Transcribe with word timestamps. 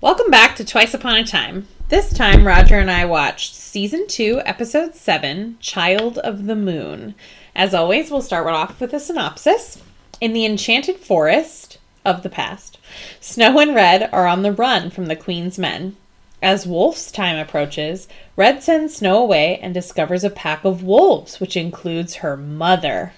Welcome 0.00 0.30
back 0.30 0.54
to 0.54 0.64
Twice 0.64 0.94
Upon 0.94 1.16
a 1.16 1.24
Time. 1.24 1.66
This 1.88 2.12
time, 2.12 2.46
Roger 2.46 2.78
and 2.78 2.88
I 2.88 3.04
watched 3.04 3.56
Season 3.56 4.06
2, 4.06 4.42
Episode 4.44 4.94
7, 4.94 5.56
Child 5.58 6.18
of 6.18 6.46
the 6.46 6.54
Moon. 6.54 7.16
As 7.56 7.74
always, 7.74 8.08
we'll 8.08 8.22
start 8.22 8.46
off 8.46 8.80
with 8.80 8.92
a 8.94 9.00
synopsis. 9.00 9.82
In 10.20 10.34
the 10.34 10.46
enchanted 10.46 10.98
forest 10.98 11.78
of 12.04 12.22
the 12.22 12.28
past, 12.28 12.78
Snow 13.18 13.58
and 13.58 13.74
Red 13.74 14.08
are 14.12 14.28
on 14.28 14.42
the 14.42 14.52
run 14.52 14.90
from 14.90 15.06
the 15.06 15.16
Queen's 15.16 15.58
men. 15.58 15.96
As 16.40 16.64
Wolf's 16.64 17.10
time 17.10 17.36
approaches, 17.36 18.06
Red 18.36 18.62
sends 18.62 18.94
Snow 18.94 19.20
away 19.20 19.58
and 19.60 19.74
discovers 19.74 20.22
a 20.22 20.30
pack 20.30 20.64
of 20.64 20.84
wolves, 20.84 21.40
which 21.40 21.56
includes 21.56 22.16
her 22.16 22.36
mother. 22.36 23.14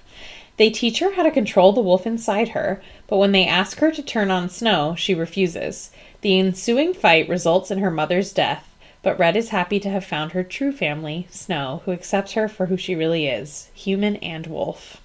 They 0.57 0.71
teach 0.71 0.99
her 1.01 1.13
how 1.13 1.25
to 1.25 1.31
control 1.31 1.73
the 1.73 1.81
wolf 1.81 2.07
inside 2.07 2.51
her, 2.51 2.83
but 3.07 3.17
when 3.17 3.33
they 3.33 3.47
ask 3.47 3.79
her 3.79 3.91
to 3.91 4.03
turn 4.03 4.31
on 4.31 4.49
Snow, 4.49 4.95
she 4.95 5.15
refuses. 5.15 5.91
The 6.23 6.39
ensuing 6.39 6.93
fight 6.93 7.29
results 7.31 7.71
in 7.71 7.79
her 7.79 7.91
mother's 7.91 8.33
death, 8.33 8.69
but 9.03 9.19
Red 9.19 9.37
is 9.37 9.49
happy 9.49 9.81
to 9.81 9.89
have 9.89 10.05
found 10.05 10.33
her 10.33 10.45
true 10.45 10.71
family, 10.71 11.27
Snow, 11.31 11.81
who 11.87 11.93
accepts 11.93 12.33
her 12.33 12.47
for 12.47 12.67
who 12.67 12.77
she 12.77 12.95
really 12.95 13.27
is 13.27 13.71
human 13.73 14.17
and 14.17 14.47
wolf. 14.47 15.01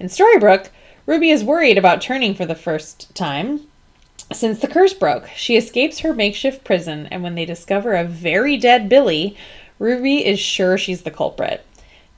In 0.00 0.08
Storybrooke, 0.08 0.70
Ruby 1.06 1.30
is 1.30 1.44
worried 1.44 1.78
about 1.78 2.00
turning 2.00 2.34
for 2.34 2.46
the 2.46 2.56
first 2.56 3.14
time. 3.14 3.60
Since 4.32 4.58
the 4.58 4.66
curse 4.66 4.92
broke, 4.92 5.28
she 5.36 5.56
escapes 5.56 6.00
her 6.00 6.12
makeshift 6.12 6.64
prison, 6.64 7.06
and 7.12 7.22
when 7.22 7.36
they 7.36 7.44
discover 7.44 7.94
a 7.94 8.04
very 8.04 8.56
dead 8.56 8.88
Billy, 8.88 9.36
Ruby 9.78 10.26
is 10.26 10.40
sure 10.40 10.76
she's 10.76 11.02
the 11.02 11.10
culprit. 11.12 11.64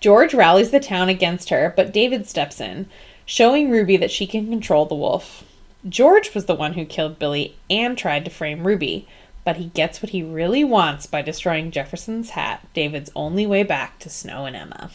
George 0.01 0.33
rallies 0.33 0.71
the 0.71 0.81
town 0.81 1.11
against 1.11 1.51
her, 1.51 1.73
but 1.77 1.93
David 1.93 2.27
steps 2.27 2.61
in, 2.63 2.87
showing 3.27 3.71
Ruby 3.71 3.99
that 3.99 4.11
she 4.11 4.27
can 4.27 4.49
control 4.49 4.87
the 4.87 4.95
wolf. 4.95 5.45
George 5.89 6.35
was 6.35 6.45
the 6.45 6.55
one 6.55 6.75
who 6.75 6.85
killed 6.85 7.19
Billy 7.19 7.57
and 7.69 7.99
tried 7.99 8.25
to 8.25 8.31
frame 8.31 8.67
Ruby, 8.67 9.07
but 9.45 9.57
he 9.57 9.67
gets 9.67 10.01
what 10.03 10.11
he 10.11 10.23
really 10.23 10.63
wants 10.63 11.07
by 11.07 11.23
destroying 11.23 11.71
Jefferson's 11.71 12.31
hat, 12.31 12.67
David's 12.75 13.11
only 13.17 13.47
way 13.47 13.63
back 13.65 13.99
to 14.01 14.09
Snow 14.09 14.45
and 14.45 14.55
Emma. 14.55 14.91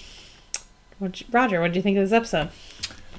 What'd 1.00 1.22
you- 1.22 1.28
Roger, 1.32 1.62
what 1.62 1.74
do 1.74 1.78
you 1.80 1.84
think 1.84 1.98
of 1.98 2.04
this 2.04 2.14
episode? 2.16 2.50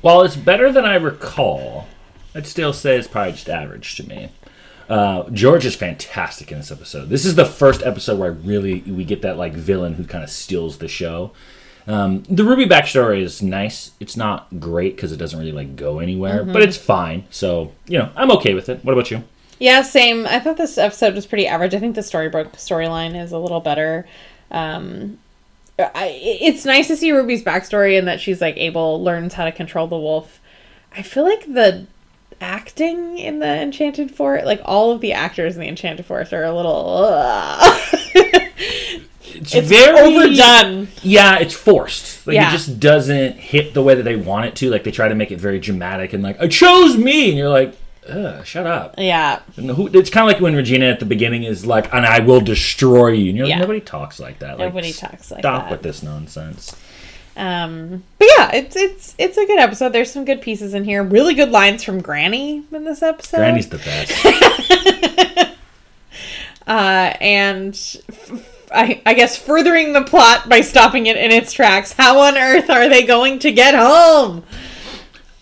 While 0.00 0.22
it's 0.22 0.36
better 0.36 0.72
than 0.72 0.84
I 0.84 0.94
recall, 0.94 1.86
I'd 2.34 2.46
still 2.46 2.72
say 2.72 2.96
it's 2.96 3.08
probably 3.08 3.32
just 3.32 3.48
average 3.48 3.96
to 3.96 4.08
me. 4.08 4.30
Uh, 4.88 5.28
George 5.30 5.66
is 5.66 5.74
fantastic 5.76 6.50
in 6.50 6.58
this 6.58 6.70
episode. 6.72 7.10
This 7.10 7.26
is 7.26 7.34
the 7.34 7.44
first 7.44 7.82
episode 7.82 8.18
where 8.18 8.30
I 8.30 8.34
really 8.34 8.80
we 8.80 9.04
get 9.04 9.20
that 9.22 9.36
like 9.36 9.52
villain 9.52 9.94
who 9.94 10.04
kind 10.04 10.24
of 10.24 10.30
steals 10.30 10.78
the 10.78 10.88
show. 10.88 11.32
Um, 11.88 12.22
the 12.24 12.44
Ruby 12.44 12.66
backstory 12.66 13.22
is 13.22 13.40
nice. 13.40 13.92
It's 13.98 14.14
not 14.14 14.60
great 14.60 14.94
because 14.94 15.10
it 15.10 15.16
doesn't 15.16 15.38
really 15.38 15.52
like 15.52 15.74
go 15.74 16.00
anywhere, 16.00 16.44
but 16.44 16.60
it's 16.60 16.76
fine. 16.76 17.24
So 17.30 17.72
you 17.86 17.98
know, 17.98 18.10
I'm 18.14 18.30
okay 18.32 18.52
with 18.52 18.68
it. 18.68 18.84
What 18.84 18.92
about 18.92 19.10
you? 19.10 19.24
Yeah, 19.58 19.80
same. 19.82 20.26
I 20.26 20.38
thought 20.38 20.58
this 20.58 20.76
episode 20.76 21.14
was 21.14 21.26
pretty 21.26 21.46
average. 21.46 21.74
I 21.74 21.78
think 21.80 21.94
the 21.94 22.02
Storybrooke 22.02 22.52
storyline 22.52 23.20
is 23.20 23.32
a 23.32 23.38
little 23.38 23.60
better. 23.60 24.06
Um, 24.50 25.18
I, 25.78 26.18
it's 26.22 26.64
nice 26.64 26.88
to 26.88 26.96
see 26.96 27.10
Ruby's 27.10 27.42
backstory 27.42 27.98
and 27.98 28.06
that 28.06 28.20
she's 28.20 28.40
like 28.40 28.56
able 28.58 29.02
learns 29.02 29.34
how 29.34 29.46
to 29.46 29.52
control 29.52 29.86
the 29.86 29.98
wolf. 29.98 30.40
I 30.92 31.02
feel 31.02 31.24
like 31.24 31.46
the 31.46 31.86
acting 32.40 33.18
in 33.18 33.38
the 33.38 33.62
Enchanted 33.62 34.10
Forest, 34.14 34.46
like 34.46 34.60
all 34.64 34.90
of 34.90 35.00
the 35.00 35.12
actors 35.12 35.54
in 35.54 35.60
the 35.62 35.68
Enchanted 35.68 36.04
Forest, 36.04 36.32
are 36.32 36.44
a 36.44 36.54
little. 36.54 37.08
It's, 39.38 39.54
it's 39.54 39.68
very 39.68 39.98
overdone. 39.98 40.88
Yeah, 41.02 41.38
it's 41.38 41.54
forced. 41.54 42.26
Like 42.26 42.34
Yeah. 42.34 42.48
it 42.48 42.52
just 42.52 42.78
doesn't 42.80 43.36
hit 43.36 43.74
the 43.74 43.82
way 43.82 43.94
that 43.94 44.02
they 44.02 44.16
want 44.16 44.46
it 44.46 44.56
to. 44.56 44.70
Like 44.70 44.84
they 44.84 44.90
try 44.90 45.08
to 45.08 45.14
make 45.14 45.30
it 45.30 45.40
very 45.40 45.58
dramatic 45.58 46.12
and 46.12 46.22
like 46.22 46.40
I 46.40 46.48
chose 46.48 46.96
me, 46.96 47.28
and 47.30 47.38
you're 47.38 47.48
like, 47.48 47.74
Ugh, 48.08 48.44
shut 48.46 48.66
up. 48.66 48.94
Yeah, 48.96 49.40
And 49.58 49.70
who, 49.70 49.86
it's 49.88 50.08
kind 50.08 50.26
of 50.26 50.32
like 50.32 50.40
when 50.40 50.56
Regina 50.56 50.86
at 50.86 50.98
the 50.98 51.04
beginning 51.04 51.42
is 51.44 51.66
like, 51.66 51.92
and 51.92 52.06
I 52.06 52.20
will 52.20 52.40
destroy 52.40 53.08
you. 53.08 53.28
And 53.28 53.36
you're 53.36 53.46
like, 53.46 53.54
Yeah. 53.56 53.60
nobody 53.60 53.80
talks 53.80 54.18
like 54.18 54.38
that. 54.38 54.58
Like, 54.58 54.68
Nobody 54.72 54.92
talks 54.94 55.30
like 55.30 55.40
Stop 55.40 55.42
that. 55.42 55.58
Stop 55.66 55.70
with 55.70 55.82
this 55.82 56.02
nonsense. 56.02 56.74
Um, 57.36 58.02
but 58.18 58.28
yeah, 58.36 58.50
it's 58.54 58.74
it's 58.74 59.14
it's 59.18 59.36
a 59.36 59.46
good 59.46 59.58
episode. 59.60 59.90
There's 59.90 60.10
some 60.10 60.24
good 60.24 60.40
pieces 60.40 60.74
in 60.74 60.82
here. 60.84 61.04
Really 61.04 61.34
good 61.34 61.50
lines 61.52 61.84
from 61.84 62.00
Granny 62.00 62.64
in 62.72 62.84
this 62.84 63.00
episode. 63.02 63.36
Granny's 63.36 63.68
the 63.68 63.78
best. 63.78 65.46
uh, 66.66 67.14
and 67.20 67.74
f- 67.74 68.57
I, 68.72 69.02
I 69.06 69.14
guess 69.14 69.36
furthering 69.36 69.92
the 69.92 70.02
plot 70.02 70.48
by 70.48 70.60
stopping 70.60 71.06
it 71.06 71.16
in 71.16 71.30
its 71.30 71.52
tracks. 71.52 71.92
How 71.92 72.20
on 72.20 72.36
earth 72.36 72.70
are 72.70 72.88
they 72.88 73.04
going 73.04 73.38
to 73.40 73.52
get 73.52 73.74
home? 73.74 74.44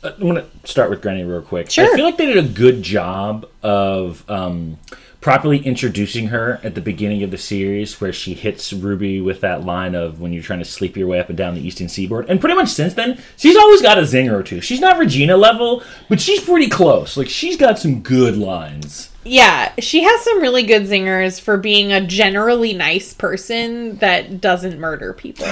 Uh, 0.02 0.12
I'm 0.18 0.26
gonna 0.26 0.46
start 0.64 0.90
with 0.90 1.02
Granny 1.02 1.24
real 1.24 1.42
quick. 1.42 1.70
Sure. 1.70 1.92
I 1.92 1.96
feel 1.96 2.04
like 2.04 2.16
they 2.16 2.26
did 2.26 2.38
a 2.38 2.48
good 2.48 2.82
job 2.82 3.48
of 3.62 4.28
um, 4.30 4.78
properly 5.26 5.58
introducing 5.58 6.28
her 6.28 6.60
at 6.62 6.76
the 6.76 6.80
beginning 6.80 7.24
of 7.24 7.32
the 7.32 7.36
series, 7.36 8.00
where 8.00 8.12
she 8.12 8.32
hits 8.32 8.72
Ruby 8.72 9.20
with 9.20 9.40
that 9.40 9.64
line 9.64 9.96
of 9.96 10.20
"When 10.20 10.32
you're 10.32 10.40
trying 10.40 10.60
to 10.60 10.64
sleep 10.64 10.96
your 10.96 11.08
way 11.08 11.18
up 11.18 11.28
and 11.28 11.36
down 11.36 11.56
the 11.56 11.66
eastern 11.66 11.88
seaboard," 11.88 12.26
and 12.28 12.40
pretty 12.40 12.54
much 12.54 12.68
since 12.68 12.94
then, 12.94 13.20
she's 13.36 13.56
always 13.56 13.82
got 13.82 13.98
a 13.98 14.02
zinger 14.02 14.38
or 14.38 14.44
two. 14.44 14.60
She's 14.60 14.78
not 14.78 14.98
Regina 14.98 15.36
level, 15.36 15.82
but 16.08 16.20
she's 16.20 16.44
pretty 16.44 16.68
close. 16.68 17.16
Like 17.16 17.28
she's 17.28 17.56
got 17.56 17.76
some 17.76 18.02
good 18.02 18.36
lines. 18.36 19.10
Yeah, 19.24 19.72
she 19.80 20.04
has 20.04 20.20
some 20.20 20.40
really 20.40 20.62
good 20.62 20.82
zingers 20.82 21.40
for 21.40 21.56
being 21.56 21.92
a 21.92 22.06
generally 22.06 22.72
nice 22.72 23.12
person 23.12 23.96
that 23.96 24.40
doesn't 24.40 24.78
murder 24.78 25.12
people. 25.12 25.44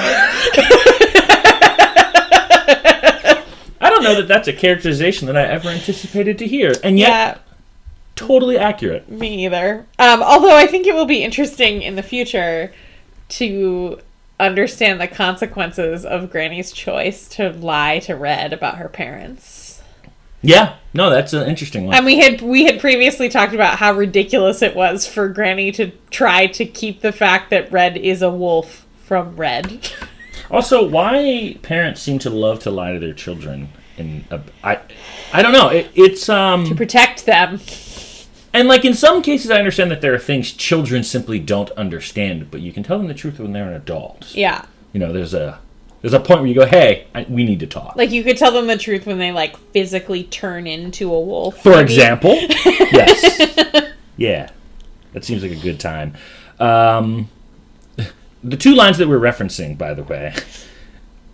I 3.81 3.91
don't 3.91 4.05
know 4.05 4.15
that 4.15 4.29
that's 4.29 4.47
a 4.47 4.53
characterization 4.53 5.27
that 5.27 5.37
I 5.37 5.43
ever 5.43 5.69
anticipated 5.69 6.39
to 6.39 6.47
hear, 6.47 6.75
and 6.85 6.97
yet 6.97 7.09
yeah, 7.09 7.39
totally 8.17 8.59
accurate. 8.59 9.09
me 9.09 9.45
either. 9.45 9.87
Um, 9.99 10.23
although 10.23 10.57
I 10.57 10.67
think 10.67 10.87
it 10.87 10.95
will 10.95 11.07
be 11.07 11.23
interesting 11.23 11.83
in 11.83 11.97
the 11.97 12.03
future 12.03 12.73
to 13.31 14.01
understand 14.39 15.01
the 15.01 15.09
consequences 15.09 16.05
of 16.05 16.31
Granny's 16.31 16.73
choice 16.73 17.29
to 17.29 17.51
lie 17.51 18.01
to 18.01 18.15
Red 18.15 18.53
about 18.53 18.79
her 18.79 18.89
parents. 18.89 19.83
Yeah, 20.43 20.77
no, 20.93 21.09
that's 21.09 21.33
an 21.33 21.49
interesting 21.49 21.87
one. 21.87 21.97
And 21.97 22.05
we 22.05 22.19
had 22.19 22.43
we 22.43 22.65
had 22.65 22.79
previously 22.79 23.31
talked 23.31 23.55
about 23.55 23.79
how 23.79 23.95
ridiculous 23.95 24.61
it 24.61 24.77
was 24.77 25.07
for 25.07 25.29
Granny 25.29 25.73
to 25.73 25.91
try 26.11 26.47
to 26.49 26.67
keep 26.67 27.01
the 27.01 27.13
fact 27.13 27.49
that 27.49 27.73
Red 27.73 27.97
is 27.97 28.21
a 28.21 28.31
wolf 28.31 28.87
from 29.05 29.37
Red. 29.37 29.91
Also, 30.51 30.87
why 30.87 31.57
parents 31.63 32.03
seem 32.03 32.19
to 32.19 32.29
love 32.29 32.59
to 32.61 32.71
lie 32.71 32.93
to 32.93 32.99
their 32.99 33.15
children? 33.15 33.71
And 33.97 34.25
I, 34.63 34.79
I 35.33 35.43
don't 35.43 35.53
know. 35.53 35.69
It, 35.69 35.91
it's 35.95 36.29
um, 36.29 36.67
to 36.67 36.75
Protect 36.75 37.25
them. 37.25 37.61
And 38.55 38.69
like 38.69 38.85
in 38.85 38.95
some 38.95 39.21
cases, 39.21 39.51
I 39.51 39.59
understand 39.59 39.91
that 39.91 40.01
there 40.01 40.15
are 40.15 40.19
things 40.19 40.53
children 40.53 41.03
simply 41.03 41.41
don't 41.41 41.71
understand, 41.73 42.51
but 42.51 42.61
you 42.61 42.73
can 42.73 42.83
tell 42.85 42.97
them 42.97 43.09
the 43.09 43.15
truth 43.15 43.41
when 43.41 43.53
they're 43.53 43.69
an 43.69 43.75
adult. 43.75 44.35
Yeah. 44.35 44.65
You 44.93 45.01
know, 45.01 45.13
there's 45.13 45.35
a 45.35 45.59
there's 46.01 46.15
a 46.15 46.21
point 46.21 46.41
where 46.41 46.49
you 46.49 46.55
go, 46.55 46.67
"Hey, 46.67 47.07
I, 47.15 47.27
we 47.29 47.45
need 47.45 47.61
to 47.61 47.67
talk." 47.67 47.97
Like 47.97 48.11
you 48.11 48.23
could 48.23 48.37
tell 48.37 48.53
them 48.53 48.67
the 48.67 48.77
truth 48.77 49.07
when 49.07 49.19
they 49.19 49.33
like 49.33 49.57
physically 49.73 50.25
turn 50.25 50.67
into 50.67 51.13
a 51.13 51.21
wolf. 51.21 51.63
For 51.63 51.71
maybe. 51.71 51.83
example, 51.83 52.35
yes, 52.65 53.93
yeah, 54.17 54.51
that 55.15 55.25
seems 55.25 55.43
like 55.43 55.53
a 55.53 55.57
good 55.57 55.81
time. 55.81 56.15
Um, 56.61 57.29
the 58.45 58.57
two 58.57 58.75
lines 58.75 58.99
that 58.99 59.09
we're 59.09 59.19
referencing, 59.19 59.77
by 59.77 59.95
the 59.95 60.05
way, 60.05 60.35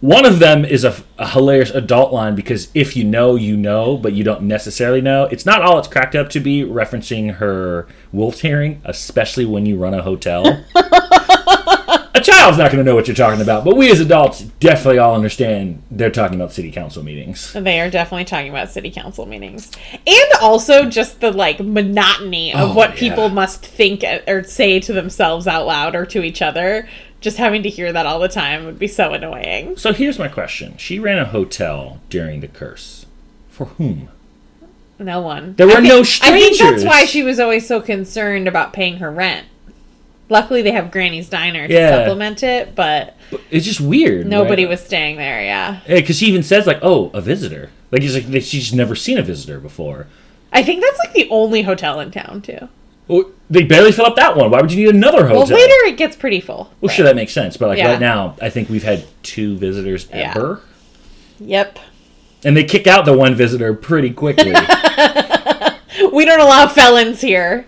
one 0.01 0.25
of 0.25 0.39
them 0.39 0.65
is 0.65 0.85
a, 0.85 0.95
a 1.19 1.29
hilarious 1.29 1.71
adult 1.71 2.13
line 2.13 2.35
because 2.35 2.71
if 2.75 2.97
you 2.97 3.05
know, 3.05 3.37
you 3.37 3.57
know, 3.57 3.97
but 3.99 4.13
you 4.15 4.25
don't 4.25 4.43
necessarily 4.43 5.01
know. 5.03 5.25
It's 5.25 5.45
not 5.45 5.63
all 5.63 5.79
it's 5.79 5.89
cracked 5.89 6.15
up 6.15 6.31
to 6.31 6.41
be, 6.41 6.63
referencing 6.63 7.35
her 7.35 7.87
wolf 8.13 8.41
hearing, 8.41 8.81
especially 8.85 9.45
when 9.45 9.67
you 9.67 9.77
run 9.77 9.93
a 9.95 10.03
hotel. 10.03 10.65
a 10.75 12.21
child's 12.23 12.59
not 12.59 12.71
going 12.73 12.79
to 12.79 12.83
know 12.85 12.95
what 12.95 13.07
you're 13.07 13.15
talking 13.15 13.41
about, 13.43 13.65
but 13.65 13.77
we 13.77 13.91
as 13.91 14.01
adults 14.01 14.41
definitely 14.41 14.99
all 14.99 15.15
understand 15.15 15.83
they're 15.91 16.11
talking 16.11 16.35
about 16.37 16.53
city 16.53 16.71
council 16.73 17.03
meetings. 17.03 17.53
They 17.53 17.81
are 17.81 17.91
definitely 17.91 18.25
talking 18.25 18.51
about 18.51 18.71
city 18.71 18.91
council 18.91 19.27
meetings. 19.27 19.71
And 20.07 20.33
also 20.41 20.87
just 20.89 21.21
the 21.21 21.31
like 21.31 21.61
monotony 21.61 22.55
of 22.55 22.71
Oh, 22.71 22.75
what 22.75 22.91
yeah. 22.95 23.11
people 23.11 23.29
must 23.29 23.65
think 23.65 24.03
uh, 24.03 24.21
or 24.27 24.45
say 24.45 24.81
to 24.81 24.93
themselves 24.93 25.47
out 25.47 25.67
loud 25.67 25.95
or 25.95 26.07
to 26.07 26.23
each 26.23 26.41
other. 26.43 26.89
Just 27.21 27.37
having 27.37 27.63
to 27.65 27.69
hear 27.69 27.93
that 27.93 28.07
all 28.07 28.19
the 28.19 28.29
time 28.29 28.65
would 28.65 28.79
be 28.79 28.89
so 28.89 29.13
annoying. 29.13 29.77
So 29.77 29.93
here's 29.93 30.19
my 30.19 30.29
question. 30.29 30.77
She 30.79 30.99
ran 30.99 31.19
a 31.19 31.25
hotel 31.27 32.01
during 32.09 32.41
the 32.41 32.49
curse. 32.49 33.05
For 33.51 33.67
whom? 33.67 34.09
No 34.99 35.21
one. 35.21 35.55
There 35.57 35.67
were 35.67 35.75
think- 35.75 35.85
no 35.89 36.01
I 36.01 36.39
think 36.39 36.59
that's 36.59 36.85
why 36.85 37.05
she 37.05 37.23
was 37.23 37.39
always 37.41 37.67
so 37.67 37.81
concerned 37.81 38.49
about 38.49 38.73
paying 38.73 38.97
her 38.99 39.11
rent. 39.11 39.47
Luckily, 40.29 40.63
they 40.63 40.71
have 40.71 40.91
Granny's 40.93 41.29
Diner 41.29 41.67
to 41.67 41.73
Yeah. 41.75 41.91
supplement 41.91 42.43
it, 42.43 42.75
but 42.75 43.17
It's 43.51 43.67
just 43.67 43.81
weird. 43.81 44.27
nobody 44.27 44.65
right? 44.65 44.71
was 44.71 44.81
staying 44.81 45.17
there. 45.17 45.43
Yeah, 45.43 45.81
because 45.87 46.17
she 46.19 46.27
even 46.27 46.43
says 46.45 46.67
like, 46.67 46.79
"Oh, 46.83 47.11
a 47.13 47.21
visitor." 47.21 47.71
Like 47.91 48.03
like 48.29 48.43
she's 48.43 48.73
never 48.73 48.95
seen 48.95 49.19
a 49.19 49.23
visitor 49.23 49.59
before. 49.59 50.07
I 50.53 50.63
think 50.63 50.83
that's 50.83 50.99
like 50.99 51.13
the 51.15 51.29
only 51.31 51.63
hotel 51.63 51.99
in 52.01 52.11
town 52.13 52.43
too. 52.43 52.69
Well, 53.11 53.25
they 53.51 53.65
barely 53.65 53.91
fill 53.93 54.07
up 54.07 54.15
that 54.17 54.37
one. 54.37 54.51
Why 54.51 54.61
would 54.61 54.71
you 54.73 54.87
need 54.87 54.95
another 54.95 55.27
hotel? 55.27 55.39
Well, 55.39 55.47
later 55.49 55.75
it 55.87 55.97
gets 55.97 56.15
pretty 56.17 56.41
full. 56.41 56.73
Well, 56.81 56.89
sure, 56.95 57.05
that 57.05 57.17
makes 57.17 57.33
sense. 57.33 57.57
But 57.57 57.69
like 57.71 57.79
Yeah. 57.79 57.91
right 57.91 58.01
now, 58.01 58.37
I 58.41 58.51
think 58.51 58.69
we've 58.71 58.85
had 58.85 59.05
two 59.25 59.57
visitors 59.57 60.07
Yeah. 60.15 60.33
ever, 60.37 60.61
Yep. 61.41 61.79
and 62.45 62.57
they 62.57 62.63
kick 62.65 62.87
out 62.87 63.05
the 63.07 63.13
one 63.13 63.35
visitor 63.35 63.75
pretty 63.75 64.11
quickly. 64.11 64.55
We 66.13 66.25
don't 66.25 66.41
allow 66.41 66.67
felons 66.67 67.21
here. 67.21 67.67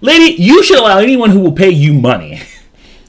Lady, 0.00 0.40
you 0.42 0.62
should 0.62 0.78
allow 0.78 0.98
anyone 0.98 1.30
who 1.30 1.40
will 1.40 1.52
pay 1.52 1.68
you 1.70 1.92
money. 1.92 2.40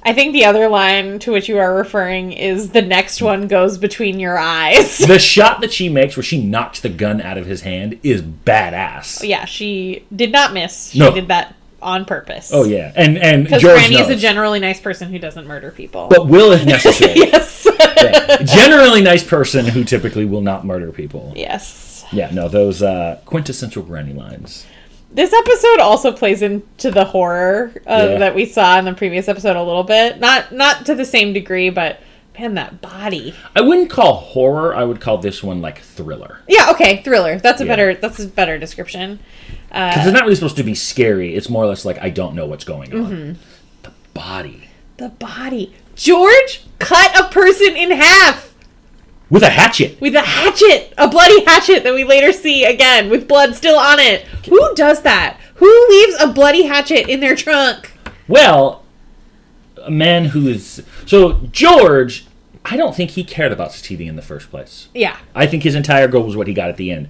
I 0.03 0.13
think 0.13 0.33
the 0.33 0.45
other 0.45 0.68
line 0.68 1.19
to 1.19 1.31
which 1.31 1.47
you 1.50 1.57
are 1.57 1.73
referring 1.75 2.31
is 2.33 2.69
the 2.71 2.81
next 2.81 3.21
one 3.21 3.47
goes 3.47 3.77
between 3.77 4.19
your 4.19 4.38
eyes. 4.38 4.97
the 5.00 5.19
shot 5.19 5.62
that 5.62 5.71
she 5.73 5.89
makes 5.89 6.15
where 6.18 6.23
she 6.23 6.41
knocks 6.44 6.80
the 6.80 6.89
gun 6.89 7.21
out 7.21 7.38
of 7.38 7.45
his 7.45 7.62
hand 7.62 8.00
is 8.03 8.21
badass. 8.21 9.27
yeah, 9.27 9.45
she 9.45 10.03
did 10.15 10.31
not 10.31 10.53
miss. 10.53 10.91
She 10.91 11.00
No. 11.00 11.13
did 11.13 11.27
that 11.30 11.56
on 11.87 12.05
purpose. 12.05 12.51
Oh 12.53 12.65
yeah, 12.65 12.91
and 12.95 13.17
and 13.17 13.45
Because 13.45 13.61
George 13.61 13.79
Granny 13.79 13.95
is 13.99 14.09
a 14.09 14.15
generally 14.15 14.59
nice 14.59 14.79
person 14.79 15.09
who 15.11 15.17
doesn't 15.19 15.47
murder 15.47 15.71
people. 15.71 16.07
but 16.09 16.27
will 16.27 16.51
if 16.51 16.65
necessary. 16.75 17.15
yes. 17.15 17.65
Yeah. 17.97 18.37
Generally 18.43 19.01
nice 19.01 19.23
person 19.23 19.65
who 19.65 19.83
typically 19.83 20.25
will 20.25 20.41
not 20.41 20.65
murder 20.65 20.91
people. 20.91 21.33
yes. 21.35 22.05
Yeah, 22.11 22.29
no, 22.31 22.47
those 22.47 22.81
uh, 22.81 23.19
quintessential 23.25 23.83
granny 23.83 24.13
lines. 24.13 24.65
This 25.11 25.33
episode 25.33 25.79
also 25.79 26.11
plays 26.11 26.41
into 26.41 26.91
the 26.91 27.03
horror 27.05 27.71
uh, 27.87 28.07
Yeah. 28.11 28.17
that 28.19 28.35
we 28.35 28.45
saw 28.45 28.77
in 28.79 28.85
the 28.85 28.93
previous 28.93 29.27
episode 29.27 29.55
a 29.55 29.63
little 29.63 29.83
bit. 29.83 30.19
Not 30.19 30.51
not 30.53 30.85
to 30.85 30.95
the 30.95 31.05
same 31.05 31.33
degree, 31.33 31.69
but 31.69 31.99
man, 32.37 32.53
that 32.55 32.81
body. 32.81 33.33
I 33.55 33.61
wouldn't 33.61 33.89
call 33.89 34.13
horror. 34.15 34.75
I 34.75 34.83
would 34.83 35.01
call 35.01 35.17
this 35.17 35.41
one 35.43 35.61
like 35.61 35.79
thriller 35.81 36.39
Yeah, 36.47 36.69
okay, 36.71 37.01
thriller. 37.03 37.39
That's 37.39 37.59
a 37.61 37.65
Yeah. 37.65 37.71
better 37.71 37.95
that's 37.95 38.19
a 38.19 38.27
better 38.27 38.57
description. 38.57 39.19
Because 39.77 40.07
it's 40.07 40.13
not 40.13 40.24
really 40.24 40.35
supposed 40.35 40.57
to 40.57 40.63
be 40.63 40.75
scary. 40.75 41.35
It's 41.35 41.50
more 41.50 41.63
or 41.63 41.68
less 41.68 41.85
like 41.85 42.00
I 42.00 42.09
don't 42.09 42.35
know 42.35 42.45
what's 42.45 42.63
going 42.63 42.94
on. 42.94 43.12
Mm-hmm. 43.12 43.41
The 43.83 43.91
body 44.13 44.68
The 44.97 45.09
body. 45.09 45.74
George 45.95 46.63
cut 46.79 47.18
a 47.19 47.29
person 47.29 47.75
in 47.75 47.91
half 47.91 48.53
with 49.29 49.44
a 49.44 49.50
hatchet. 49.50 50.00
with 50.00 50.15
a 50.15 50.21
hatchet, 50.21 50.94
a 50.97 51.07
bloody 51.07 51.44
hatchet 51.45 51.83
that 51.83 51.94
we 51.94 52.03
later 52.03 52.31
see 52.31 52.63
again 52.63 53.09
with 53.09 53.27
blood 53.27 53.56
still 53.56 53.77
on 53.77 54.00
it. 54.00 54.21
Who 54.47 54.74
does 54.75 55.01
that? 55.01 55.38
Who 55.56 55.88
leaves 55.89 56.15
a 56.21 56.27
bloody 56.27 56.63
hatchet 56.63 57.09
in 57.09 57.19
their 57.19 57.35
trunk? 57.35 57.91
Well, 58.27 58.83
a 59.83 59.91
man 59.91 60.25
who 60.25 60.47
is 60.47 60.83
so 61.06 61.33
George. 61.51 62.25
I 62.69 62.75
don't 62.75 62.94
think 62.95 63.12
he 63.12 63.23
cared 63.23 63.53
about 63.53 63.71
succeeding 63.71 64.07
in 64.07 64.18
the 64.18 64.21
first 64.21 64.50
place. 64.50 64.89
Yeah. 64.94 65.18
I 65.33 65.47
think 65.47 65.63
his 65.63 65.73
entire 65.73 66.09
goal 66.09 66.23
was 66.23 66.35
what 66.35 66.47
he 66.47 66.53
got 66.53 66.69
at 66.69 66.75
the 66.75 66.91
end. 66.91 67.07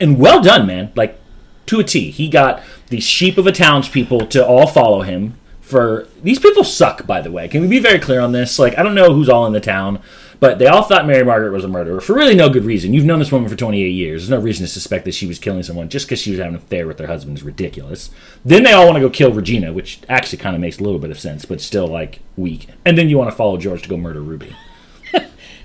And 0.00 0.20
well 0.20 0.40
done, 0.40 0.66
man. 0.68 0.92
Like, 0.94 1.18
to 1.66 1.80
a 1.80 1.84
T. 1.84 2.10
He 2.10 2.28
got 2.28 2.62
the 2.88 3.00
sheep 3.00 3.38
of 3.38 3.46
a 3.46 3.52
townspeople 3.52 4.26
to 4.28 4.46
all 4.46 4.66
follow 4.66 5.02
him. 5.02 5.38
For 5.60 6.06
these 6.22 6.38
people 6.38 6.62
suck, 6.62 7.06
by 7.06 7.22
the 7.22 7.32
way. 7.32 7.48
Can 7.48 7.62
we 7.62 7.68
be 7.68 7.78
very 7.78 7.98
clear 7.98 8.20
on 8.20 8.32
this? 8.32 8.58
Like, 8.58 8.78
I 8.78 8.82
don't 8.82 8.94
know 8.94 9.14
who's 9.14 9.30
all 9.30 9.46
in 9.46 9.54
the 9.54 9.60
town, 9.60 9.98
but 10.38 10.58
they 10.58 10.66
all 10.66 10.82
thought 10.82 11.06
Mary 11.06 11.24
Margaret 11.24 11.52
was 11.52 11.64
a 11.64 11.68
murderer 11.68 12.02
for 12.02 12.12
really 12.12 12.34
no 12.34 12.50
good 12.50 12.66
reason. 12.66 12.92
You've 12.92 13.06
known 13.06 13.18
this 13.18 13.32
woman 13.32 13.48
for 13.48 13.56
28 13.56 13.88
years. 13.88 14.22
There's 14.22 14.38
no 14.38 14.44
reason 14.44 14.66
to 14.66 14.70
suspect 14.70 15.06
that 15.06 15.14
she 15.14 15.26
was 15.26 15.38
killing 15.38 15.62
someone 15.62 15.88
just 15.88 16.06
because 16.06 16.20
she 16.20 16.32
was 16.32 16.38
having 16.38 16.54
an 16.54 16.60
affair 16.60 16.86
with 16.86 16.98
their 16.98 17.06
husband 17.06 17.38
is 17.38 17.42
ridiculous. 17.42 18.10
Then 18.44 18.62
they 18.62 18.72
all 18.72 18.84
want 18.84 18.96
to 18.96 19.00
go 19.00 19.08
kill 19.08 19.32
Regina, 19.32 19.72
which 19.72 20.00
actually 20.06 20.38
kind 20.38 20.54
of 20.54 20.60
makes 20.60 20.78
a 20.78 20.82
little 20.82 20.98
bit 20.98 21.10
of 21.10 21.18
sense, 21.18 21.46
but 21.46 21.62
still, 21.62 21.86
like, 21.86 22.20
weak. 22.36 22.68
And 22.84 22.98
then 22.98 23.08
you 23.08 23.16
want 23.16 23.30
to 23.30 23.36
follow 23.36 23.56
George 23.56 23.82
to 23.82 23.88
go 23.88 23.96
murder 23.96 24.20
Ruby. 24.20 24.54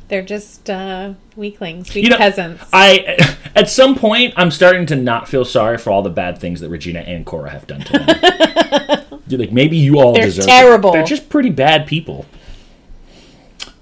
They're 0.10 0.22
just 0.24 0.70
uh, 0.70 1.14
weaklings, 1.36 1.94
weak 1.94 2.04
You 2.04 2.10
know, 2.10 2.18
peasants. 2.18 2.64
I 2.74 3.38
at 3.56 3.70
some 3.70 3.96
point 3.96 4.34
I'm 4.36 4.52
starting 4.52 4.86
to 4.88 4.96
not 4.96 5.28
feel 5.30 5.46
sorry 5.46 5.78
for 5.78 5.92
all 5.92 6.02
the 6.02 6.10
bad 6.10 6.40
things 6.40 6.60
that 6.62 6.70
Regina 6.70 7.00
and 7.00 7.26
Cora 7.26 7.50
have 7.52 7.66
done 7.68 7.82
to 7.82 7.92
them. 8.00 9.22
You're 9.28 9.40
like 9.40 9.52
maybe 9.52 9.78
you 9.78 10.00
all 10.00 10.14
They're 10.14 10.26
deserve. 10.26 10.46
it. 10.46 10.48
terrible. 10.48 10.92
They're 10.92 11.04
just 11.06 11.30
pretty 11.30 11.52
bad 11.52 11.86
people. 11.88 12.26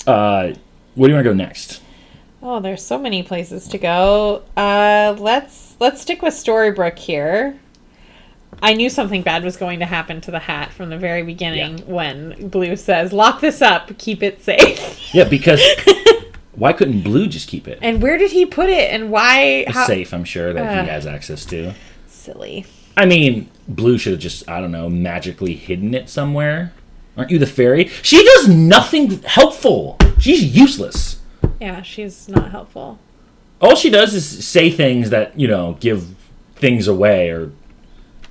Uh, 0.06 0.54
where 0.96 1.08
do 1.08 1.14
you 1.14 1.16
want 1.16 1.24
to 1.26 1.30
go 1.30 1.34
next? 1.34 1.82
Oh, 2.42 2.60
there's 2.60 2.84
so 2.84 2.98
many 2.98 3.24
places 3.24 3.68
to 3.70 3.78
go. 3.78 4.44
Uh, 4.56 5.16
let's 5.20 5.76
let's 5.80 6.02
stick 6.02 6.22
with 6.22 6.34
Storybrooke 6.34 7.00
here. 7.00 7.58
I 8.62 8.74
knew 8.74 8.90
something 8.90 9.22
bad 9.22 9.44
was 9.44 9.56
going 9.58 9.80
to 9.80 9.86
happen 9.86 10.20
to 10.22 10.32
the 10.32 10.40
hat 10.40 10.72
from 10.74 10.90
the 10.90 10.98
very 10.98 11.22
beginning 11.24 11.80
Yeah. 11.80 11.84
when 11.86 12.48
Blue 12.50 12.76
says, 12.76 13.12
"Lock 13.14 13.42
this 13.42 13.62
up, 13.62 13.98
keep 13.98 14.24
it 14.24 14.42
safe." 14.44 15.14
Yeah, 15.14 15.26
because 15.26 15.62
why 16.58 16.74
couldn't 16.74 17.02
Blue 17.04 17.28
just 17.28 17.48
keep 17.48 17.68
it? 17.68 17.80
and 17.82 18.02
where 18.02 18.18
did 18.18 18.32
he 18.32 18.46
put 18.46 18.70
it? 18.70 18.92
And 18.92 19.10
why? 19.10 19.64
How 19.70 19.86
safe, 19.88 20.14
I'm 20.14 20.26
sure 20.26 20.52
that 20.54 20.80
Uh. 20.80 20.84
he 20.84 20.90
has 20.90 21.06
access 21.08 21.46
to. 21.46 21.74
silly? 22.08 22.66
I 22.98 23.06
mean, 23.06 23.50
Blue 23.68 23.98
should 23.98 24.14
have 24.14 24.22
just 24.22 24.48
I 24.50 24.60
don't 24.60 24.72
know 24.72 24.90
magically 24.90 25.54
hidden 25.56 25.94
it 25.94 26.10
somewhere. 26.10 26.74
Aren't 27.16 27.32
you 27.32 27.40
the 27.40 27.46
fairy? 27.48 27.88
She 28.04 28.24
does 28.24 28.48
nothing 28.48 29.22
helpful. 29.24 29.98
She's 30.20 30.44
useless. 30.44 31.20
Yeah, 31.60 31.82
she's 31.82 32.28
not 32.30 32.52
helpful. 32.52 33.00
all 33.62 33.76
she 33.76 33.90
does 33.90 34.14
is 34.14 34.46
say 34.46 34.70
things 34.70 35.10
that 35.10 35.40
you 35.40 35.48
know 35.48 35.78
give 35.80 36.14
things 36.56 36.88
away 36.88 37.30
or 37.30 37.52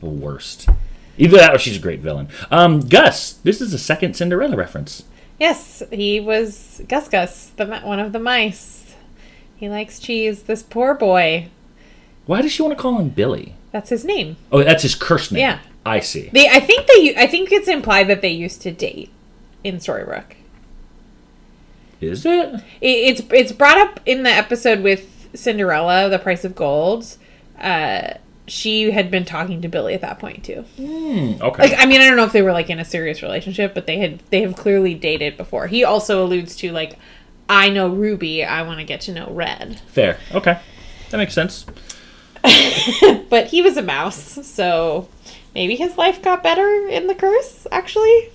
the 0.01 0.09
worst 0.09 0.69
either 1.19 1.37
that 1.37 1.55
or 1.55 1.59
she's 1.59 1.77
a 1.77 1.81
great 1.81 2.01
villain 2.01 2.29
um 2.51 2.81
gus 2.81 3.33
this 3.45 3.61
is 3.61 3.73
a 3.73 3.79
second 3.79 4.15
cinderella 4.15 4.57
reference 4.57 5.05
Yes, 5.39 5.83
he 5.91 6.19
was 6.21 6.81
Gus 6.89 7.09
Gus, 7.09 7.49
the 7.57 7.67
one 7.67 7.99
of 8.01 8.13
the 8.13 8.19
mice. 8.19 8.95
He 9.57 9.69
likes 9.69 9.99
cheese. 9.99 10.45
This 10.45 10.63
poor 10.63 10.95
boy. 10.95 11.49
why 12.27 12.43
does 12.43 12.53
she 12.53 12.63
want 12.63 12.77
to 12.77 12.81
call 12.83 12.99
him 12.99 13.09
billy 13.11 13.55
That's 13.73 13.91
his 13.91 14.05
name. 14.05 14.37
oh 14.53 14.63
that's 14.65 14.83
his 14.83 14.95
curse 14.95 15.31
name 15.31 15.41
Yeah. 15.41 15.59
i 15.85 16.01
see 16.01 16.31
They, 16.33 16.49
I 16.49 16.61
think 16.61 16.87
they, 16.87 17.15
I 17.17 17.27
think 17.27 17.53
it's 17.53 17.69
implied 17.69 18.09
that 18.09 18.21
they 18.23 18.31
used 18.31 18.61
to 18.63 18.73
date 18.73 19.11
in 19.65 19.77
Storybrooke. 19.77 20.35
is 22.01 22.25
it 22.27 22.55
It, 22.81 22.87
it's 22.89 23.23
it's 23.33 23.53
brought 23.53 23.79
up 23.79 24.01
in 24.07 24.23
the 24.23 24.31
episode 24.31 24.81
with 24.83 25.29
Cinderella, 25.35 26.09
The 26.09 26.19
Price 26.19 26.45
of 26.45 26.55
Gold. 26.55 27.17
Uh, 27.61 28.15
she 28.49 28.91
had 28.91 29.11
been 29.11 29.25
talking 29.25 29.61
to 29.63 29.69
Billy 29.69 29.95
at 29.95 30.01
that 30.03 30.19
point 30.19 30.45
too. 30.45 30.63
Hmm, 30.77 31.43
okay 31.43 31.63
Like, 31.65 31.75
I 31.79 31.87
mean, 31.87 32.01
I 32.01 32.07
don't 32.07 32.17
know 32.17 32.25
if 32.25 32.33
they 32.33 32.43
were 32.43 32.53
like 32.53 32.71
in 32.71 32.79
a 32.79 32.85
serious 32.85 33.23
relationship, 33.23 33.75
but 33.75 33.87
they 33.87 33.99
had 33.99 34.21
they 34.31 34.43
have 34.43 34.57
clearly 34.57 34.95
dated 34.95 35.37
before. 35.37 35.67
He 35.67 35.85
also 35.85 36.25
alludes 36.25 36.57
to 36.57 36.71
like, 36.73 36.99
I 37.49 37.69
know 37.71 37.89
Ruby, 37.89 38.45
I 38.45 38.63
want 38.63 38.79
to 38.79 38.85
get 38.85 39.01
to 39.03 39.13
know 39.13 39.29
Red. 39.31 39.81
fair 39.89 40.19
okay 40.33 40.59
that 41.11 41.17
makes 41.19 41.35
sense 41.35 41.67
But 43.29 43.49
he 43.49 43.63
was 43.63 43.77
a 43.77 43.83
mouse, 43.83 44.47
so 44.47 45.09
maybe 45.55 45.75
his 45.77 45.99
life 45.99 46.23
got 46.23 46.43
better 46.45 46.87
in 46.89 47.07
the 47.09 47.15
curse. 47.15 47.67
Actually, 47.73 48.31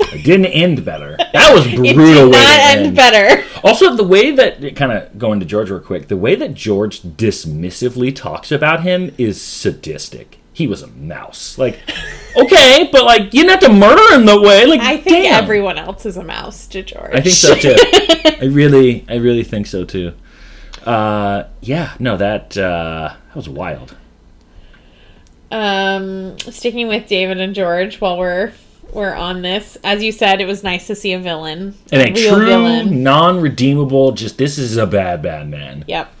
it 0.00 0.24
didn't 0.24 0.46
end 0.46 0.84
better 0.84 1.16
that 1.32 1.52
was 1.54 1.66
brutal. 1.74 1.88
it 1.88 1.94
did 1.94 2.30
not 2.32 2.60
end 2.60 2.86
end. 2.86 2.96
better. 2.96 3.44
also 3.62 3.94
the 3.94 4.04
way 4.04 4.30
that 4.32 4.74
kind 4.76 4.92
of 4.92 5.18
going 5.18 5.40
to 5.40 5.46
george 5.46 5.70
real 5.70 5.80
quick 5.80 6.08
the 6.08 6.16
way 6.16 6.34
that 6.34 6.54
george 6.54 7.02
dismissively 7.02 8.14
talks 8.14 8.50
about 8.52 8.82
him 8.82 9.14
is 9.18 9.40
sadistic 9.40 10.38
he 10.52 10.66
was 10.66 10.82
a 10.82 10.86
mouse 10.88 11.58
like 11.58 11.78
okay 12.36 12.88
but 12.92 13.04
like 13.04 13.22
you 13.34 13.42
didn't 13.42 13.50
have 13.50 13.60
to 13.60 13.72
murder 13.72 14.14
him 14.14 14.24
that 14.26 14.40
way 14.40 14.66
like 14.66 14.80
I 14.80 14.96
think 14.96 15.24
damn. 15.24 15.42
everyone 15.42 15.78
else 15.78 16.06
is 16.06 16.16
a 16.16 16.22
mouse 16.24 16.66
to 16.68 16.82
George. 16.82 17.10
I 17.12 17.20
think 17.20 17.34
so 17.34 17.54
too. 17.56 17.74
I 18.40 18.46
really, 18.46 19.04
I 19.08 19.16
really 19.16 19.42
think 19.44 19.66
so 19.66 19.84
too. 19.84 20.12
Uh, 20.84 21.44
yeah, 21.60 21.94
no, 21.98 22.16
that 22.16 22.56
uh, 22.56 23.14
that 23.28 23.36
was 23.36 23.48
wild. 23.48 23.96
Um, 25.50 26.38
sticking 26.38 26.88
with 26.88 27.08
David 27.08 27.40
and 27.40 27.54
George 27.54 28.00
while 28.00 28.18
we're 28.18 28.52
we're 28.94 29.14
on 29.14 29.42
this, 29.42 29.76
as 29.84 30.02
you 30.02 30.12
said, 30.12 30.40
it 30.40 30.46
was 30.46 30.62
nice 30.62 30.86
to 30.86 30.94
see 30.94 31.12
a 31.12 31.18
villain, 31.18 31.74
And 31.92 32.02
a 32.02 32.12
real 32.12 32.36
true, 32.36 32.44
villain. 32.46 33.02
non-redeemable. 33.02 34.12
Just 34.12 34.38
this 34.38 34.58
is 34.58 34.76
a 34.76 34.86
bad, 34.86 35.22
bad 35.22 35.48
man. 35.48 35.84
Yep. 35.88 36.12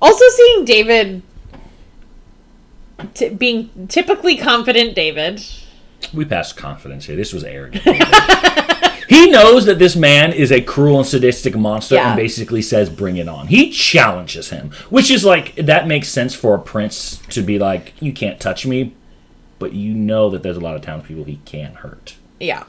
Also, 0.00 0.24
seeing 0.36 0.64
David 0.64 1.22
t- 3.14 3.30
being 3.30 3.70
typically 3.88 4.36
confident, 4.36 4.94
David. 4.94 5.42
We 6.12 6.24
passed 6.24 6.56
confidence 6.56 7.04
here. 7.06 7.16
This 7.16 7.32
was 7.32 7.44
arrogant. 7.44 7.84
he 9.08 9.30
knows 9.30 9.64
that 9.66 9.78
this 9.78 9.94
man 9.94 10.32
is 10.32 10.50
a 10.50 10.60
cruel 10.60 10.98
and 10.98 11.06
sadistic 11.06 11.56
monster, 11.56 11.94
Yeah. 11.94 12.08
and 12.08 12.16
basically 12.16 12.60
says, 12.62 12.90
"Bring 12.90 13.16
it 13.16 13.28
on." 13.28 13.46
He 13.46 13.70
challenges 13.70 14.50
him, 14.50 14.72
which 14.90 15.10
is 15.10 15.24
like 15.24 15.54
that 15.56 15.86
makes 15.86 16.08
sense 16.08 16.34
for 16.34 16.54
a 16.54 16.58
prince 16.58 17.20
to 17.30 17.42
be 17.42 17.58
like, 17.58 17.92
"You 18.00 18.12
can't 18.12 18.40
touch 18.40 18.66
me," 18.66 18.94
but 19.62 19.74
you 19.74 19.94
know 19.94 20.28
that 20.28 20.42
there's 20.42 20.56
a 20.56 20.60
lot 20.60 20.74
of 20.74 20.82
townspeople 20.82 21.22
he 21.22 21.36
can't 21.44 21.76
hurt. 21.76 22.16
Yeah. 22.40 22.64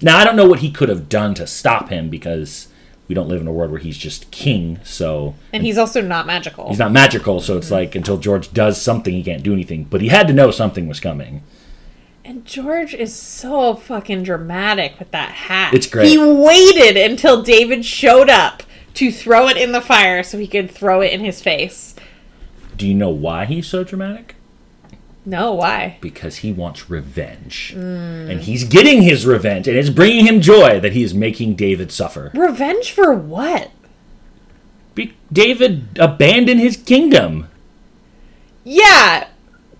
Now 0.00 0.16
I 0.16 0.24
don't 0.24 0.36
know 0.36 0.48
what 0.48 0.60
he 0.60 0.70
could 0.70 0.88
have 0.88 1.06
done 1.10 1.34
to 1.34 1.46
stop 1.46 1.90
him 1.90 2.08
because 2.08 2.68
we 3.08 3.14
don't 3.14 3.28
live 3.28 3.42
in 3.42 3.46
a 3.46 3.52
world 3.52 3.70
where 3.70 3.78
he's 3.78 3.98
just 3.98 4.30
king. 4.30 4.80
So 4.82 5.34
And 5.52 5.62
he's 5.62 5.76
also 5.76 6.00
not 6.00 6.26
magical. 6.26 6.68
he's 6.68 6.78
not 6.78 6.92
magical. 6.92 7.42
So 7.42 7.58
it's 7.58 7.70
like 7.70 7.94
until 7.94 8.16
George 8.16 8.54
does 8.54 8.80
something, 8.80 9.12
he 9.12 9.22
can't 9.22 9.42
do 9.42 9.52
anything. 9.52 9.84
But 9.84 10.00
he 10.00 10.08
had 10.08 10.26
to 10.28 10.32
know 10.32 10.50
something 10.50 10.88
was 10.88 10.98
coming. 10.98 11.42
And 12.24 12.46
George 12.46 12.94
is 12.94 13.14
so 13.14 13.74
fucking 13.74 14.22
dramatic 14.22 14.98
with 14.98 15.10
that 15.10 15.32
hat. 15.32 15.74
It's 15.74 15.86
great. 15.86 16.08
He 16.08 16.16
waited 16.16 16.96
until 16.96 17.42
David 17.42 17.84
showed 17.84 18.30
up 18.30 18.62
to 18.94 19.12
throw 19.12 19.46
it 19.48 19.58
in 19.58 19.72
the 19.72 19.82
fire 19.82 20.22
so 20.22 20.38
he 20.38 20.46
could 20.46 20.70
throw 20.70 21.02
it 21.02 21.12
in 21.12 21.20
his 21.20 21.42
face. 21.42 21.94
Do 22.78 22.88
you 22.88 22.94
know 22.94 23.10
why 23.10 23.44
he's 23.44 23.66
so 23.66 23.84
dramatic? 23.84 24.36
No, 25.26 25.52
why? 25.52 25.98
Because 26.00 26.36
he 26.36 26.50
wants 26.52 26.88
revenge, 26.88 27.72
and 27.76 28.40
he's 28.40 28.64
getting 28.64 29.02
his 29.02 29.26
revenge, 29.26 29.68
and 29.68 29.76
it's 29.76 29.90
bringing 29.90 30.26
him 30.26 30.40
joy 30.40 30.80
that 30.80 30.92
he 30.92 31.02
is 31.02 31.12
making 31.12 31.56
David 31.56 31.92
suffer. 31.92 32.30
Revenge 32.34 32.90
for 32.90 33.12
what? 33.12 33.70
Be- 34.94 35.14
David 35.32 35.98
abandoned 36.00 36.60
his 36.60 36.76
kingdom. 36.76 37.48
Yeah, 38.64 39.28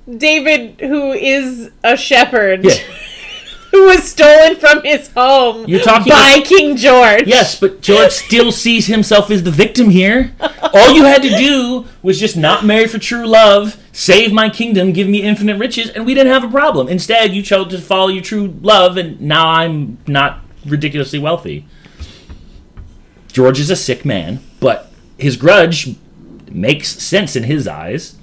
David, 0.09 0.81
who 0.81 1.13
is 1.13 1.71
a 1.83 1.97
shepherd, 1.97 2.65
Yeah. 2.65 2.75
who 3.71 3.87
was 3.87 4.03
stolen 4.11 4.57
from 4.57 4.83
his 4.83 5.09
home 5.13 5.65
You're 5.69 5.81
talking 5.81 6.11
by 6.11 6.41
King 6.45 6.77
George. 6.77 7.27
Yes, 7.27 7.59
but 7.59 7.81
George 7.81 8.11
still 8.13 8.53
sees 8.65 8.87
himself 8.89 9.31
as 9.31 9.43
the 9.43 9.51
victim 9.51 9.89
here. 9.91 10.35
All 10.75 10.93
you 10.95 11.05
had 11.05 11.23
to 11.23 11.31
do 11.31 11.87
was 12.03 12.21
just 12.21 12.37
not 12.37 12.65
marry 12.65 12.87
for 12.89 12.99
true 12.99 13.27
love, 13.27 13.80
save 13.93 14.33
my 14.33 14.49
kingdom, 14.51 14.93
give 14.93 15.09
me 15.09 15.23
infinite 15.23 15.59
riches, 15.59 15.91
and 15.91 16.07
we 16.07 16.15
didn't 16.15 16.33
have 16.33 16.45
a 16.45 16.49
problem. 16.49 16.89
Instead, 16.89 17.35
you 17.35 17.43
chose 17.43 17.69
to 17.69 17.79
follow 17.81 18.09
your 18.09 18.23
true 18.23 18.55
love, 18.63 18.97
and 18.97 19.21
now 19.21 19.49
I'm 19.49 19.99
not 20.07 20.41
ridiculously 20.65 21.19
wealthy. 21.19 21.67
George 23.33 23.61
is 23.61 23.71
a 23.71 23.77
sick 23.77 24.05
man, 24.05 24.41
but 24.59 24.91
his 25.19 25.37
grudge 25.37 25.95
makes 26.51 26.89
sense 26.89 27.37
in 27.37 27.45
his 27.45 27.69
eyes. 27.69 28.17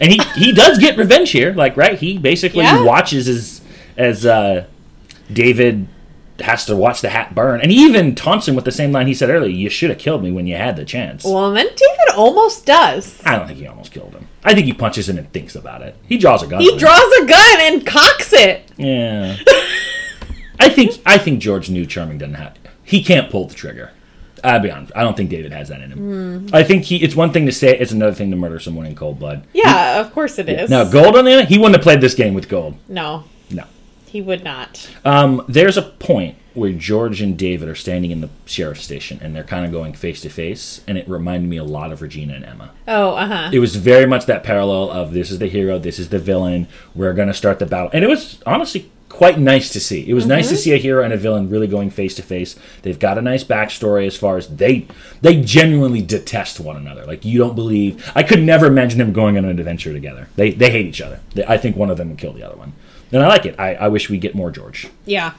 And 0.00 0.12
he, 0.12 0.20
he 0.36 0.52
does 0.52 0.78
get 0.78 0.98
revenge 0.98 1.30
here, 1.30 1.54
like 1.54 1.76
right. 1.76 1.98
He 1.98 2.18
basically 2.18 2.64
Yeah. 2.64 2.82
watches 2.84 3.28
as 3.28 3.62
as 3.96 4.26
uh, 4.26 4.66
David 5.32 5.88
has 6.40 6.66
to 6.66 6.76
watch 6.76 7.00
the 7.00 7.08
hat 7.08 7.34
burn, 7.34 7.62
and 7.62 7.70
he 7.72 7.78
even 7.86 8.14
taunts 8.14 8.46
him 8.46 8.54
with 8.54 8.66
the 8.66 8.72
same 8.72 8.92
line 8.92 9.06
he 9.06 9.14
said 9.14 9.30
earlier: 9.30 9.48
"You 9.50 9.70
should 9.70 9.88
have 9.88 9.98
killed 9.98 10.22
me 10.22 10.30
when 10.32 10.46
you 10.46 10.54
had 10.56 10.76
the 10.76 10.84
chance." 10.84 11.24
Well, 11.24 11.50
then 11.52 11.64
David 11.68 12.14
almost 12.14 12.66
does. 12.66 13.22
I 13.24 13.36
don't 13.38 13.46
think 13.46 13.58
he 13.58 13.66
almost 13.66 13.90
killed 13.90 14.12
him. 14.12 14.25
I 14.46 14.54
think 14.54 14.66
he 14.66 14.72
punches 14.72 15.08
him 15.08 15.18
and 15.18 15.30
thinks 15.32 15.54
about 15.56 15.82
it. 15.82 15.96
He 16.08 16.16
draws 16.18 16.42
a 16.42 16.46
gun. 16.46 16.60
He 16.60 16.78
draws 16.78 17.12
a 17.20 17.26
gun 17.26 17.60
and 17.60 17.84
cocks 17.86 18.32
it. 18.32 18.70
Yeah. 18.78 19.36
I 20.60 20.68
think 20.70 20.92
I 21.04 21.18
think 21.18 21.40
George 21.40 21.68
knew 21.68 21.84
Charming 21.84 22.18
didn't 22.18 22.36
have. 22.36 22.56
He 22.84 23.02
can't 23.02 23.30
pull 23.30 23.46
the 23.48 23.54
trigger. 23.54 23.90
I'll 24.44 24.60
be 24.60 24.70
honest. 24.70 24.92
I 24.94 25.02
don't 25.02 25.16
think 25.16 25.30
David 25.30 25.52
has 25.52 25.68
that 25.70 25.80
in 25.80 25.90
him. 25.90 26.48
I 26.52 26.62
think 26.62 26.84
he. 26.84 27.02
It's 27.02 27.16
one 27.16 27.32
thing 27.32 27.46
to 27.46 27.52
say. 27.52 27.70
it, 27.70 27.80
It's 27.82 27.90
another 27.92 28.14
thing 28.14 28.30
to 28.30 28.36
murder 28.36 28.60
someone 28.60 28.86
in 28.86 28.94
cold 28.94 29.18
blood. 29.18 29.44
Yeah, 29.52 30.00
of 30.00 30.12
course 30.12 30.38
it 30.38 30.48
is. 30.48 30.70
Now, 30.70 30.84
Gold 30.84 31.16
on 31.16 31.24
the 31.24 31.32
other, 31.32 31.44
he 31.44 31.58
wouldn't 31.58 31.74
have 31.74 31.82
played 31.82 32.00
this 32.00 32.14
game 32.14 32.32
with 32.34 32.48
Gold. 32.48 32.76
No, 32.88 33.24
No. 33.50 33.64
he 34.06 34.20
would 34.20 34.44
not. 34.44 34.88
Um, 35.04 35.44
there's 35.48 35.76
a 35.76 35.82
point 35.82 36.36
where 36.56 36.72
George 36.72 37.20
and 37.20 37.36
David 37.36 37.68
are 37.68 37.74
standing 37.74 38.10
in 38.10 38.20
the 38.20 38.30
sheriff's 38.46 38.82
station, 38.82 39.18
and 39.22 39.34
they're 39.34 39.44
kind 39.44 39.64
of 39.66 39.72
going 39.72 39.94
face 39.94 40.20
to 40.22 40.28
face, 40.28 40.82
and 40.86 40.96
it 40.98 41.08
reminded 41.08 41.48
me 41.48 41.56
a 41.56 41.64
lot 41.64 41.92
of 41.92 42.02
Regina 42.02 42.34
and 42.34 42.44
Emma. 42.44 42.70
Oh, 42.88 43.10
uh 43.14 43.26
huh. 43.26 43.50
It 43.52 43.58
was 43.58 43.76
very 43.76 44.06
much 44.06 44.26
that 44.26 44.42
parallel 44.42 44.90
of 44.90 45.12
this 45.12 45.30
is 45.30 45.38
the 45.38 45.48
hero, 45.48 45.78
this 45.78 45.98
is 45.98 46.08
the 46.08 46.18
villain. 46.18 46.68
We're 46.94 47.14
going 47.14 47.28
to 47.28 47.34
start 47.34 47.58
the 47.58 47.66
battle, 47.66 47.90
and 47.92 48.04
it 48.04 48.08
was 48.08 48.40
honestly 48.46 48.90
quite 49.08 49.38
nice 49.38 49.70
to 49.70 49.80
see. 49.80 50.06
It 50.06 50.14
was 50.14 50.26
nice 50.26 50.48
to 50.50 50.56
see 50.56 50.72
a 50.72 50.76
hero 50.76 51.02
and 51.02 51.12
a 51.12 51.16
villain 51.16 51.48
really 51.48 51.66
going 51.66 51.90
face 51.90 52.14
to 52.16 52.22
face. 52.22 52.54
They've 52.82 52.98
got 52.98 53.16
a 53.16 53.22
nice 53.22 53.44
backstory 53.44 54.06
as 54.06 54.16
far 54.16 54.36
as 54.36 54.48
they 54.48 54.86
they 55.22 55.40
genuinely 55.40 56.02
detest 56.02 56.60
one 56.60 56.76
another. 56.76 57.06
Like 57.06 57.24
you 57.24 57.38
don't 57.38 57.54
believe. 57.54 58.12
I 58.14 58.22
could 58.22 58.42
never 58.42 58.66
imagine 58.66 58.98
them 58.98 59.12
going 59.12 59.38
on 59.38 59.44
an 59.44 59.58
adventure 59.58 59.92
together. 59.92 60.28
They 60.36 60.50
they 60.50 60.70
hate 60.70 60.86
each 60.86 61.00
other. 61.00 61.20
They, 61.34 61.44
I 61.46 61.56
think 61.56 61.76
one 61.76 61.90
of 61.90 61.96
them 61.96 62.10
would 62.10 62.18
kill 62.18 62.32
the 62.32 62.42
other 62.42 62.56
one, 62.56 62.74
and 63.10 63.22
I 63.22 63.28
like 63.28 63.46
it. 63.46 63.58
I, 63.58 63.74
I 63.74 63.88
wish 63.88 64.10
we 64.10 64.18
get 64.18 64.34
more 64.34 64.50
George. 64.50 64.88
Yeah. 65.06 65.32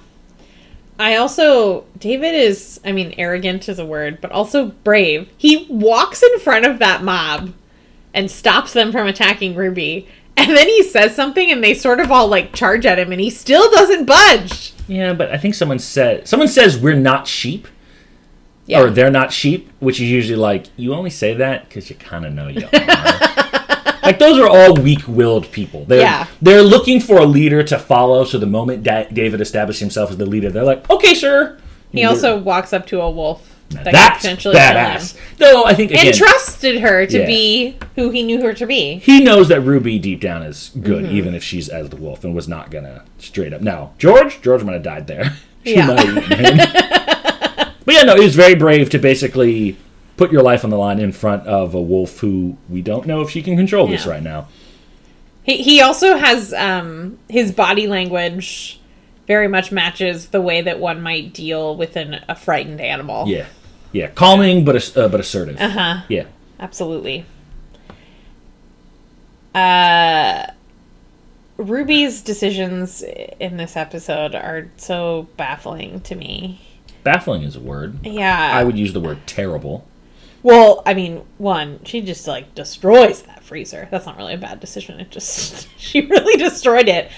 I 1.00 1.16
also 1.16 1.86
David 2.00 2.34
is 2.34 2.80
I 2.84 2.92
mean 2.92 3.14
arrogant 3.18 3.70
is 3.70 3.80
a 3.80 3.86
word, 3.86 4.20
but 4.22 4.32
also 4.32 4.68
brave. 4.84 5.30
He 5.38 5.68
walks 5.70 6.24
in 6.24 6.40
front 6.40 6.66
of 6.66 6.80
that 6.80 7.04
mob 7.04 7.54
and 8.14 8.32
stops 8.32 8.74
them 8.74 8.92
from 8.92 9.08
attacking 9.08 9.56
Ruby. 9.56 10.08
And 10.36 10.56
then 10.56 10.68
he 10.68 10.84
says 10.84 11.16
something 11.16 11.52
and 11.52 11.64
they 11.64 11.74
sort 11.74 12.00
of 12.00 12.12
all 12.12 12.28
like 12.28 12.54
charge 12.54 12.86
at 12.86 13.00
him 13.00 13.12
and 13.12 13.20
he 13.20 13.30
still 13.30 13.72
doesn't 13.72 14.06
budge. 14.06 14.74
Yeah, 14.88 15.14
but 15.14 15.32
I 15.32 15.38
think 15.38 15.56
someone 15.56 15.80
said 15.80 16.28
someone 16.28 16.48
says 16.48 16.78
we're 16.78 16.96
not 16.96 17.28
sheep. 17.28 17.68
Yeah. 18.68 18.82
or 18.82 18.90
they're 18.90 19.10
not 19.10 19.32
sheep, 19.32 19.72
which 19.80 20.02
is 20.02 20.10
usually 20.10 20.36
like 20.38 20.66
you 20.76 20.94
only 20.94 21.10
say 21.10 21.34
that 21.36 21.70
because 21.70 21.90
you 21.90 21.96
kind 21.96 22.26
of 22.26 22.34
know 22.34 22.50
you 22.50 22.66
are. 22.74 23.57
Like 24.08 24.20
those 24.20 24.40
are 24.40 24.48
all 24.50 24.74
weak-willed 24.74 25.52
people. 25.52 25.86
They're, 25.86 26.02
Yeah. 26.02 26.28
they're 26.42 26.64
looking 26.64 27.00
for 27.00 27.18
a 27.20 27.26
leader 27.26 27.62
to 27.64 27.78
follow. 27.78 28.24
So 28.26 28.38
the 28.38 28.46
moment 28.48 28.84
da- 28.84 29.08
David 29.12 29.40
established 29.42 29.80
himself 29.80 30.10
as 30.12 30.18
the 30.18 30.26
leader, 30.26 30.50
they're 30.50 30.64
like, 30.64 30.90
"Okay, 30.90 31.14
sir." 31.14 31.58
He 31.92 32.04
also 32.04 32.38
walks 32.38 32.74
up 32.74 32.86
to 32.88 33.00
a 33.02 33.10
wolf 33.10 33.54
that 33.70 33.84
could 33.86 33.94
that's 33.94 34.22
potentially 34.22 34.56
kill 34.56 34.64
him. 34.68 34.76
badass. 34.76 35.16
No, 35.40 35.66
I 35.66 35.74
think 35.74 35.92
again, 35.92 36.08
And 36.08 36.16
trusted 36.16 36.80
her 36.82 37.06
to 37.06 37.20
Yeah. 37.20 37.26
be 37.26 37.76
who 37.96 38.10
he 38.12 38.24
knew 38.24 38.42
her 38.42 38.54
to 38.54 38.66
be. 38.66 39.00
he 39.04 39.20
knows 39.22 39.48
that 39.50 39.62
Ruby 39.62 39.98
deep 40.00 40.22
down 40.22 40.42
is 40.44 40.72
good, 40.82 41.04
Mm-hmm. 41.06 41.16
even 41.16 41.36
if 41.36 41.44
she's 41.44 41.68
as 41.70 41.90
the 41.90 41.96
wolf, 41.98 42.24
and 42.24 42.34
was 42.36 42.48
not 42.48 42.72
gonna 42.72 43.04
straight 43.20 43.54
up. 43.54 43.62
Now, 43.62 43.92
George, 43.98 44.42
George 44.42 44.64
might 44.64 44.74
have 44.74 44.84
died 44.84 45.08
there. 45.08 45.34
she 45.66 45.76
Yeah. 45.76 45.88
might 45.88 46.00
have 46.00 46.18
eaten 46.32 46.46
him. 46.46 46.58
but 47.86 47.96
yeah, 47.96 48.04
no, 48.04 48.16
he 48.16 48.24
was 48.24 48.36
very 48.36 48.56
brave 48.56 48.90
to 48.92 49.00
basically 49.00 49.76
put 50.18 50.32
your 50.32 50.42
life 50.42 50.64
on 50.64 50.70
the 50.70 50.78
line 50.78 51.00
in 51.00 51.12
front 51.12 51.48
of 51.48 51.74
a 51.74 51.82
wolf 51.82 52.20
who 52.20 52.58
we 52.68 52.82
don't 52.82 53.06
know 53.08 53.22
if 53.22 53.30
she 53.30 53.42
can 53.42 53.56
control 53.56 53.88
this 53.88 54.06
right 54.06 54.24
now. 54.24 54.48
He 55.44 55.62
he 55.62 55.82
also 55.82 56.18
has 56.18 56.54
um 56.54 57.18
his 57.30 57.52
body 57.52 57.88
language 57.88 58.80
very 59.28 59.48
much 59.48 59.72
matches 59.72 60.30
the 60.30 60.42
way 60.42 60.62
that 60.62 60.80
one 60.80 61.02
might 61.02 61.34
deal 61.34 61.76
with 61.76 61.96
an, 61.96 62.24
a 62.28 62.36
frightened 62.36 62.82
animal. 62.82 63.28
Yeah, 63.28 63.46
yeah, 63.92 64.08
calming 64.08 64.66
but 64.66 64.98
uh, 64.98 65.08
but 65.08 65.20
assertive. 65.20 65.58
Uh 65.60 65.70
huh. 65.70 66.02
Yeah, 66.10 66.26
Absolutely. 66.60 67.26
Uh, 69.56 70.46
Ruby's 71.58 72.22
decisions 72.22 73.02
in 73.40 73.58
this 73.58 73.76
episode 73.76 74.36
are 74.36 74.70
so 74.78 75.28
baffling 75.38 76.02
to 76.02 76.16
me. 76.16 76.62
baffling 77.04 77.44
is 77.44 77.56
a 77.56 77.60
word. 77.60 78.06
Yeah. 78.06 78.52
I 78.54 78.64
would 78.64 78.78
use 78.78 78.94
the 78.94 79.00
word 79.00 79.26
terrible. 79.26 79.88
Well, 80.44 80.84
I 80.86 80.94
mean, 80.94 81.24
one, 81.38 81.80
she 81.84 82.02
just 82.02 82.28
like 82.28 82.54
destroys 82.56 83.24
that 83.24 83.44
freezer. 83.44 83.88
That's 83.92 84.06
not 84.06 84.18
really 84.18 84.34
a 84.34 84.38
bad 84.38 84.60
decision. 84.60 85.00
It 85.00 85.10
just 85.12 85.68
she 85.80 86.02
really 86.02 86.38
destroyed 86.38 86.88
it. 86.88 87.12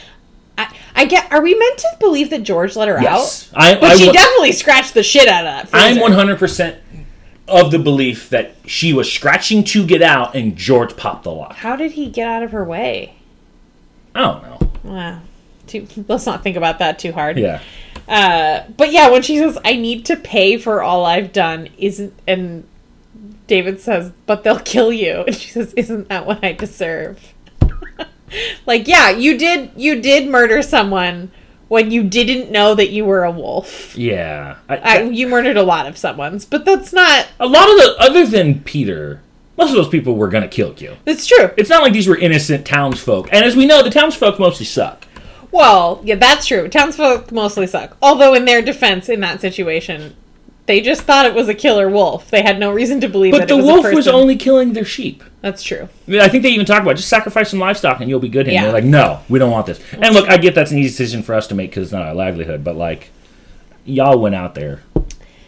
I, 0.58 0.76
I 0.96 1.06
get. 1.06 1.32
Are 1.32 1.42
we 1.42 1.56
meant 1.56 1.78
to 1.80 1.88
believe 2.00 2.30
that 2.32 2.44
George 2.44 2.76
let 2.76 2.88
her 2.88 3.00
Yes, 3.02 3.50
out? 3.54 3.62
I, 3.62 3.74
But 3.76 3.92
I 3.92 3.96
she 3.96 4.08
wa- 4.08 4.14
definitely 4.14 4.52
scratched 4.52 4.94
the 4.94 5.04
shit 5.04 5.28
out 5.28 5.46
of 5.46 5.52
that 5.54 5.70
freezer. 5.70 5.86
I'm 5.86 6.00
100 6.02 6.38
percent 6.40 6.78
of 7.48 7.72
the 7.72 7.80
belief 7.80 8.30
that 8.30 8.56
she 8.66 8.94
was 8.94 9.12
scratching 9.12 9.64
to 9.66 9.86
get 9.86 10.02
out, 10.02 10.36
and 10.36 10.56
George 10.56 10.96
popped 10.98 11.24
the 11.24 11.32
lock. 11.32 11.56
How 11.56 11.76
did 11.76 11.94
he 11.94 12.08
get 12.10 12.28
out 12.28 12.44
of 12.44 12.52
her 12.52 12.64
way? 12.64 13.16
I 14.14 14.22
don't 14.22 14.44
know. 14.44 14.72
Wow. 14.84 15.22
Too, 15.68 15.88
let's 16.08 16.26
not 16.26 16.44
think 16.44 16.58
about 16.58 16.80
that 16.80 17.00
too 17.00 17.12
hard. 17.12 17.38
Yeah. 17.38 17.62
Uh, 18.08 18.64
but 18.76 18.92
yeah, 18.92 19.10
when 19.10 19.22
she 19.22 19.38
says, 19.38 19.58
"I 19.64 19.76
need 19.76 20.06
to 20.08 20.16
pay 20.16 20.58
for 20.58 20.82
all 20.82 21.06
I've 21.06 21.32
done," 21.32 21.70
isn't 21.78 22.14
and 22.28 22.66
David 23.50 23.82
says, 23.82 24.14
"But 24.26 24.44
they'll 24.44 24.60
kill 24.60 24.94
you," 24.94 25.26
and 25.28 25.36
she 25.36 25.50
says, 25.50 25.74
"Isn't 25.74 26.08
that 26.08 26.26
what 26.26 26.46
I 26.46 26.54
deserve?" 26.54 27.34
like, 28.66 28.88
yeah, 28.88 29.10
you 29.10 29.38
did. 29.38 29.72
You 29.76 30.02
did 30.02 30.30
murder 30.30 30.62
someone 30.62 31.32
when 31.68 31.92
you 31.92 32.04
didn't 32.04 32.52
know 32.52 32.76
that 32.76 32.92
you 32.92 33.04
were 33.04 33.24
a 33.24 33.32
wolf. 33.32 33.96
Yeah. 33.98 34.58
I, 34.70 34.78
I, 34.78 35.02
you 35.02 35.28
murdered 35.28 35.58
a 35.58 35.64
lot 35.64 35.88
of 35.88 35.98
someone's, 35.98 36.46
but 36.46 36.64
that's 36.64 36.94
not. 36.94 37.28
a 37.40 37.48
lot 37.48 37.70
of 37.70 37.78
the 37.78 37.96
other 38.00 38.26
than 38.26 38.62
Peter, 38.62 39.22
most 39.58 39.72
of 39.72 39.76
those 39.76 39.90
people 39.90 40.16
were 40.16 40.30
gonna 40.30 40.48
kill 40.48 40.74
you. 40.78 40.96
That's 41.06 41.28
true. 41.28 41.52
It's 41.58 41.70
not 41.70 41.82
like 41.82 41.94
these 41.94 42.08
were 42.08 42.18
innocent 42.18 42.66
townsfolk, 42.66 43.30
and 43.32 43.44
as 43.44 43.56
we 43.56 43.66
know, 43.66 43.84
the 43.84 43.90
townsfolk 43.90 44.40
mostly 44.40 44.66
suck. 44.66 45.06
Well, 45.52 46.02
yeah, 46.04 46.16
that's 46.16 46.46
true. 46.46 46.68
Townsfolk 46.68 47.32
mostly 47.32 47.66
suck. 47.66 47.98
Although, 48.02 48.36
in 48.36 48.46
their 48.46 48.62
defense, 48.62 49.10
in 49.10 49.20
that 49.22 49.42
situation, 49.42 50.16
they 50.70 50.82
just 50.82 51.02
thought 51.02 51.26
it 51.26 51.34
was 51.34 51.50
a 51.50 51.56
killer 51.56 51.90
wolf. 51.90 52.30
They 52.30 52.44
had 52.44 52.60
no 52.60 52.72
reason 52.72 53.02
to 53.02 53.10
believe 53.10 53.32
But 53.32 53.40
that 53.40 53.48
the 53.48 53.56
it 53.56 53.58
was 53.58 53.66
wolf 53.66 53.86
a 53.88 53.96
was 53.96 54.08
only 54.08 54.36
killing 54.36 54.74
their 54.74 54.86
sheep. 54.86 55.24
That's 55.42 55.64
true. 55.64 55.90
I 56.08 56.12
mean, 56.12 56.22
I 56.22 56.28
think 56.28 56.44
they 56.44 56.50
even 56.52 56.68
talk 56.68 56.84
about 56.84 56.96
just 56.96 57.10
sacrifice 57.10 57.50
some 57.50 57.58
livestock 57.58 58.02
and 58.02 58.08
you'll 58.08 58.20
be 58.20 58.30
good. 58.30 58.46
And 58.46 58.54
Yeah. 58.54 58.66
they're 58.66 58.74
like, 58.74 58.84
no, 58.84 59.22
we 59.30 59.40
don't 59.40 59.50
want 59.50 59.66
this. 59.66 59.80
And 59.94 60.14
look, 60.14 60.30
I 60.30 60.38
get 60.38 60.54
that's 60.54 60.70
an 60.70 60.78
easy 60.78 60.90
decision 60.90 61.24
for 61.24 61.34
us 61.34 61.48
to 61.48 61.56
make 61.56 61.72
because 61.72 61.86
it's 61.86 61.92
not 61.92 62.04
our 62.04 62.14
livelihood, 62.14 62.64
but 62.64 62.76
like, 62.76 63.10
y'all 63.84 64.20
went 64.20 64.36
out 64.36 64.54
there. 64.54 64.84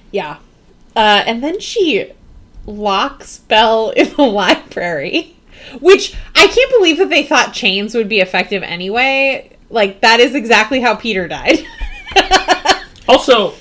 Yeah. 0.10 0.38
Uh, 0.96 1.22
and 1.28 1.44
then 1.44 1.60
she 1.60 2.12
locks 2.66 3.38
Belle 3.38 3.92
in 3.96 4.10
the 4.16 4.24
library, 4.24 5.36
which 5.80 6.16
I 6.36 6.48
can't 6.48 6.72
believe 6.72 6.98
that 6.98 7.10
they 7.12 7.22
thought 7.24 7.54
chains 7.54 7.94
would 7.94 8.10
be 8.10 8.22
effective 8.22 8.64
anyway. 8.64 9.56
Like, 9.70 10.02
that 10.02 10.20
is 10.20 10.34
exactly 10.34 10.82
how 10.82 10.96
Peter 10.96 11.28
died. 11.28 11.60
Also, 13.08 13.54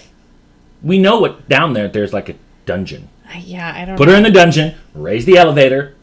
we 0.82 0.98
know 0.98 1.20
what 1.20 1.48
down 1.48 1.72
there. 1.74 1.88
There's 1.88 2.12
like 2.12 2.28
a 2.28 2.34
dungeon. 2.66 3.08
yeah, 3.40 3.72
I 3.76 3.84
don't 3.84 3.96
Put 3.96 4.06
know. 4.06 4.12
her 4.12 4.18
in 4.18 4.24
the 4.24 4.30
dungeon. 4.30 4.74
Raise 4.94 5.24
the 5.24 5.36
elevator. 5.38 5.94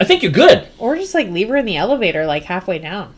I 0.00 0.04
think 0.04 0.22
you're 0.22 0.32
good. 0.32 0.68
Or 0.78 0.94
just, 0.96 1.12
like, 1.14 1.28
leave 1.28 1.48
her 1.48 1.56
in 1.56 1.64
the 1.64 1.76
elevator, 1.76 2.24
like, 2.24 2.44
halfway 2.44 2.78
down. 2.78 3.14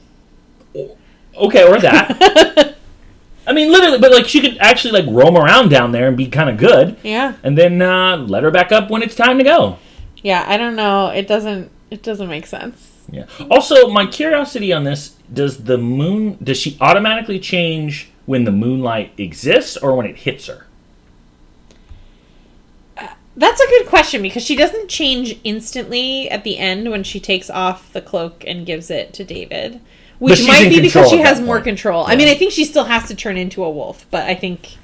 Okay, 1.37 1.62
or 1.68 1.78
that. 1.80 2.76
I 3.47 3.52
mean, 3.52 3.70
literally, 3.73 3.99
but 3.99 4.12
like 4.12 4.26
she 4.28 4.40
could 4.40 4.59
actually 4.59 4.92
like 5.02 5.06
roam 5.09 5.37
around 5.37 5.70
down 5.70 5.90
there 5.92 6.06
and 6.09 6.16
be 6.16 6.28
kind 6.28 6.49
of 6.50 6.56
good, 6.59 6.97
Yeah. 7.02 7.35
and 7.42 7.56
then 7.59 7.80
uh, 7.82 8.18
let 8.18 8.42
her 8.44 8.50
back 8.50 8.70
up 8.70 8.90
when 8.90 9.02
it's 9.02 9.14
time 9.16 9.38
to 9.38 9.44
go. 9.44 9.78
Yeah, 10.23 10.44
I 10.47 10.56
don't 10.56 10.76
know. 10.76 11.09
It 11.09 11.26
doesn't, 11.26 11.70
it 11.90 12.02
doesn't 12.02 12.28
make 12.28 12.47
sense. 12.47 12.99
Yeah. 13.11 13.25
Also, 13.50 13.88
my 13.88 14.06
curiosity 14.06 14.73
on 14.73 14.85
this: 14.85 15.16
Does 15.32 15.64
the 15.64 15.78
moon? 15.78 16.38
Does 16.42 16.59
she 16.59 16.76
automatically 16.80 17.40
change 17.40 18.11
when 18.26 18.44
the 18.44 18.52
moonlight 18.52 19.12
exists, 19.18 19.76
or 19.76 19.97
when 19.97 20.06
it 20.06 20.18
hits 20.18 20.47
her? 20.47 20.66
That's 23.37 23.60
a 23.60 23.68
good 23.68 23.87
question 23.87 24.22
because 24.22 24.44
she 24.44 24.56
doesn't 24.56 24.88
change 24.88 25.38
instantly 25.44 26.28
at 26.30 26.44
the 26.44 26.58
end 26.58 26.90
when 26.90 27.04
she 27.04 27.20
takes 27.20 27.49
off 27.49 27.92
the 27.92 28.02
cloak 28.02 28.44
and 28.46 28.66
gives 28.66 28.90
it 28.90 29.12
to 29.14 29.25
David. 29.25 29.80
Which 30.18 30.46
might 30.46 30.68
be 30.68 30.80
because 30.80 31.08
she 31.08 31.18
has 31.18 31.40
more 31.40 31.56
point. 31.56 31.64
control. 31.64 32.04
I 32.06 32.14
mean, 32.16 32.28
I 32.28 32.34
think 32.34 32.52
she 32.52 32.64
still 32.66 32.84
has 32.84 33.08
to 33.08 33.14
turn 33.14 33.38
into 33.38 33.64
a 33.64 33.70
wolf, 33.70 34.04
but 34.10 34.28
I 34.28 34.34
think 34.34 34.76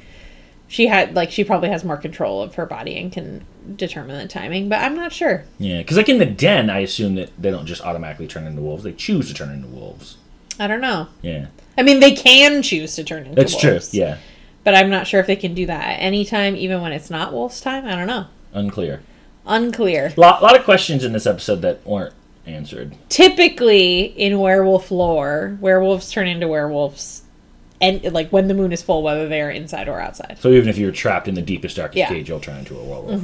she 0.69 0.87
had 0.87 1.15
like 1.15 1.31
she 1.31 1.45
probably 1.45 1.69
has 1.69 1.85
more 1.85 1.99
control 1.99 2.41
of 2.41 2.55
her 2.55 2.65
body 2.65 2.97
and 2.99 3.13
can 3.13 3.45
determine 3.77 4.17
the 4.17 4.29
timing, 4.29 4.69
but 4.71 4.81
I'm 4.81 4.97
not 4.97 5.13
sure. 5.13 5.45
Yeah, 5.59 5.79
because 5.79 5.99
like 5.99 6.09
in 6.09 6.19
the 6.19 6.25
den, 6.25 6.71
I 6.71 6.79
assume 6.79 7.17
that 7.17 7.31
they 7.39 7.51
don't 7.51 7.67
just 7.67 7.83
automatically 7.83 8.27
turn 8.27 8.47
into 8.47 8.63
wolves; 8.63 8.83
they 8.85 8.93
choose 8.93 9.29
to 9.29 9.35
turn 9.35 9.51
into 9.51 9.69
wolves. 9.69 10.17
I 10.59 10.67
don't 10.67 10.81
know. 10.81 11.09
Yeah, 11.21 11.49
I 11.77 11.83
mean, 11.83 12.01
they 12.01 12.13
can 12.15 12.63
choose 12.63 12.95
to 12.95 13.05
turn 13.05 13.25
into 13.25 13.35
that's 13.35 13.63
wolves. 13.63 13.91
true. 13.91 14.01
Yeah, 14.01 14.17
But 14.65 14.75
I'm 14.75 14.89
not 14.89 15.07
sure 15.07 15.21
if 15.21 15.27
they 15.27 15.37
can 15.37 15.53
do 15.53 15.67
that 15.67 15.85
at 15.85 15.97
any 16.01 16.25
time, 16.25 16.57
even 16.57 16.81
when 16.81 16.93
it's 16.93 17.11
not 17.11 17.35
wolf's 17.35 17.61
time. 17.61 17.85
I 17.85 17.95
don't 17.95 18.07
know. 18.07 18.27
Unclear. 18.57 19.01
Unclear. 19.47 20.13
A 20.17 20.21
lot, 20.21 20.43
lot 20.43 20.59
of 20.59 20.65
questions 20.65 21.05
in 21.05 21.13
this 21.13 21.27
episode 21.27 21.63
that 21.63 21.87
weren't 21.87 22.15
answered. 22.47 22.95
typically 23.09 24.03
in 24.05 24.39
werewolf 24.41 24.91
lore, 24.91 25.57
werewolves 25.61 26.11
turn 26.11 26.27
into 26.29 26.49
werewolves, 26.49 27.23
and 27.81 28.03
like 28.13 28.31
when 28.31 28.49
the 28.49 28.55
moon 28.55 28.73
is 28.73 28.83
full, 28.83 29.03
whether 29.03 29.29
they 29.29 29.41
are 29.43 29.51
inside 29.51 29.89
or 29.89 30.01
outside. 30.01 30.39
So 30.41 30.51
even 30.51 30.69
if 30.69 30.79
you're 30.79 30.93
trapped 30.93 31.29
in 31.29 31.35
the 31.35 31.43
deepest, 31.43 31.77
darkest 31.77 31.97
Yeah. 31.99 32.07
Mm-hmm. 32.07 32.15
cage, 32.15 32.29
you'll 32.29 32.41
turn 32.41 32.57
into 32.59 32.77
a 32.79 32.83
werewolf. 32.85 33.23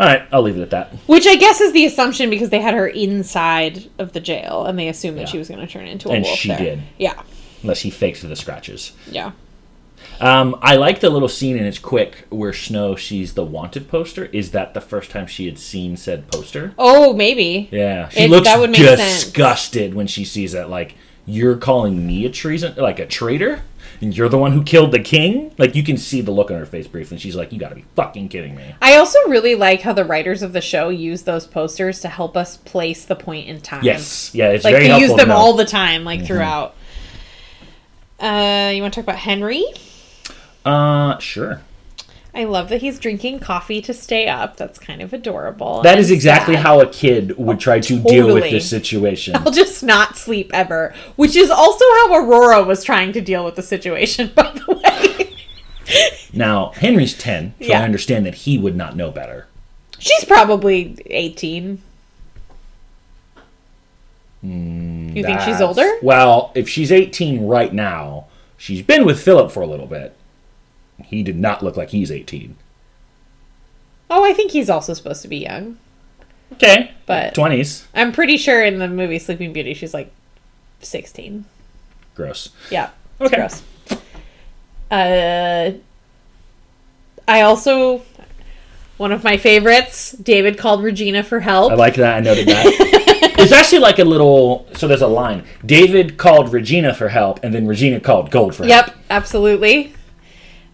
All 0.00 0.06
right, 0.06 0.22
I'll 0.30 0.42
leave 0.42 0.56
it 0.56 0.62
at 0.62 0.70
that. 0.70 0.92
Which 1.08 1.26
I 1.26 1.34
guess 1.34 1.60
is 1.60 1.72
the 1.72 1.84
assumption 1.84 2.30
because 2.30 2.50
they 2.50 2.60
had 2.60 2.72
her 2.74 2.86
inside 2.86 3.90
of 3.98 4.12
the 4.12 4.20
jail, 4.20 4.64
and 4.64 4.78
they 4.78 4.88
assumed 4.88 5.18
that 5.18 5.28
she 5.28 5.38
was 5.38 5.48
going 5.48 5.60
to 5.60 5.66
turn 5.66 5.86
into 5.88 6.08
a 6.08 6.12
And 6.12 6.24
wolf. 6.24 6.38
she 6.38 6.48
there. 6.48 6.58
did. 6.58 6.82
Yeah, 6.98 7.20
Unless 7.62 7.80
he 7.80 7.90
fakes 7.90 8.22
the 8.22 8.36
scratches. 8.36 8.92
yeah. 9.10 9.32
Um, 10.20 10.56
I 10.62 10.76
like 10.76 11.00
the 11.00 11.10
little 11.10 11.28
scene, 11.28 11.56
and 11.56 11.66
it's 11.66 11.78
quick, 11.78 12.26
where 12.30 12.52
Snow 12.52 12.96
sees 12.96 13.34
the 13.34 13.44
wanted 13.44 13.88
poster. 13.88 14.24
Is 14.26 14.50
that 14.50 14.74
the 14.74 14.80
first 14.80 15.10
time 15.10 15.26
she 15.26 15.46
had 15.46 15.58
seen 15.58 15.96
said 15.96 16.28
poster? 16.30 16.74
Oh, 16.78 17.12
maybe. 17.12 17.68
Yeah, 17.70 18.08
she 18.08 18.20
It- 18.24 18.30
looks 18.30 18.46
that 18.46 18.58
would 18.58 18.70
make 18.70 18.80
sense. 18.80 19.24
disgusted 19.24 19.94
when 19.94 20.06
she 20.06 20.24
sees 20.24 20.54
it. 20.54 20.68
Like 20.68 20.94
you're 21.26 21.56
calling 21.56 22.06
me 22.06 22.24
a 22.26 22.30
treason, 22.30 22.74
like 22.76 22.98
a 22.98 23.06
traitor, 23.06 23.62
and 24.00 24.16
you're 24.16 24.28
the 24.28 24.38
one 24.38 24.52
who 24.52 24.62
killed 24.64 24.92
the 24.92 24.98
king. 24.98 25.52
Like 25.58 25.74
you 25.76 25.82
can 25.82 25.96
see 25.96 26.20
the 26.20 26.30
look 26.30 26.50
on 26.50 26.58
her 26.58 26.66
face 26.66 26.86
briefly. 26.88 27.14
and 27.16 27.20
She's 27.22 27.36
like, 27.36 27.52
"You 27.52 27.58
got 27.60 27.68
to 27.68 27.74
be 27.76 27.84
fucking 27.94 28.28
kidding 28.30 28.56
me." 28.56 28.74
I 28.82 28.96
also 28.96 29.18
really 29.28 29.54
like 29.54 29.82
how 29.82 29.92
the 29.92 30.04
writers 30.04 30.42
of 30.42 30.52
the 30.52 30.60
show 30.60 30.88
use 30.88 31.22
those 31.22 31.46
posters 31.46 32.00
to 32.00 32.08
help 32.08 32.36
us 32.36 32.56
place 32.56 33.04
the 33.04 33.14
point 33.16 33.46
in 33.46 33.60
time. 33.60 33.84
Yes, 33.84 34.30
yeah, 34.34 34.48
it's 34.48 34.64
like 34.64 34.72
very 34.74 34.88
they 34.88 34.98
use 34.98 35.14
them 35.14 35.30
all 35.30 35.52
the 35.54 35.64
time, 35.66 36.04
like 36.04 36.24
throughout. 36.26 36.74
Uh, 38.18 38.72
you 38.74 38.82
want 38.82 38.94
to 38.94 39.00
talk 39.00 39.04
about 39.04 39.18
Henry? 39.20 39.64
Uh, 40.68 41.18
sure. 41.18 41.60
I 42.34 42.44
love 42.44 42.68
that 42.68 42.82
he's 42.82 42.98
drinking 42.98 43.40
coffee 43.40 43.80
to 43.82 43.92
stay 43.94 44.28
up. 44.28 44.56
That's 44.56 44.78
kind 44.78 45.02
of 45.02 45.12
adorable. 45.12 45.82
That 45.82 45.98
is 45.98 46.10
exactly 46.10 46.54
sad. 46.54 46.62
how 46.62 46.80
a 46.80 46.86
kid 46.86 47.36
would 47.36 47.58
try 47.58 47.80
to 47.80 47.98
deal 47.98 48.32
with 48.32 48.44
this 48.50 48.68
situation. 48.68 49.34
I'll 49.34 49.50
just 49.50 49.82
not 49.82 50.16
sleep 50.16 50.50
ever, 50.52 50.94
which 51.16 51.34
is 51.34 51.50
also 51.50 51.84
how 51.84 52.14
Aurora 52.14 52.62
was 52.62 52.84
trying 52.84 53.12
to 53.14 53.20
deal 53.20 53.44
with 53.44 53.56
the 53.56 53.62
situation. 53.62 54.30
By 54.36 54.52
the 54.52 54.74
way, 54.74 55.36
Now 56.32 56.70
Henry's 56.76 57.16
ten, 57.16 57.54
so 57.60 57.66
Yeah. 57.68 57.80
I 57.80 57.84
understand 57.84 58.26
that 58.26 58.34
he 58.34 58.58
would 58.58 58.76
not 58.76 58.94
know 58.94 59.10
better. 59.10 59.46
she's 59.98 60.24
probably 60.24 60.96
eighteen. 61.06 61.82
you 64.42 65.24
think 65.24 65.40
she's 65.40 65.60
older? 65.60 65.90
Well, 66.02 66.52
if 66.54 66.68
she's 66.68 66.92
18 66.92 67.46
right 67.46 67.72
now, 67.72 68.26
she's 68.56 68.82
been 68.82 69.04
with 69.04 69.20
Philip 69.20 69.50
for 69.50 69.62
a 69.62 69.66
little 69.66 69.86
bit. 69.88 70.14
He 71.04 71.22
did 71.22 71.36
not 71.36 71.62
look 71.62 71.76
like 71.76 71.90
he's 71.90 72.10
18. 72.10 72.56
Oh, 74.10 74.24
I 74.24 74.32
think 74.32 74.50
he's 74.52 74.70
also 74.70 74.94
supposed 74.94 75.22
to 75.22 75.28
be 75.28 75.36
young. 75.38 75.78
Okay, 76.54 76.92
But- 77.06 77.34
20s. 77.34 77.84
I'm 77.94 78.12
pretty 78.12 78.36
sure 78.36 78.62
in 78.64 78.78
the 78.78 78.88
movie 78.88 79.18
Sleeping 79.18 79.52
Beauty, 79.52 79.74
she's 79.74 79.92
like 79.92 80.10
sixteen. 80.80 81.44
Gross. 82.14 82.50
Yeah. 82.70 82.90
Okay. 83.20 83.36
gross. 83.36 83.62
Uh, 84.90 85.72
I 87.26 87.40
also 87.42 88.02
one 88.96 89.12
of 89.12 89.22
my 89.22 89.36
favorites. 89.36 90.12
David 90.12 90.56
called 90.58 90.82
Regina 90.82 91.22
for 91.22 91.40
help. 91.40 91.72
I 91.72 91.74
like 91.74 91.94
that. 91.96 92.16
I 92.16 92.20
noted 92.20 92.48
that. 92.48 92.64
it's 93.38 93.52
actually 93.52 93.80
like 93.80 93.98
a 93.98 94.04
little. 94.04 94.66
So 94.74 94.88
there's 94.88 95.02
a 95.02 95.06
line. 95.06 95.44
David 95.64 96.16
called 96.16 96.52
Regina 96.52 96.94
for 96.94 97.08
help, 97.08 97.40
and 97.44 97.52
then 97.54 97.66
Regina 97.66 98.00
called 98.00 98.30
Gold 98.30 98.54
for 98.54 98.64
help. 98.66 98.86
Yep, 98.88 98.96
absolutely. 99.10 99.94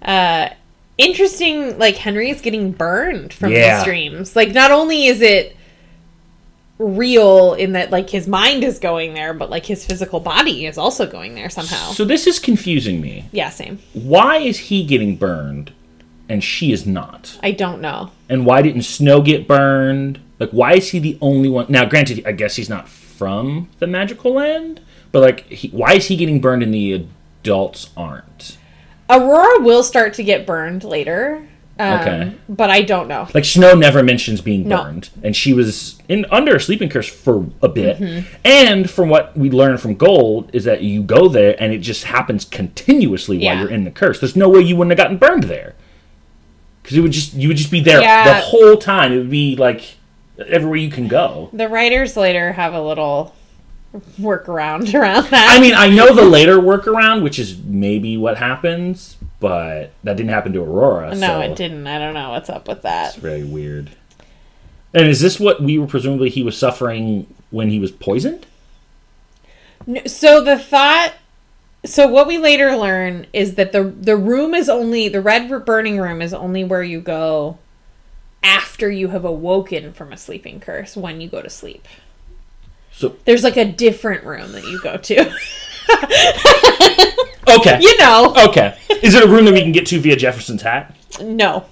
Uh, 0.04 0.50
interesting. 0.98 1.78
Like 1.78 1.96
Henry 1.96 2.30
is 2.30 2.40
getting 2.40 2.72
burned 2.72 3.32
from 3.32 3.52
Yeah. 3.52 3.76
these 3.78 3.84
dreams. 3.84 4.36
Like 4.36 4.52
not 4.52 4.70
only 4.70 5.06
is 5.06 5.20
it 5.22 5.56
real 6.78 7.54
in 7.54 7.72
that 7.72 7.90
like 7.90 8.10
his 8.10 8.26
mind 8.26 8.64
is 8.64 8.78
going 8.78 9.14
there, 9.14 9.32
but 9.32 9.48
like 9.50 9.64
his 9.66 9.84
physical 9.84 10.20
body 10.20 10.66
is 10.66 10.76
also 10.76 11.06
going 11.06 11.34
there 11.34 11.48
somehow. 11.50 11.92
So 11.92 12.04
this 12.04 12.26
is 12.26 12.38
confusing 12.38 13.00
me. 13.00 13.24
yeah, 13.32 13.48
same. 13.50 13.78
Why 13.92 14.38
is 14.38 14.58
he 14.58 14.84
getting 14.84 15.16
burned, 15.16 15.72
and 16.28 16.42
she 16.42 16.72
is 16.72 16.84
not? 16.86 17.38
I 17.42 17.52
don't 17.52 17.80
know. 17.80 18.10
And 18.28 18.44
why 18.44 18.62
didn't 18.62 18.82
Snow 18.82 19.22
get 19.22 19.46
burned? 19.46 20.20
Like, 20.40 20.50
why 20.50 20.72
is 20.74 20.88
he 20.90 20.98
the 20.98 21.16
only 21.20 21.48
one? 21.48 21.66
Now, 21.68 21.84
granted, 21.84 22.24
I 22.26 22.32
guess 22.32 22.56
he's 22.56 22.68
not 22.68 22.88
from 22.88 23.68
the 23.78 23.86
magical 23.86 24.32
land, 24.34 24.80
but 25.12 25.20
like, 25.20 25.46
he, 25.46 25.68
why 25.68 25.92
is 25.94 26.06
he 26.06 26.16
getting 26.16 26.40
burned 26.40 26.64
and 26.64 26.74
the 26.74 27.06
adults 27.42 27.90
aren't? 27.96 28.58
Aurora 29.10 29.60
will 29.60 29.82
start 29.82 30.14
to 30.14 30.22
get 30.22 30.46
burned 30.46 30.84
later. 30.84 31.46
Um, 31.78 32.00
Okay. 32.00 32.32
But 32.48 32.70
I 32.70 32.82
don't 32.82 33.08
know. 33.08 33.26
Like, 33.34 33.44
Snow 33.44 33.74
never 33.74 34.02
mentions 34.04 34.40
being 34.40 34.68
No. 34.68 34.84
burned, 34.84 35.08
and 35.24 35.34
she 35.34 35.52
was 35.52 36.00
in 36.08 36.24
under 36.30 36.54
a 36.54 36.60
sleeping 36.60 36.88
curse 36.88 37.08
for 37.08 37.46
a 37.62 37.68
bit. 37.68 37.98
Mm-hmm. 37.98 38.26
And 38.44 38.88
from 38.88 39.08
what 39.08 39.36
we 39.36 39.50
learned 39.50 39.80
from 39.80 39.96
Gold 39.96 40.50
is 40.52 40.62
that 40.64 40.82
you 40.82 41.02
go 41.02 41.28
there 41.28 41.56
and 41.60 41.72
it 41.72 41.78
just 41.78 42.04
happens 42.04 42.44
continuously 42.44 43.38
while 43.38 43.44
Yeah. 43.56 43.60
you're 43.62 43.70
in 43.70 43.82
the 43.84 43.90
curse. 43.90 44.20
There's 44.20 44.36
no 44.36 44.48
way 44.48 44.60
you 44.60 44.76
wouldn't 44.76 44.96
have 44.96 45.04
gotten 45.04 45.16
burned 45.18 45.44
there, 45.44 45.74
because 46.82 46.96
it 46.96 47.00
would 47.00 47.10
just 47.12 47.34
you 47.34 47.48
would 47.48 47.56
just 47.56 47.72
be 47.72 47.80
there 47.80 48.00
Yeah. 48.00 48.24
the 48.24 48.34
whole 48.40 48.76
time. 48.76 49.12
It 49.12 49.16
would 49.16 49.30
be 49.30 49.56
like 49.56 49.96
everywhere 50.48 50.78
you 50.78 50.90
can 50.90 51.08
go. 51.08 51.48
The 51.52 51.68
writers 51.68 52.16
later 52.16 52.52
have 52.52 52.72
a 52.72 52.80
little 52.80 53.34
workaround 54.18 54.94
around 55.00 55.26
that. 55.26 55.57
I 55.57 55.61
mean, 55.61 55.74
I 55.74 55.88
know 55.88 56.14
the 56.14 56.24
later 56.24 56.57
workaround, 56.57 57.22
which 57.22 57.38
is 57.38 57.59
maybe 57.59 58.16
what 58.16 58.38
happens, 58.38 59.16
but 59.40 59.92
that 60.02 60.16
didn't 60.16 60.30
happen 60.30 60.52
to 60.54 60.62
Aurora. 60.62 61.14
no, 61.14 61.26
so 61.26 61.40
it 61.40 61.57
didn't. 61.57 61.87
I 61.87 61.98
don't 61.98 62.14
know 62.14 62.30
what's 62.30 62.50
up 62.50 62.68
with 62.68 62.83
that. 62.83 63.11
It's 63.11 63.16
very 63.16 63.44
weird. 63.44 63.90
And 64.92 65.09
is 65.09 65.20
this 65.20 65.40
what 65.40 65.62
we 65.62 65.78
were 65.78 65.87
presumably 65.87 66.30
he 66.30 66.42
was 66.42 66.57
suffering 66.57 67.26
when 67.50 67.70
he 67.70 67.78
was 67.78 67.90
poisoned? 67.90 68.46
So 70.07 70.42
the 70.42 70.59
thought 70.59 71.14
so 71.85 72.07
what 72.09 72.26
we 72.26 72.38
later 72.38 72.76
learn 72.76 73.26
is 73.33 73.57
that 73.57 73.72
the 73.72 73.83
the 73.83 74.16
room 74.16 74.54
is 74.54 74.68
only 74.68 75.09
the 75.09 75.20
red 75.20 75.48
burning 75.66 75.98
room 75.98 76.22
is 76.22 76.33
only 76.33 76.64
where 76.64 76.83
you 76.83 77.00
go 77.00 77.59
after 78.42 78.90
you 78.90 79.09
have 79.09 79.24
awoken 79.24 79.92
from 79.92 80.12
a 80.12 80.16
sleeping 80.16 80.61
curse 80.61 80.96
when 80.96 81.20
you 81.20 81.28
go 81.28 81.42
to 81.42 81.50
sleep. 81.50 81.87
So 82.96 83.16
There's 83.24 83.44
like 83.44 83.57
a 83.57 83.64
different 83.64 84.24
room 84.24 84.52
that 84.52 84.64
you 84.64 84.80
go 84.80 84.96
to. 84.96 85.20
okay, 87.59 87.78
you 87.80 87.96
know. 87.98 88.35
okay. 88.48 88.78
Is 89.02 89.14
it 89.14 89.24
a 89.24 89.28
room 89.28 89.44
that 89.46 89.54
we 89.54 89.62
can 89.62 89.72
get 89.72 89.87
to 89.87 90.00
via 90.00 90.16
Jefferson's 90.16 90.62
hat? 90.62 90.94
No. 91.20 91.64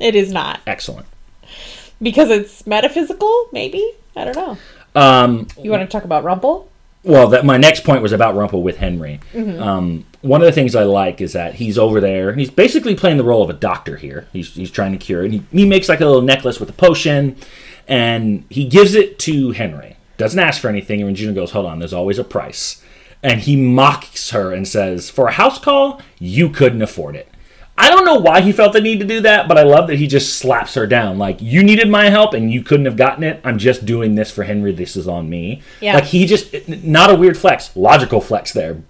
It 0.00 0.14
is 0.14 0.32
not. 0.32 0.60
Excellent. 0.66 1.06
Because 2.00 2.30
it's 2.30 2.66
metaphysical, 2.66 3.48
maybe? 3.52 3.92
I 4.16 4.24
don't 4.24 4.36
know. 4.36 4.58
Um, 5.00 5.46
You 5.60 5.70
want 5.70 5.82
to 5.82 5.88
talk 5.88 6.04
about 6.04 6.24
Rumple? 6.24 6.68
well, 7.04 7.28
that 7.28 7.44
my 7.44 7.56
next 7.56 7.82
point 7.82 8.00
was 8.02 8.12
about 8.12 8.36
Rumple 8.36 8.62
with 8.62 8.76
Henry. 8.76 9.18
Mm-hmm. 9.32 9.60
Um, 9.62 10.06
one 10.20 10.40
of 10.40 10.46
the 10.46 10.52
things 10.52 10.76
I 10.76 10.84
like 10.84 11.20
is 11.20 11.32
that 11.32 11.54
he's 11.54 11.76
over 11.76 12.00
there 12.00 12.30
and 12.30 12.38
he's 12.38 12.50
basically 12.50 12.94
playing 12.94 13.16
the 13.16 13.24
role 13.24 13.42
of 13.42 13.50
a 13.50 13.54
doctor 13.54 13.96
here. 13.96 14.28
He's, 14.32 14.54
he's 14.54 14.70
trying 14.70 14.92
to 14.92 14.98
cure, 14.98 15.24
and 15.24 15.34
he, 15.34 15.42
he 15.50 15.66
makes 15.66 15.88
like 15.88 16.00
a 16.00 16.06
little 16.06 16.22
necklace 16.22 16.60
with 16.60 16.70
a 16.70 16.74
potion, 16.74 17.36
and 17.88 18.44
he 18.50 18.66
gives 18.68 18.94
it 18.94 19.18
to 19.20 19.50
Henry. 19.52 19.96
Doesn't 20.22 20.38
ask 20.38 20.60
for 20.60 20.68
anything, 20.68 21.00
and 21.00 21.08
Regina 21.08 21.32
goes, 21.32 21.50
"Hold 21.50 21.66
on, 21.66 21.80
there's 21.80 21.92
always 21.92 22.18
a 22.18 22.24
price." 22.24 22.80
And 23.24 23.40
he 23.40 23.56
mocks 23.56 24.30
her 24.30 24.52
and 24.52 24.66
says, 24.66 25.10
"For 25.10 25.26
a 25.26 25.32
house 25.32 25.58
call, 25.58 26.00
you 26.18 26.48
couldn't 26.48 26.82
afford 26.82 27.16
it." 27.16 27.28
I 27.76 27.88
don't 27.88 28.04
know 28.04 28.20
why 28.20 28.42
he 28.42 28.52
felt 28.52 28.74
the 28.74 28.80
need 28.80 29.00
to 29.00 29.06
do 29.06 29.20
that, 29.22 29.48
but 29.48 29.58
I 29.58 29.62
love 29.62 29.88
that 29.88 29.96
he 29.96 30.06
just 30.06 30.36
slaps 30.38 30.74
her 30.74 30.86
down. 30.86 31.18
Like, 31.18 31.40
you 31.40 31.62
needed 31.62 31.88
my 31.88 32.10
help 32.10 32.34
and 32.34 32.52
you 32.52 32.62
couldn't 32.62 32.84
have 32.86 32.96
gotten 32.98 33.24
it. 33.24 33.40
I'm 33.44 33.58
just 33.58 33.86
doing 33.86 34.14
this 34.14 34.30
for 34.30 34.44
Henry. 34.44 34.72
This 34.72 34.94
is 34.94 35.08
on 35.08 35.30
me. 35.30 35.62
Yeah. 35.80 35.94
Like, 35.94 36.04
he 36.04 36.26
just, 36.26 36.68
not 36.68 37.10
a 37.10 37.14
weird 37.14 37.36
flex, 37.36 37.74
logical 37.74 38.20
flex 38.20 38.52
there. 38.52 38.82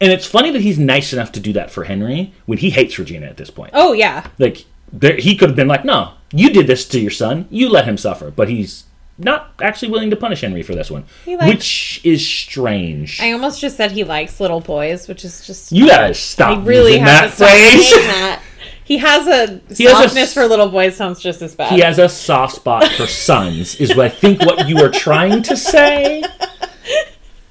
And 0.00 0.12
it's 0.12 0.26
funny 0.26 0.50
that 0.52 0.62
he's 0.62 0.78
nice 0.78 1.12
enough 1.12 1.32
to 1.32 1.40
do 1.40 1.52
that 1.54 1.70
for 1.72 1.84
Henry 1.84 2.32
when 2.46 2.58
he 2.58 2.70
hates 2.70 2.98
Regina 2.98 3.26
at 3.26 3.38
this 3.38 3.50
point. 3.50 3.72
Oh, 3.74 3.92
yeah. 3.92 4.28
Like, 4.38 4.66
there, 4.92 5.16
he 5.16 5.34
could 5.34 5.50
have 5.50 5.56
been 5.56 5.68
like, 5.68 5.84
no, 5.84 6.12
you 6.32 6.50
did 6.50 6.68
this 6.68 6.86
to 6.88 7.00
your 7.00 7.10
son. 7.10 7.48
You 7.50 7.68
let 7.68 7.86
him 7.86 7.98
suffer. 7.98 8.30
But 8.30 8.48
he's 8.48 8.84
not 9.18 9.52
actually 9.60 9.90
willing 9.90 10.10
to 10.10 10.16
punish 10.16 10.40
Henry 10.40 10.62
for 10.62 10.74
this 10.74 10.90
one, 10.90 11.04
He 11.24 11.36
likes- 11.36 11.46
which 11.48 12.00
is 12.04 12.26
strange. 12.26 13.20
I 13.20 13.32
almost 13.32 13.60
just 13.60 13.76
said 13.76 13.92
he 13.92 14.04
likes 14.04 14.40
little 14.40 14.60
boys, 14.60 15.06
which 15.08 15.24
is 15.24 15.46
just. 15.46 15.70
you 15.72 15.86
gotta 15.88 16.14
stop 16.14 16.58
I 16.58 16.62
really 16.62 16.92
using 16.92 17.04
have 17.06 17.36
that 17.38 17.48
phrase. 17.50 17.90
that 17.90 18.42
He 18.84 18.98
has 18.98 19.26
a 19.26 19.60
He 19.74 19.84
has 19.84 19.94
a 19.98 20.02
softness 20.02 20.34
for 20.34 20.46
little 20.46 20.68
boys. 20.68 20.96
Sounds 20.96 21.20
just 21.20 21.40
as 21.42 21.54
bad. 21.54 21.72
He 21.72 21.80
has 21.80 21.98
a 21.98 22.08
soft 22.08 22.56
spot 22.56 22.86
for 22.92 23.06
sons, 23.28 23.76
is 23.76 23.90
what 23.94 24.06
I 24.06 24.08
think 24.08 24.40
what 24.40 24.68
you 24.68 24.78
are 24.78 24.90
trying 24.90 25.42
to 25.44 25.56
say. 25.56 26.22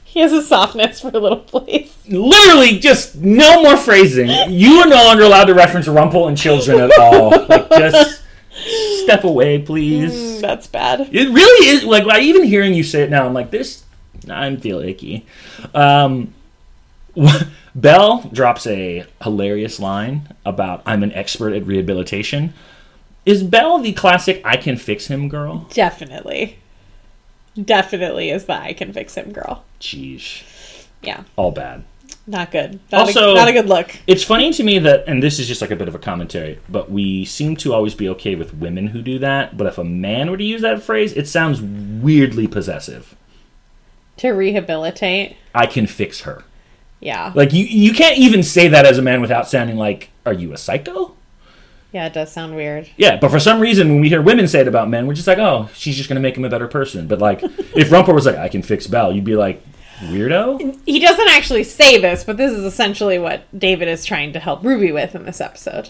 He 0.04 0.20
has 0.20 0.34
a 0.34 0.44
softness 0.44 1.00
for 1.00 1.10
little 1.10 1.38
boys. 1.38 1.96
Literally, 2.06 2.80
just 2.80 3.16
no 3.16 3.64
more 3.64 3.78
phrasing. 3.78 4.28
You 4.50 4.80
are 4.82 4.88
no 4.88 4.98
longer 5.06 5.24
allowed 5.24 5.46
to 5.46 5.54
reference 5.54 5.88
Rumple 5.88 6.28
and 6.28 6.38
children 6.38 6.82
at 6.82 6.92
all. 7.00 7.30
Like, 7.48 7.70
just 7.70 8.21
step 9.12 9.24
away, 9.24 9.60
please. 9.60 10.14
Mm, 10.14 10.42
That's 10.42 10.68
bad. 10.68 11.02
It 11.12 11.30
really 11.30 11.68
is 11.70 11.84
like 11.84 12.06
like, 12.06 12.24
even 12.24 12.44
hearing 12.44 12.74
you 12.74 12.84
say 12.84 13.04
it 13.04 13.10
now. 13.10 13.26
I'm 13.26 13.34
like 13.34 13.52
this. 13.52 13.84
I 14.30 14.56
feel 14.58 14.80
icky. 14.80 15.26
Um, 15.74 16.34
Belle 17.76 18.30
drops 18.34 18.68
a 18.68 19.06
hilarious 19.24 19.80
line 19.80 20.36
about 20.46 20.82
I'm 20.86 21.04
an 21.04 21.12
expert 21.14 21.54
at 21.54 21.66
rehabilitation. 21.66 22.54
Is 23.26 23.44
Belle 23.44 23.80
the 23.80 23.94
classic 23.94 24.42
"I 24.46 24.58
can 24.58 24.78
fix 24.78 25.08
him" 25.08 25.30
girl? 25.30 25.68
Definitely. 25.74 26.58
Definitely 27.62 28.30
is 28.30 28.46
the 28.46 28.54
I 28.54 28.74
can 28.74 28.94
fix 28.94 29.16
him 29.16 29.32
girl. 29.34 29.64
Jeez, 29.80 30.44
Yeah. 31.02 31.24
all 31.36 31.52
bad. 31.52 31.84
Not 32.28 32.52
good. 32.52 32.80
Not, 32.92 33.02
Also- 33.02 33.32
a, 33.32 33.36
not 33.36 33.48
a 33.48 33.54
good 33.54 33.68
look. 33.68 33.96
It's 34.08 34.24
funny 34.24 34.54
to 34.54 34.64
me 34.64 34.80
that, 34.80 35.06
and 35.08 35.22
this 35.22 35.40
is 35.40 35.48
just 35.48 35.62
like 35.62 35.72
a 35.72 35.76
bit 35.76 35.88
of 35.88 35.96
a 35.96 36.00
commentary, 36.00 36.60
but 36.70 36.92
we 36.92 37.26
seem 37.26 37.56
to 37.58 37.74
always 37.74 37.96
be 37.96 38.08
okay 38.10 38.36
with 38.36 38.54
women 38.54 38.88
who 38.88 39.02
do 39.02 39.20
that. 39.20 39.58
But 39.58 39.68
if 39.68 39.78
a 39.78 39.84
man 39.84 40.30
were 40.30 40.38
to 40.38 40.44
use 40.44 40.62
that 40.62 40.84
phrase, 40.84 41.14
it 41.14 41.28
sounds 41.28 41.62
weirdly 41.62 42.48
possessive. 42.48 43.16
To 44.18 44.30
rehabilitate. 44.32 45.36
I 45.56 45.66
can 45.66 45.88
fix 45.88 46.22
her. 46.22 46.44
Yeah. 47.00 47.32
Like 47.36 47.54
you, 47.54 47.66
you 47.66 47.94
can't 47.94 48.20
even 48.20 48.44
say 48.44 48.68
that 48.68 48.86
as 48.86 48.98
a 49.00 49.02
man 49.02 49.22
without 49.22 49.48
sounding 49.50 49.78
like, 49.78 50.12
"Are 50.26 50.34
you 50.34 50.54
a 50.54 50.58
psycho?" 50.58 51.16
Yeah, 51.92 52.06
it 52.06 52.14
does 52.14 52.32
sound 52.32 52.56
weird. 52.56 52.90
Yeah, 52.96 53.18
but 53.20 53.32
for 53.32 53.40
some 53.40 53.60
reason, 53.60 53.90
when 53.90 54.00
we 54.02 54.08
hear 54.10 54.22
women 54.22 54.48
say 54.48 54.62
it 54.62 54.68
about 54.68 54.88
men, 54.90 55.08
we're 55.08 55.16
just 55.16 55.28
like, 55.28 55.40
"Oh, 55.40 55.70
she's 55.74 55.98
just 55.98 56.08
gonna 56.08 56.22
make 56.22 56.38
him 56.38 56.46
a 56.46 56.50
better 56.50 56.68
person." 56.68 57.08
But 57.08 57.18
like, 57.20 57.42
if 57.76 57.92
Rumple 57.92 58.14
was 58.14 58.28
like, 58.28 58.38
"I 58.38 58.48
can 58.48 58.62
fix 58.62 58.86
Belle," 58.86 59.12
you'd 59.12 59.26
be 59.26 59.36
like, 59.36 59.64
"Weirdo." 60.02 60.78
He 60.86 61.00
doesn't 61.00 61.30
actually 61.30 61.64
say 61.64 62.00
this, 62.00 62.24
but 62.24 62.38
this 62.38 62.52
is 62.52 62.64
essentially 62.64 63.18
what 63.20 63.44
David 63.58 63.88
is 63.88 64.06
trying 64.06 64.34
to 64.34 64.40
help 64.40 64.64
Ruby 64.64 64.92
with 64.92 65.16
in 65.16 65.26
this 65.26 65.42
episode. 65.42 65.90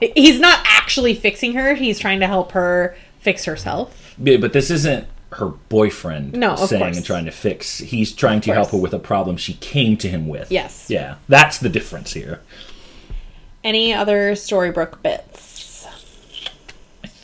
He's 0.00 0.40
not 0.40 0.60
actually 0.64 1.14
fixing 1.14 1.54
her, 1.54 1.74
he's 1.74 1.98
trying 1.98 2.20
to 2.20 2.26
help 2.26 2.52
her 2.52 2.96
fix 3.20 3.44
herself. 3.44 4.14
Yeah, 4.18 4.36
but 4.38 4.52
this 4.52 4.70
isn't 4.70 5.06
her 5.32 5.46
boyfriend 5.68 6.34
No, 6.34 6.52
of 6.52 6.68
saying 6.68 6.82
course. 6.82 6.96
and 6.96 7.06
trying 7.06 7.24
to 7.24 7.30
fix. 7.30 7.78
He's 7.78 8.12
trying 8.12 8.40
to 8.42 8.46
course. 8.46 8.56
help 8.56 8.70
her 8.70 8.76
with 8.78 8.92
a 8.92 8.98
problem 8.98 9.36
she 9.36 9.54
came 9.54 9.96
to 9.98 10.08
him 10.08 10.28
with. 10.28 10.50
Yes. 10.52 10.86
Yeah, 10.90 11.16
that's 11.28 11.58
the 11.58 11.68
difference 11.68 12.12
here. 12.12 12.40
Any 13.62 13.92
other 13.94 14.32
Storybrooke 14.32 15.02
bits? 15.02 15.53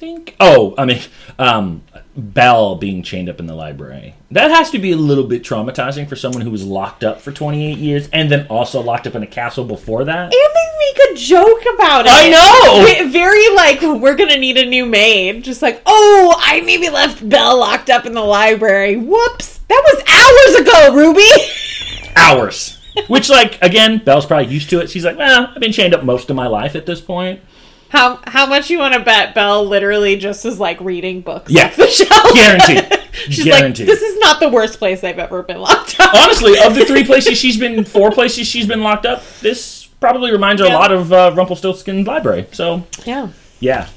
Think. 0.00 0.34
Oh, 0.40 0.74
I 0.78 0.86
mean, 0.86 0.98
um, 1.38 1.82
Belle 2.16 2.76
being 2.76 3.02
chained 3.02 3.28
up 3.28 3.38
in 3.38 3.44
the 3.44 3.54
library. 3.54 4.14
That 4.30 4.50
has 4.50 4.70
to 4.70 4.78
be 4.78 4.92
a 4.92 4.96
little 4.96 5.24
bit 5.24 5.42
traumatizing 5.42 6.08
for 6.08 6.16
someone 6.16 6.40
who 6.40 6.50
was 6.50 6.64
locked 6.64 7.04
up 7.04 7.20
for 7.20 7.32
28 7.32 7.76
years 7.76 8.08
and 8.10 8.32
then 8.32 8.46
also 8.46 8.80
locked 8.80 9.06
up 9.06 9.14
in 9.14 9.22
a 9.22 9.26
castle 9.26 9.62
before 9.62 10.04
that. 10.04 10.22
And 10.22 10.32
they 10.32 10.78
make 10.78 11.10
a 11.10 11.20
joke 11.20 11.60
about 11.74 12.06
it. 12.06 12.12
I 12.14 12.30
know! 12.30 13.10
Very 13.10 13.46
like, 13.54 13.82
we're 14.00 14.14
gonna 14.14 14.38
need 14.38 14.56
a 14.56 14.64
new 14.64 14.86
maid. 14.86 15.44
Just 15.44 15.60
like, 15.60 15.82
oh, 15.84 16.34
I 16.38 16.62
maybe 16.62 16.88
left 16.88 17.28
Belle 17.28 17.58
locked 17.58 17.90
up 17.90 18.06
in 18.06 18.14
the 18.14 18.24
library. 18.24 18.96
Whoops. 18.96 19.60
That 19.68 19.82
was 19.84 20.02
hours 20.08 20.60
ago, 20.62 20.96
Ruby. 20.96 21.28
Hours. 22.16 22.78
Which, 23.08 23.28
like, 23.28 23.60
again, 23.62 23.98
Belle's 23.98 24.24
probably 24.24 24.50
used 24.50 24.70
to 24.70 24.80
it. 24.80 24.88
She's 24.88 25.04
like, 25.04 25.18
well, 25.18 25.52
I've 25.54 25.60
been 25.60 25.72
chained 25.72 25.94
up 25.94 26.04
most 26.04 26.30
of 26.30 26.36
my 26.36 26.46
life 26.46 26.74
at 26.74 26.86
this 26.86 27.02
point. 27.02 27.40
How 27.90 28.20
how 28.26 28.46
much 28.46 28.70
you 28.70 28.78
want 28.78 28.94
to 28.94 29.00
bet 29.00 29.34
Belle 29.34 29.64
literally 29.66 30.16
just 30.16 30.44
is 30.46 30.58
like 30.58 30.80
reading 30.80 31.20
books 31.20 31.50
Yeah. 31.52 31.66
off 31.66 31.76
the 31.76 31.86
shelf? 31.88 32.34
Guaranteed. 32.34 33.00
She's 33.12 33.44
Guaranteed. 33.44 33.88
like, 33.88 33.98
this 33.98 34.02
is 34.02 34.18
not 34.20 34.40
the 34.40 34.48
worst 34.48 34.78
place 34.78 35.02
I've 35.04 35.18
ever 35.18 35.42
been 35.42 35.60
locked 35.60 35.98
up. 36.00 36.14
Honestly, 36.14 36.52
of 36.64 36.74
the 36.74 36.84
three 36.86 37.04
places 37.10 37.36
she's 37.36 37.56
been, 37.58 37.84
four 37.84 38.10
places 38.12 38.46
she's 38.46 38.66
been 38.66 38.82
locked 38.82 39.04
up, 39.06 39.22
this 39.40 39.86
probably 40.00 40.30
reminds 40.32 40.62
her 40.62 40.68
Yeah. 40.68 40.76
a 40.76 40.78
lot 40.78 40.92
of 40.92 41.12
uh, 41.12 41.32
Rumpelstiltskin's 41.34 42.06
library. 42.06 42.46
So, 42.52 42.84
Yeah. 43.04 43.28
yeah, 43.58 43.88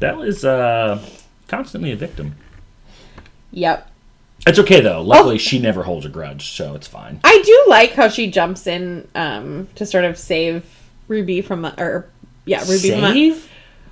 Belle 0.00 0.22
is 0.22 0.44
uh, 0.44 1.04
constantly 1.46 1.92
a 1.92 1.96
victim. 1.96 2.34
Yep. 3.52 3.88
It's 4.46 4.58
okay 4.58 4.80
though. 4.80 5.02
Luckily, 5.02 5.36
Oh. 5.36 5.38
she 5.38 5.58
never 5.58 5.82
holds 5.84 6.04
a 6.06 6.08
grudge, 6.08 6.50
so 6.52 6.74
it's 6.74 6.86
fine. 6.88 7.20
I 7.22 7.42
do 7.44 7.64
like 7.68 7.92
how 7.92 8.08
she 8.08 8.30
jumps 8.30 8.66
in 8.66 9.06
um, 9.14 9.68
to 9.76 9.86
sort 9.86 10.04
of 10.04 10.18
save 10.18 10.64
Ruby 11.06 11.42
from 11.42 11.66
or 11.66 12.06
yeah, 12.44 12.60
Ruby 12.62 12.90
the, 12.90 13.36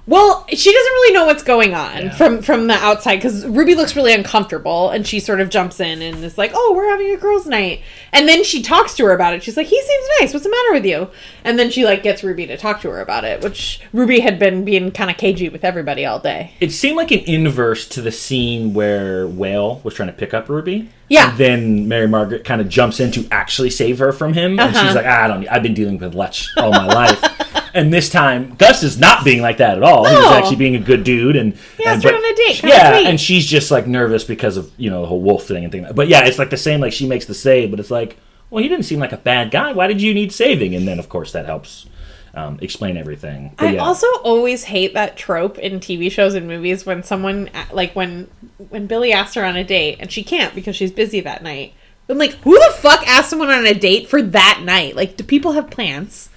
Well, 0.07 0.45
she 0.49 0.73
doesn't 0.73 0.93
really 0.93 1.13
know 1.15 1.27
what's 1.27 1.45
going 1.45 1.73
on 1.75 1.97
Yeah. 2.07 2.15
from 2.17 2.43
from 2.43 2.67
the 2.67 2.75
outside 2.75 3.17
because 3.17 3.47
Ruby 3.47 3.75
looks 3.77 3.95
really 3.95 4.13
uncomfortable, 4.13 4.91
and 4.91 5.07
she 5.07 5.21
sort 5.21 5.41
of 5.41 5.51
jumps 5.51 5.79
in 5.79 6.03
and 6.03 6.25
is 6.25 6.37
like, 6.37 6.51
"Oh, 6.53 6.73
we're 6.75 6.89
having 6.91 7.11
a 7.13 7.17
girls' 7.17 7.47
night," 7.47 7.83
and 8.13 8.27
then 8.29 8.43
she 8.43 8.61
talks 8.61 8.95
to 8.97 9.05
her 9.05 9.13
about 9.13 9.35
it. 9.35 9.43
She's 9.45 9.57
like, 9.57 9.69
"He 9.69 9.81
seems 9.81 10.05
nice. 10.21 10.33
What's 10.33 10.45
the 10.45 10.51
matter 10.51 10.73
with 10.73 10.85
you?" 10.87 11.11
And 11.45 11.59
then 11.61 11.71
she 11.71 11.85
like 11.85 12.03
gets 12.03 12.25
Ruby 12.25 12.47
to 12.49 12.57
talk 12.57 12.81
to 12.81 12.91
her 12.91 13.01
about 13.01 13.25
it, 13.25 13.41
which 13.43 13.81
Ruby 13.93 14.19
had 14.21 14.39
been 14.41 14.65
being 14.65 14.91
kind 14.91 15.11
of 15.11 15.17
cagey 15.17 15.49
with 15.49 15.65
everybody 15.65 16.05
all 16.05 16.19
day. 16.19 16.53
It 16.61 16.73
seemed 16.73 16.97
like 16.97 17.13
an 17.13 17.21
inverse 17.21 17.87
to 17.91 18.01
the 18.03 18.11
scene 18.11 18.75
where 18.75 19.29
Whale 19.29 19.81
was 19.85 19.95
trying 19.95 20.09
to 20.09 20.15
pick 20.15 20.35
up 20.35 20.49
Ruby. 20.49 20.89
Yeah. 21.09 21.31
And 21.31 21.39
then 21.39 21.89
Mary 21.89 22.09
Margaret 22.09 22.45
kind 22.45 22.61
of 22.61 22.69
jumps 22.69 22.99
in 22.99 23.13
to 23.13 23.27
actually 23.31 23.71
save 23.71 23.99
her 24.01 24.11
from 24.13 24.33
him, 24.33 24.59
and 24.59 24.75
Uh-huh. 24.75 24.87
she's 24.87 24.97
like, 24.97 25.07
ah, 25.07 25.25
"I 25.25 25.29
don't. 25.29 25.47
I've 25.47 25.63
been 25.63 25.75
dealing 25.75 25.99
with 25.99 26.15
Lech 26.17 26.35
all 26.57 26.73
my 26.73 26.87
life." 26.87 27.23
And 27.75 27.93
this 27.93 28.09
time, 28.09 28.55
Gus 28.57 28.83
is 28.83 28.99
not 28.99 29.25
being 29.25 29.43
like 29.43 29.59
that 29.59 29.77
at 29.77 29.83
all. 29.83 30.05
He's 30.05 30.19
No. 30.19 30.33
actually 30.35 30.57
being 30.57 30.77
a 30.77 30.81
good 30.81 31.05
dude, 31.05 31.37
and 31.37 31.55
He 31.77 31.85
and, 31.85 31.95
asked 31.97 32.05
her 32.05 32.15
on 32.15 32.25
a 32.25 32.35
date. 32.35 32.63
Yeah, 32.65 32.99
and 33.09 33.21
she's 33.21 33.47
just 33.47 33.71
like 33.71 33.87
nervous 33.87 34.25
because 34.25 34.57
of 34.57 34.71
you 34.77 34.91
know 34.91 35.03
the 35.03 35.07
whole 35.07 35.21
wolf 35.21 35.47
thing 35.47 35.65
and 35.65 35.73
thing. 35.73 35.87
But 35.95 36.09
yeah, 36.09 36.25
it's 36.25 36.39
like 36.39 36.51
the 36.51 36.57
same. 36.57 36.81
Like 36.81 36.93
she 36.93 37.07
makes 37.07 37.27
the 37.27 37.35
save, 37.35 37.71
but 37.71 37.81
it's 37.81 37.91
like, 37.91 38.17
well, 38.51 38.63
he 38.63 38.69
didn't 38.69 38.85
seem 38.85 38.99
like 38.99 39.13
a 39.13 39.17
bad 39.19 39.51
guy. 39.51 39.73
Why 39.73 39.87
did 39.87 40.01
you 40.03 40.15
need 40.15 40.33
saving? 40.33 40.75
And 40.75 40.87
then 40.87 40.99
of 40.99 41.09
course 41.09 41.33
that 41.33 41.47
helps 41.47 41.87
um, 42.35 42.59
explain 42.61 42.97
everything. 42.97 43.55
But 43.57 43.67
I 43.67 43.73
yeah. 43.73 43.83
also 43.85 44.07
always 44.23 44.65
hate 44.65 44.95
that 44.95 45.17
trope 45.17 45.59
in 45.59 45.81
TV 45.81 46.11
shows 46.11 46.35
and 46.35 46.47
movies 46.47 46.87
when 46.87 47.03
someone 47.03 47.51
like 47.73 47.95
when 47.95 48.29
when 48.69 48.87
Billy 48.87 49.13
asks 49.13 49.35
her 49.35 49.45
on 49.45 49.57
a 49.57 49.65
date 49.65 49.99
and 50.01 50.11
she 50.11 50.23
can't 50.23 50.55
because 50.55 50.77
she's 50.77 50.93
busy 50.93 51.21
that 51.21 51.43
night. 51.43 51.75
I'm 52.09 52.19
like, 52.19 52.33
who 52.43 52.55
the 52.59 52.75
fuck 52.79 53.07
asked 53.07 53.31
someone 53.31 53.51
on 53.51 53.65
a 53.67 53.75
date 53.75 54.09
for 54.09 54.21
that 54.21 54.63
night? 54.65 54.97
Like, 54.97 55.17
do 55.17 55.23
people 55.23 55.53
have 55.53 55.71
plans? 55.71 56.29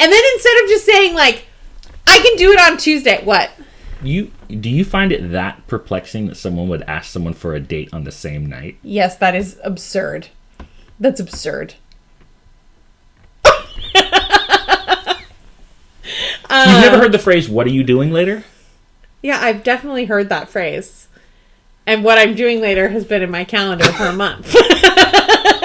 And 0.00 0.12
then 0.12 0.22
instead 0.34 0.62
of 0.62 0.68
just 0.68 0.86
saying 0.86 1.14
like, 1.14 1.46
I 2.06 2.18
can 2.18 2.36
do 2.36 2.52
it 2.52 2.60
on 2.60 2.76
Tuesday, 2.76 3.22
what? 3.24 3.50
You 4.02 4.30
do 4.48 4.70
you 4.70 4.84
find 4.84 5.10
it 5.12 5.32
that 5.32 5.66
perplexing 5.66 6.28
that 6.28 6.36
someone 6.36 6.68
would 6.68 6.82
ask 6.82 7.10
someone 7.10 7.34
for 7.34 7.54
a 7.54 7.60
date 7.60 7.90
on 7.92 8.04
the 8.04 8.12
same 8.12 8.46
night? 8.46 8.78
Yes, 8.82 9.16
that 9.18 9.34
is 9.34 9.58
absurd. 9.64 10.28
That's 11.00 11.20
absurd. 11.20 11.74
You've 16.50 16.80
never 16.80 16.96
um, 16.96 17.00
heard 17.00 17.12
the 17.12 17.18
phrase 17.18 17.48
"What 17.48 17.66
are 17.66 17.70
you 17.70 17.82
doing 17.82 18.12
later"? 18.12 18.44
Yeah, 19.20 19.38
I've 19.40 19.64
definitely 19.64 20.04
heard 20.04 20.28
that 20.28 20.48
phrase. 20.48 21.08
And 21.86 22.04
what 22.04 22.18
I'm 22.18 22.34
doing 22.34 22.60
later 22.60 22.88
has 22.90 23.04
been 23.04 23.22
in 23.22 23.30
my 23.30 23.44
calendar 23.44 23.90
for 23.92 24.04
a 24.04 24.12
month. 24.12 24.54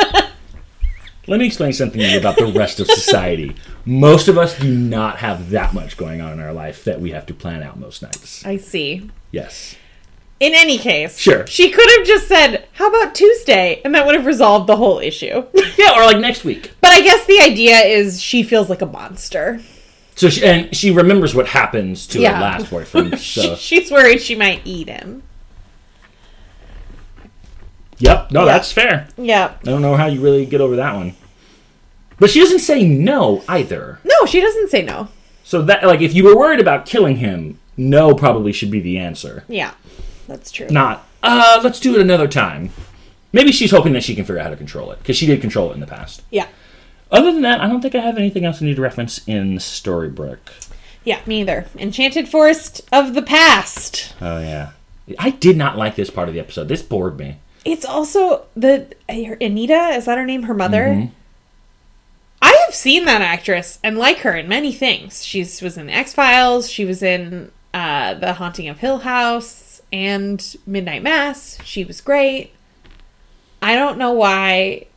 Let 1.27 1.39
me 1.39 1.45
explain 1.45 1.71
something 1.73 1.99
to 2.01 2.05
you 2.07 2.17
about 2.19 2.37
the 2.37 2.47
rest 2.47 2.79
of 2.81 2.87
society. 2.87 3.55
Most 3.85 4.27
of 4.27 4.37
us 4.37 4.57
do 4.59 4.73
not 4.75 5.17
have 5.19 5.51
that 5.51 5.73
much 5.73 5.95
going 5.95 6.19
on 6.19 6.33
in 6.33 6.39
our 6.41 6.51
life 6.53 6.83
that 6.83 6.99
we 6.99 7.11
have 7.11 7.25
to 7.27 7.33
plan 7.33 7.63
out 7.63 7.79
most 7.79 8.01
nights. 8.01 8.45
I 8.45 8.57
see. 8.57 9.09
Yes. 9.31 9.75
In 10.41 10.53
any 10.53 10.77
case, 10.77 11.17
Sure. 11.17 11.47
She 11.47 11.71
could 11.71 11.89
have 11.97 12.05
just 12.05 12.27
said, 12.27 12.67
"How 12.73 12.89
about 12.89 13.15
Tuesday?" 13.15 13.81
and 13.85 13.95
that 13.95 14.05
would 14.05 14.15
have 14.15 14.25
resolved 14.25 14.67
the 14.67 14.75
whole 14.75 14.99
issue. 14.99 15.45
Yeah, 15.77 15.97
or 15.97 16.05
like 16.05 16.19
next 16.19 16.43
week. 16.43 16.71
but 16.81 16.91
I 16.91 17.01
guess 17.01 17.25
the 17.25 17.39
idea 17.39 17.77
is 17.79 18.21
she 18.21 18.43
feels 18.43 18.69
like 18.69 18.81
a 18.81 18.85
monster. 18.85 19.61
So 20.15 20.29
she, 20.29 20.43
and 20.45 20.75
she 20.75 20.91
remembers 20.91 21.33
what 21.33 21.47
happens 21.47 22.05
to 22.07 22.19
Yeah. 22.19 22.35
her 22.35 22.41
last 22.41 22.69
boyfriend. 22.69 23.13
So 23.19 23.55
She, 23.55 23.79
she's 23.79 23.91
worried 23.91 24.21
she 24.21 24.35
might 24.35 24.61
eat 24.65 24.87
him. 24.89 25.23
Yep, 28.03 28.31
no, 28.31 28.41
Yeah. 28.45 28.53
that's 28.53 28.71
fair. 28.71 29.07
Yeah. 29.17 29.53
I 29.61 29.65
don't 29.65 29.81
know 29.81 29.95
how 29.95 30.07
you 30.07 30.21
really 30.21 30.45
get 30.45 30.61
over 30.61 30.75
that 30.77 30.95
one. 30.95 31.15
But 32.19 32.29
she 32.29 32.39
doesn't 32.39 32.59
say 32.59 32.85
no 32.87 33.43
either. 33.47 33.99
No, 34.03 34.25
she 34.25 34.39
doesn't 34.39 34.69
say 34.69 34.81
no. 34.81 35.09
So 35.43 35.61
that 35.63 35.83
like 35.85 36.01
if 36.01 36.13
you 36.13 36.23
were 36.23 36.37
worried 36.37 36.59
about 36.59 36.85
killing 36.85 37.17
him, 37.17 37.59
no 37.75 38.13
probably 38.13 38.53
should 38.53 38.71
be 38.71 38.79
the 38.79 38.97
answer. 38.97 39.43
Yeah, 39.47 39.73
that's 40.27 40.51
true. 40.51 40.67
Not 40.69 41.05
uh 41.21 41.59
let's 41.63 41.79
do 41.79 41.95
it 41.95 42.01
another 42.01 42.27
time. 42.27 42.69
Maybe 43.33 43.51
she's 43.51 43.71
hoping 43.71 43.93
that 43.93 44.03
she 44.03 44.13
can 44.15 44.25
figure 44.25 44.39
out 44.39 44.43
how 44.45 44.49
to 44.51 44.55
control 44.55 44.91
it 44.91 44.99
because 44.99 45.17
she 45.17 45.25
did 45.25 45.41
control 45.41 45.71
it 45.71 45.73
in 45.73 45.79
the 45.79 45.87
past. 45.87 46.21
Yeah. 46.29 46.47
Other 47.11 47.31
than 47.31 47.41
that, 47.41 47.59
I 47.61 47.67
don't 47.67 47.81
think 47.81 47.95
I 47.95 47.99
have 47.99 48.17
anything 48.17 48.45
else 48.45 48.61
I 48.61 48.65
need 48.65 48.75
to 48.77 48.81
reference 48.81 49.27
in 49.27 49.57
Storybrooke. 49.57 50.69
Yeah, 51.03 51.19
me 51.25 51.41
either. 51.41 51.65
Enchanted 51.77 52.29
Forest 52.29 52.81
of 52.91 53.13
the 53.15 53.21
Past. 53.21 54.13
Oh 54.21 54.39
yeah, 54.39 54.71
I 55.19 55.31
did 55.31 55.57
not 55.57 55.77
like 55.77 55.95
this 55.95 56.09
part 56.09 56.27
of 56.29 56.33
the 56.33 56.39
episode. 56.39 56.67
This 56.69 56.81
bored 56.81 57.17
me. 57.19 57.37
It's 57.65 57.85
also 57.85 58.45
the 58.55 58.87
Anita. 59.07 59.89
Is 59.95 60.05
that 60.05 60.17
her 60.17 60.25
name? 60.25 60.43
Her 60.43 60.53
mother. 60.53 60.85
Mm-hmm. 60.85 61.13
I 62.41 62.63
have 62.65 62.75
seen 62.75 63.05
that 63.05 63.21
actress 63.21 63.79
and 63.83 63.97
like 63.97 64.19
her 64.19 64.35
in 64.35 64.49
many 64.49 64.73
things. 64.73 65.23
She 65.23 65.39
was 65.39 65.77
in 65.77 65.87
the 65.87 65.93
X 65.93 66.13
Files. 66.13 66.69
She 66.69 66.83
was 66.83 67.01
in 67.01 67.51
uh, 67.73 68.15
The 68.15 68.33
Haunting 68.33 68.67
of 68.67 68.79
Hill 68.79 68.99
House 68.99 69.81
and 69.93 70.55
Midnight 70.65 71.03
Mass. 71.03 71.57
She 71.63 71.85
was 71.85 72.01
great. 72.01 72.51
I 73.61 73.75
don't 73.75 73.97
know 73.97 74.11
why 74.11 74.87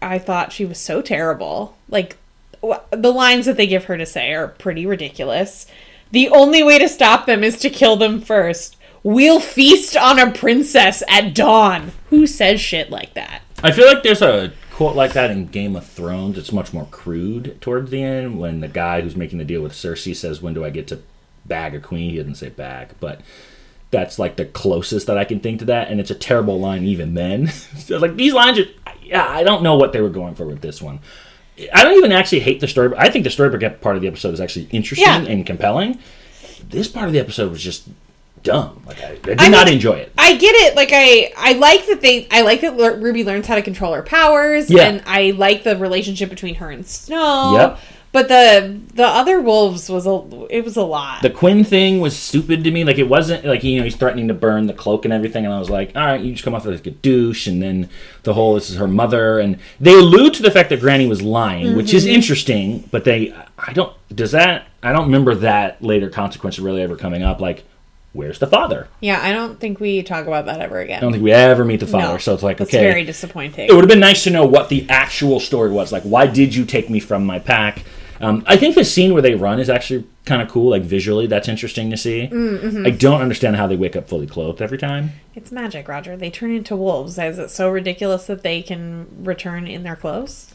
I 0.00 0.18
thought 0.18 0.52
she 0.52 0.64
was 0.64 0.78
so 0.78 1.02
terrible. 1.02 1.76
Like 1.88 2.18
the 2.60 3.12
lines 3.12 3.46
that 3.46 3.56
they 3.56 3.66
give 3.66 3.86
her 3.86 3.98
to 3.98 4.06
say 4.06 4.32
are 4.32 4.46
pretty 4.46 4.86
ridiculous. 4.86 5.66
The 6.12 6.28
only 6.28 6.62
way 6.62 6.78
to 6.78 6.88
stop 6.88 7.26
them 7.26 7.42
is 7.42 7.58
to 7.58 7.70
kill 7.70 7.96
them 7.96 8.20
first. 8.20 8.76
We'll 9.02 9.40
feast 9.40 9.96
on 9.96 10.18
a 10.18 10.30
princess 10.30 11.02
at 11.08 11.34
dawn. 11.34 11.92
Who 12.10 12.26
says 12.26 12.60
shit 12.60 12.90
like 12.90 13.14
that? 13.14 13.42
I 13.62 13.72
feel 13.72 13.86
like 13.86 14.02
there's 14.02 14.22
a 14.22 14.52
quote 14.70 14.94
like 14.96 15.12
that 15.14 15.30
in 15.30 15.46
Game 15.46 15.74
of 15.76 15.86
Thrones. 15.86 16.38
It's 16.38 16.52
much 16.52 16.72
more 16.72 16.86
crude 16.90 17.60
towards 17.60 17.90
the 17.90 18.02
end 18.02 18.38
when 18.38 18.60
the 18.60 18.68
guy 18.68 19.00
who's 19.00 19.16
making 19.16 19.38
the 19.38 19.44
deal 19.44 19.60
with 19.62 19.72
Cersei 19.72 20.14
says, 20.14 20.40
"When 20.42 20.54
do 20.54 20.64
I 20.64 20.70
get 20.70 20.86
to 20.88 21.00
bag 21.44 21.74
a 21.74 21.80
queen?" 21.80 22.10
He 22.10 22.16
doesn't 22.16 22.36
say 22.36 22.48
bag, 22.48 22.90
but 23.00 23.20
that's 23.90 24.18
like 24.18 24.36
the 24.36 24.44
closest 24.46 25.06
that 25.08 25.18
I 25.18 25.24
can 25.24 25.40
think 25.40 25.58
to 25.60 25.64
that, 25.66 25.88
and 25.88 26.00
it's 26.00 26.10
a 26.10 26.14
terrible 26.14 26.58
line 26.60 26.84
even 26.84 27.14
then. 27.14 27.48
so 27.78 27.98
like 27.98 28.16
these 28.16 28.32
lines 28.34 28.58
are, 28.58 28.64
yeah, 29.02 29.26
I 29.28 29.42
don't 29.44 29.62
know 29.62 29.76
what 29.76 29.92
they 29.92 30.00
were 30.00 30.08
going 30.10 30.34
for 30.34 30.46
with 30.46 30.60
this 30.62 30.80
one. 30.80 31.00
I 31.74 31.84
don't 31.84 31.98
even 31.98 32.12
actually 32.12 32.40
hate 32.40 32.60
the 32.60 32.68
story. 32.68 32.92
I 32.96 33.10
think 33.10 33.24
the 33.24 33.30
Storybrooke 33.30 33.80
part 33.80 33.96
of 33.96 34.02
the 34.02 34.08
episode 34.08 34.32
is 34.32 34.40
actually 34.40 34.68
interesting 34.70 35.06
Yeah. 35.06 35.24
and 35.30 35.44
compelling. 35.44 35.98
This 36.70 36.88
part 36.88 37.06
of 37.08 37.12
the 37.12 37.18
episode 37.20 37.50
was 37.50 37.62
just 37.62 37.84
dumb. 38.42 38.82
Like 38.86 39.00
I, 39.02 39.10
I 39.12 39.14
did 39.16 39.40
I 39.40 39.48
not 39.48 39.66
mean- 39.66 39.74
enjoy 39.74 39.94
it. 39.94 40.12
I 40.18 40.36
get 40.36 40.54
it. 40.54 40.76
Like 40.76 40.90
I, 40.92 41.32
I 41.36 41.52
like 41.54 41.86
that 41.86 42.00
they. 42.00 42.28
I 42.30 42.42
like 42.42 42.60
that 42.62 42.76
Ruby 43.00 43.24
learns 43.24 43.46
how 43.46 43.54
to 43.56 43.62
control 43.62 43.92
her 43.94 44.02
powers, 44.02 44.70
Yeah. 44.70 44.82
and 44.84 45.02
I 45.06 45.30
like 45.32 45.64
the 45.64 45.76
relationship 45.76 46.30
between 46.30 46.56
her 46.56 46.70
and 46.70 46.86
Snow. 46.86 47.56
Yep. 47.56 47.78
But 48.12 48.28
the 48.28 48.78
the 48.92 49.06
other 49.06 49.40
wolves 49.40 49.88
was 49.88 50.06
a 50.06 50.46
it 50.50 50.64
was 50.64 50.76
a 50.76 50.82
lot. 50.82 51.22
the 51.22 51.30
Quinn 51.30 51.64
thing 51.64 51.98
was 51.98 52.14
stupid 52.14 52.62
to 52.64 52.70
me. 52.70 52.84
Like 52.84 52.98
it 52.98 53.08
wasn't 53.08 53.42
like 53.46 53.64
you 53.64 53.78
know 53.78 53.84
he's 53.84 53.96
threatening 53.96 54.28
to 54.28 54.34
burn 54.34 54.66
the 54.66 54.74
cloak 54.74 55.06
and 55.06 55.14
everything, 55.14 55.46
and 55.46 55.54
I 55.54 55.58
was 55.58 55.70
like, 55.70 55.92
all 55.96 56.04
right, 56.04 56.20
you 56.20 56.32
just 56.32 56.44
come 56.44 56.54
off 56.54 56.66
like 56.66 56.86
a 56.86 56.90
douche, 56.90 57.46
and 57.46 57.62
then 57.62 57.88
the 58.24 58.34
whole 58.34 58.54
this 58.54 58.68
is 58.68 58.76
her 58.76 58.86
mother, 58.86 59.38
and 59.38 59.56
they 59.80 59.94
allude 59.94 60.34
to 60.34 60.42
the 60.42 60.50
fact 60.50 60.68
that 60.68 60.80
Granny 60.80 61.06
was 61.06 61.22
lying, 61.22 61.74
which 61.74 61.86
Mm-hmm. 61.86 61.96
is 61.96 62.04
interesting, 62.06 62.86
but 62.90 63.04
they 63.04 63.34
I 63.56 63.72
don't 63.72 63.94
does 64.14 64.32
that 64.32 64.66
I 64.82 64.92
don't 64.92 65.06
remember 65.06 65.34
that 65.36 65.82
later 65.82 66.10
consequence 66.10 66.58
really 66.58 66.82
ever 66.82 66.96
coming 66.96 67.22
up. 67.22 67.40
Like, 67.40 67.64
where's 68.12 68.38
the 68.38 68.46
father? 68.46 68.88
yeah, 69.00 69.20
I 69.22 69.32
don't 69.32 69.58
think 69.60 69.80
we 69.80 70.02
talk 70.02 70.26
about 70.26 70.46
that 70.46 70.60
ever 70.60 70.80
again. 70.80 70.98
I 70.98 71.00
don't 71.00 71.12
think 71.12 71.24
we 71.24 71.32
ever 71.32 71.64
meet 71.64 71.80
the 71.80 71.86
father, 71.86 72.14
No. 72.14 72.18
so 72.18 72.34
it's 72.34 72.42
like 72.42 72.60
okay. 72.60 72.78
It's 72.84 72.92
very 72.92 73.04
disappointing. 73.04 73.68
it 73.68 73.72
would 73.72 73.82
have 73.82 73.88
been 73.90 74.00
nice 74.00 74.24
to 74.24 74.30
know 74.30 74.44
what 74.46 74.68
the 74.68 74.86
actual 74.88 75.40
story 75.40 75.70
was. 75.70 75.92
Like, 75.92 76.02
why 76.04 76.26
did 76.26 76.54
you 76.54 76.64
take 76.64 76.88
me 76.90 77.00
from 77.00 77.24
my 77.26 77.38
pack? 77.38 77.84
Um, 78.20 78.44
I 78.46 78.56
think 78.56 78.76
the 78.76 78.84
scene 78.84 79.12
where 79.14 79.22
they 79.22 79.34
run 79.34 79.58
is 79.58 79.68
actually 79.68 80.06
kind 80.26 80.40
of 80.40 80.48
cool. 80.48 80.70
Like 80.70 80.82
visually, 80.82 81.26
that's 81.26 81.48
interesting 81.48 81.90
to 81.90 81.96
see. 81.96 82.28
Mm-hmm. 82.30 82.86
I 82.86 82.90
don't 82.90 83.20
understand 83.20 83.56
how 83.56 83.66
they 83.66 83.74
wake 83.74 83.96
up 83.96 84.08
fully 84.08 84.28
clothed 84.28 84.62
every 84.62 84.78
time. 84.78 85.10
It's 85.34 85.50
magic, 85.50 85.88
Roger. 85.88 86.16
They 86.16 86.30
turn 86.30 86.52
into 86.54 86.76
wolves. 86.76 87.18
Is 87.18 87.38
it 87.40 87.50
so 87.50 87.68
ridiculous 87.68 88.26
that 88.28 88.44
they 88.44 88.62
can 88.62 89.08
return 89.24 89.66
in 89.66 89.82
their 89.82 89.96
clothes? 89.96 90.54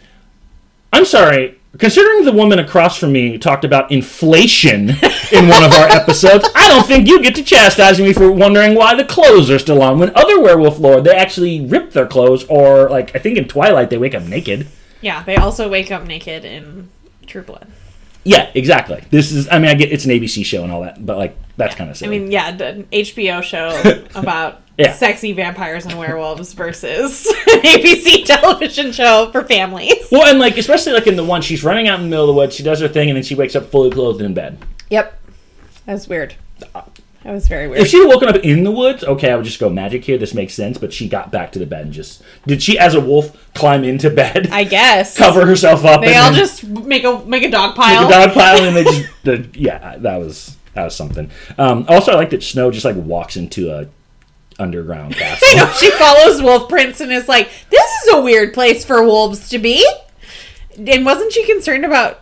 I'm 0.92 1.06
sorry. 1.06 1.60
Considering 1.78 2.26
the 2.26 2.32
woman 2.32 2.58
across 2.58 2.98
from 2.98 3.12
me 3.12 3.38
talked 3.38 3.64
about 3.64 3.92
inflation 3.92 4.90
in 5.32 5.48
one 5.48 5.64
of 5.64 5.74
our 5.74 5.88
episodes, 5.90 6.48
I 6.56 6.68
don't 6.68 6.88
think 6.88 7.08
you 7.08 7.22
get 7.22 7.36
to 7.36 7.44
chastise 7.44 8.00
me 8.00 8.14
for 8.14 8.32
wondering 8.32 8.74
why 8.74 8.96
the 8.96 9.06
clothes 9.06 9.52
are 9.52 9.60
still 9.60 9.84
on. 9.84 10.00
When 10.00 10.16
other 10.16 10.42
werewolf 10.42 10.80
lore, 10.80 11.02
they 11.02 11.16
actually 11.16 11.62
rip 11.62 11.92
their 11.92 12.08
clothes, 12.08 12.46
or 12.46 12.90
like 12.90 13.16
I 13.16 13.20
think 13.20 13.38
in 13.38 13.48
Twilight 13.48 13.90
they 13.90 13.98
wake 13.98 14.16
up 14.16 14.24
naked. 14.24 14.68
Yeah, 15.02 15.22
they 15.24 15.36
also 15.36 15.70
wake 15.70 15.92
up 15.92 16.06
naked 16.06 16.46
in 16.46 16.90
True 17.28 17.44
Blood. 17.44 17.68
Yeah, 18.24 18.50
exactly. 18.56 19.04
This 19.12 19.32
is. 19.32 19.48
I 19.50 19.60
mean, 19.60 19.70
I 19.70 19.76
get 19.76 19.92
it's 19.92 20.06
an 20.06 20.12
ABC 20.12 20.44
show 20.44 20.64
and 20.64 20.72
all 20.72 20.82
that, 20.82 21.06
but 21.06 21.18
like 21.18 21.38
that's 21.58 21.76
kind 21.76 21.90
of 21.90 21.98
silly. 21.98 22.16
I 22.16 22.20
mean, 22.20 22.32
yeah, 22.32 22.52
the 22.56 22.86
HBO 22.92 23.44
show 23.44 23.70
about 24.20 24.62
Yeah. 24.78 24.94
sexy 24.94 25.34
vampires 25.34 25.86
and 25.86 25.98
werewolves 25.98 26.54
versus 26.54 27.26
an 27.52 27.62
ABC 27.62 28.26
television 28.26 28.92
show 28.92 29.30
for 29.32 29.44
families. 29.44 30.08
Well, 30.12 30.28
and 30.30 30.40
like 30.40 30.58
especially 30.58 30.94
like 30.94 31.08
in 31.08 31.16
the 31.16 31.24
one, 31.24 31.42
she's 31.42 31.64
running 31.64 31.88
out 31.88 32.00
in 32.00 32.06
the 32.06 32.10
middle 32.10 32.26
of 32.26 32.36
the 32.36 32.40
woods. 32.40 32.56
She 32.56 32.64
does 32.64 32.80
her 32.82 32.88
thing, 32.88 33.10
and 33.10 33.16
then 33.18 33.24
she 33.24 33.34
wakes 33.36 33.56
up 33.56 33.72
fully 33.72 33.90
clothed 33.90 34.22
in 34.22 34.34
bed. 34.34 34.60
Yep. 34.90 35.20
That 35.88 35.94
was 35.94 36.08
weird. 36.08 36.36
That 37.24 37.34
was 37.34 37.48
very 37.48 37.68
weird. 37.68 37.82
If 37.82 37.88
she 37.90 37.98
had 38.00 38.08
woken 38.08 38.30
up 38.30 38.36
in 38.38 38.64
the 38.64 38.72
woods, 38.72 39.04
okay, 39.04 39.32
I 39.32 39.36
would 39.36 39.44
just 39.46 39.60
go 39.60 39.70
magic 39.70 40.06
here. 40.06 40.18
This 40.18 40.34
makes 40.34 40.54
sense. 40.54 40.78
But 40.78 40.94
she 40.94 41.10
got 41.10 41.32
back 41.32 41.52
to 41.54 41.60
the 41.60 41.66
bed 41.66 41.86
and 41.86 41.94
just 41.94 42.22
did 42.46 42.62
she, 42.64 42.78
as 42.80 42.94
a 42.94 43.02
wolf, 43.02 43.36
climb 43.54 43.84
into 43.84 44.10
bed, 44.10 44.48
I 44.52 44.64
guess. 44.64 45.18
cover 45.18 45.46
herself 45.46 45.84
up, 45.84 46.02
They 46.02 46.14
and 46.14 46.18
all 46.18 46.32
then 46.32 46.40
just 46.40 46.64
make 46.66 47.04
a 47.04 47.20
make 47.26 47.44
a 47.44 47.50
dog 47.50 47.70
make 47.72 47.76
pile. 47.78 48.08
a 48.08 48.12
dog 48.12 48.34
pile, 48.34 48.64
and 48.64 48.76
they 48.78 48.84
just 48.84 49.10
the, 49.24 49.50
yeah, 49.56 49.98
that 49.98 50.18
was 50.18 50.56
that 50.76 50.86
was 50.86 50.96
something. 50.96 51.30
Um, 51.58 51.86
also, 51.90 52.12
I 52.12 52.16
like 52.16 52.30
that 52.30 52.44
Snow 52.44 52.70
just 52.72 52.86
like 52.86 52.96
walks 52.96 53.36
into 53.36 53.72
a 53.72 53.88
underground 54.60 55.16
castle. 55.18 55.48
I 55.52 55.56
know 55.56 55.72
she 55.74 55.92
follows 55.92 56.42
Wolf 56.42 56.70
prints 56.70 57.02
and 57.02 57.12
is 57.12 57.28
like, 57.28 57.50
"This 57.70 57.92
is 58.04 58.14
a 58.14 58.22
weird 58.22 58.54
place 58.54 58.84
for 58.86 59.04
wolves 59.04 59.50
to 59.50 59.60
be." 59.60 59.88
And 60.78 61.06
wasn't 61.06 61.34
she 61.34 61.46
concerned 61.46 61.86
about? 61.86 62.20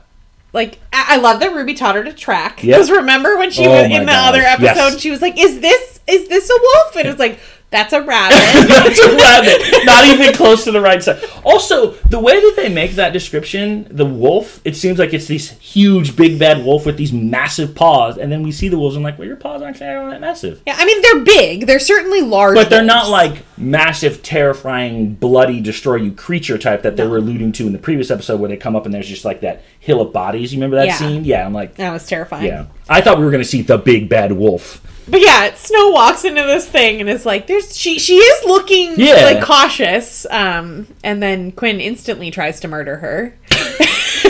Like, 0.53 0.79
I 0.93 1.15
I 1.15 1.17
love 1.17 1.39
that 1.41 1.53
Ruby 1.53 1.73
taught 1.73 1.95
her 1.95 2.03
to 2.03 2.13
track. 2.13 2.63
Yep. 2.63 2.75
Because 2.77 2.89
remember 2.91 3.37
when 3.37 3.51
she 3.51 3.65
Oh 3.65 3.71
was 3.71 3.83
in 3.85 3.91
the 3.91 4.05
gosh, 4.05 4.29
other 4.29 4.41
episode, 4.41 4.93
yes. 4.93 4.99
she 5.01 5.11
was 5.11 5.21
like, 5.21 5.37
"Is 5.37 5.59
this 5.59 5.99
is 6.07 6.27
this 6.29 6.49
a 6.49 6.53
wolf?" 6.61 6.95
And 6.95 7.07
it 7.07 7.11
was 7.11 7.19
like, 7.19 7.39
"That's 7.71 7.93
a 7.93 8.01
rabbit." 8.01 8.35
That's 8.69 8.99
a 8.99 9.15
rabbit. 9.15 9.85
Not 9.85 10.05
even 10.07 10.33
close 10.33 10.63
to 10.65 10.71
the 10.71 10.81
right 10.81 11.01
side. 11.03 11.23
Also, 11.43 11.91
the 12.09 12.19
way 12.19 12.39
that 12.39 12.53
they 12.55 12.69
make 12.69 12.91
that 12.93 13.13
description, 13.13 13.87
the 13.89 14.05
wolf, 14.05 14.61
it 14.65 14.75
seems 14.75 14.99
like 14.99 15.13
it's 15.13 15.27
this 15.27 15.51
huge, 15.59 16.15
big, 16.15 16.39
bad 16.39 16.63
wolf 16.63 16.85
with 16.85 16.97
these 16.97 17.11
massive 17.13 17.75
paws, 17.75 18.17
and 18.17 18.31
then 18.31 18.43
we 18.43 18.51
see 18.51 18.67
the 18.69 18.77
wolves 18.77 18.95
and 18.95 19.03
like, 19.03 19.17
well, 19.17 19.27
your 19.27 19.35
paws 19.37 19.61
aren't 19.61 19.75
actually 19.81 19.95
all 19.95 20.09
that 20.09 20.21
massive. 20.21 20.61
yeah, 20.65 20.75
I 20.77 20.85
mean 20.85 21.01
they're 21.01 21.23
big. 21.23 21.67
They're 21.67 21.79
certainly 21.79 22.21
large, 22.21 22.55
But 22.55 22.69
they're 22.69 22.83
not 22.83 23.09
like 23.09 23.43
massive, 23.57 24.21
terrifying, 24.23 25.13
bloody, 25.15 25.59
destroy 25.61 25.95
you 25.95 26.11
creature 26.11 26.57
type 26.57 26.83
that 26.83 26.95
they 26.97 27.05
were 27.07 27.17
alluding 27.17 27.51
to 27.53 27.67
in 27.67 27.73
the 27.73 27.79
previous 27.79 28.11
episode 28.11 28.39
where 28.39 28.49
they 28.49 28.57
come 28.57 28.75
up 28.75 28.85
and 28.85 28.93
there's 28.93 29.07
just 29.07 29.25
like 29.25 29.41
that 29.41 29.63
hill 29.79 30.01
of 30.01 30.13
bodies. 30.13 30.53
You 30.53 30.59
remember 30.59 30.77
that 30.77 30.87
Yeah. 30.87 30.95
scene? 30.95 31.25
Yeah, 31.25 31.45
I'm 31.45 31.53
like, 31.53 31.75
That 31.75 31.91
was 31.91 32.05
terrifying. 32.07 32.45
yeah. 32.45 32.65
I 32.87 33.01
thought 33.01 33.17
we 33.17 33.25
were 33.25 33.31
going 33.31 33.43
to 33.43 33.49
see 33.49 33.61
the 33.61 33.77
big, 33.77 34.07
bad 34.09 34.31
wolf. 34.31 34.81
But 35.07 35.21
yeah, 35.21 35.53
Snow 35.53 35.89
walks 35.91 36.25
into 36.25 36.41
this 36.43 36.67
thing 36.67 36.99
and 36.99 37.09
is 37.09 37.25
like, 37.25 37.45
"There's 37.47 37.77
she 37.77 37.99
she 37.99 38.15
is 38.17 38.45
looking 38.45 38.93
Yeah. 38.97 39.23
like 39.25 39.41
cautious." 39.43 40.25
Um, 40.29 40.87
and 41.03 41.21
then 41.21 41.51
Quinn 41.51 41.79
instantly 41.79 42.31
tries 42.31 42.59
to 42.61 42.67
murder 42.67 42.97
her. 42.97 43.35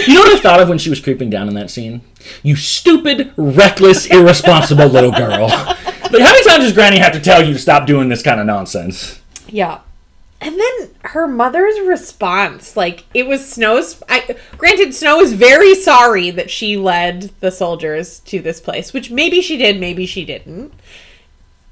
You 0.07 0.13
know 0.13 0.19
what 0.21 0.35
I 0.35 0.39
thought 0.39 0.59
of 0.59 0.69
when 0.69 0.77
she 0.77 0.89
was 0.91 0.99
creeping 0.99 1.29
down 1.31 1.47
in 1.47 1.55
that 1.55 1.71
scene? 1.71 2.01
You 2.43 2.55
stupid, 2.57 3.31
reckless, 3.37 4.05
irresponsible 4.07 4.87
little 4.87 5.11
girl. 5.11 5.47
Like, 6.11 6.21
how 6.21 6.31
many 6.31 6.43
times 6.45 6.63
does 6.65 6.73
Granny 6.73 6.99
have 6.99 7.13
to 7.13 7.19
tell 7.19 7.43
you 7.43 7.53
to 7.53 7.59
stop 7.59 7.87
doing 7.87 8.09
this 8.09 8.21
kind 8.21 8.39
of 8.39 8.45
nonsense? 8.45 9.19
Yeah. 9.47 9.79
And 10.41 10.59
then 10.59 10.89
her 11.01 11.27
mother's 11.27 11.79
response, 11.79 12.75
like 12.75 13.05
it 13.13 13.25
was 13.25 13.47
Snow's. 13.47 14.03
I, 14.09 14.35
granted, 14.57 14.93
Snow 14.93 15.21
is 15.21 15.33
very 15.33 15.75
sorry 15.75 16.29
that 16.31 16.51
she 16.51 16.77
led 16.77 17.31
the 17.39 17.51
soldiers 17.51 18.19
to 18.21 18.41
this 18.41 18.59
place, 18.59 18.93
which 18.93 19.09
maybe 19.09 19.41
she 19.41 19.57
did, 19.57 19.79
maybe 19.79 20.05
she 20.05 20.25
didn't. 20.25 20.73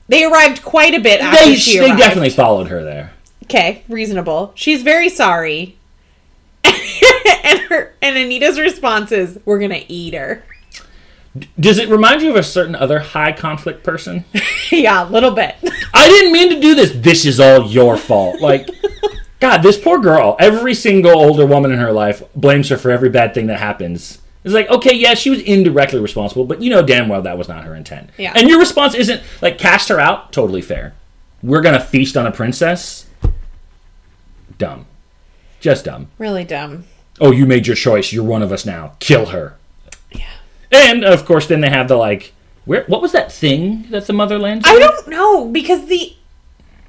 They 0.08 0.24
arrived 0.24 0.64
quite 0.64 0.94
a 0.94 1.00
bit 1.00 1.22
after 1.22 1.46
They, 1.46 1.56
she 1.56 1.80
they 1.80 1.96
definitely 1.96 2.30
followed 2.30 2.68
her 2.68 2.84
there. 2.84 3.14
Okay, 3.44 3.84
reasonable. 3.90 4.54
She's 4.56 4.82
very 4.82 5.10
sorry. 5.10 5.78
and 6.64 7.60
her 7.70 7.94
and 8.02 8.18
Anita's 8.18 8.60
response 8.60 9.12
is, 9.12 9.40
"We're 9.46 9.60
gonna 9.60 9.84
eat 9.88 10.14
her." 10.14 10.44
Does 11.60 11.80
it 11.80 11.90
remind 11.90 12.22
you 12.22 12.30
of 12.30 12.36
a 12.36 12.44
certain 12.44 12.76
other 12.76 13.00
high 13.00 13.32
conflict 13.32 13.84
person? 13.84 14.24
yeah, 14.72 15.08
a 15.08 15.10
little 15.10 15.32
bit. 15.32 15.56
I 15.94 16.08
didn't 16.08 16.32
mean 16.32 16.50
to 16.50 16.60
do 16.60 16.76
this. 16.76 16.92
This 16.92 17.26
is 17.26 17.40
all 17.40 17.66
your 17.66 17.98
fault. 17.98 18.40
Like, 18.40 18.70
God, 19.40 19.64
this 19.64 19.80
poor 19.80 20.00
girl, 20.00 20.36
every 20.40 20.76
single 20.76 21.20
older 21.20 21.46
woman 21.46 21.72
in 21.72 21.80
her 21.80 21.92
life 21.92 22.22
blames 22.36 22.70
her 22.70 22.78
for 22.78 22.92
every 22.92 23.10
bad 23.10 23.34
thing 23.34 23.48
that 23.48 23.60
happens. 23.60 24.20
It's 24.44 24.54
like, 24.54 24.70
okay, 24.70 24.94
yeah, 24.94 25.16
she 25.16 25.30
was 25.30 25.42
indirectly 25.42 26.00
responsible, 26.00 26.46
but 26.46 26.62
you 26.62 26.70
know 26.70 26.84
damn 26.84 27.08
well 27.08 27.22
that 27.22 27.38
was 27.38 27.48
not 27.48 27.64
her 27.64 27.74
intent. 27.74 28.10
Yeah. 28.18 28.34
And 28.36 28.48
your 28.48 28.60
response 28.60 28.94
isn't, 28.94 29.24
like, 29.42 29.58
cast 29.58 29.90
her 29.90 30.00
out, 30.00 30.34
totally 30.34 30.62
fair. 30.62 30.94
We're 31.42 31.62
going 31.62 31.80
to 31.80 31.86
feast 31.86 32.16
on 32.16 32.28
a 32.28 32.32
princess? 32.32 33.08
Dumb. 34.58 34.86
Just 35.60 35.86
dumb. 35.86 36.10
really 36.18 36.44
dumb. 36.44 36.86
Oh, 37.22 37.32
you 37.32 37.46
made 37.46 37.68
your 37.68 37.76
choice. 37.76 38.12
You're 38.12 38.24
one 38.24 38.42
of 38.42 38.52
us 38.52 38.66
now. 38.66 38.96
Kill 39.00 39.28
her. 39.28 39.58
And, 40.76 41.04
of 41.04 41.26
course, 41.26 41.48
then 41.48 41.62
they 41.62 41.70
have 41.70 41.88
the, 41.88 41.96
like, 41.96 42.34
where, 42.66 42.84
what 42.86 43.02
was 43.02 43.12
that 43.12 43.32
thing 43.32 43.88
that 43.90 44.08
the 44.08 44.14
mother 44.14 44.40
lands 44.40 44.66
I 44.68 44.80
don't 44.80 45.08
know 45.10 45.50
because 45.50 45.86
the 45.88 46.16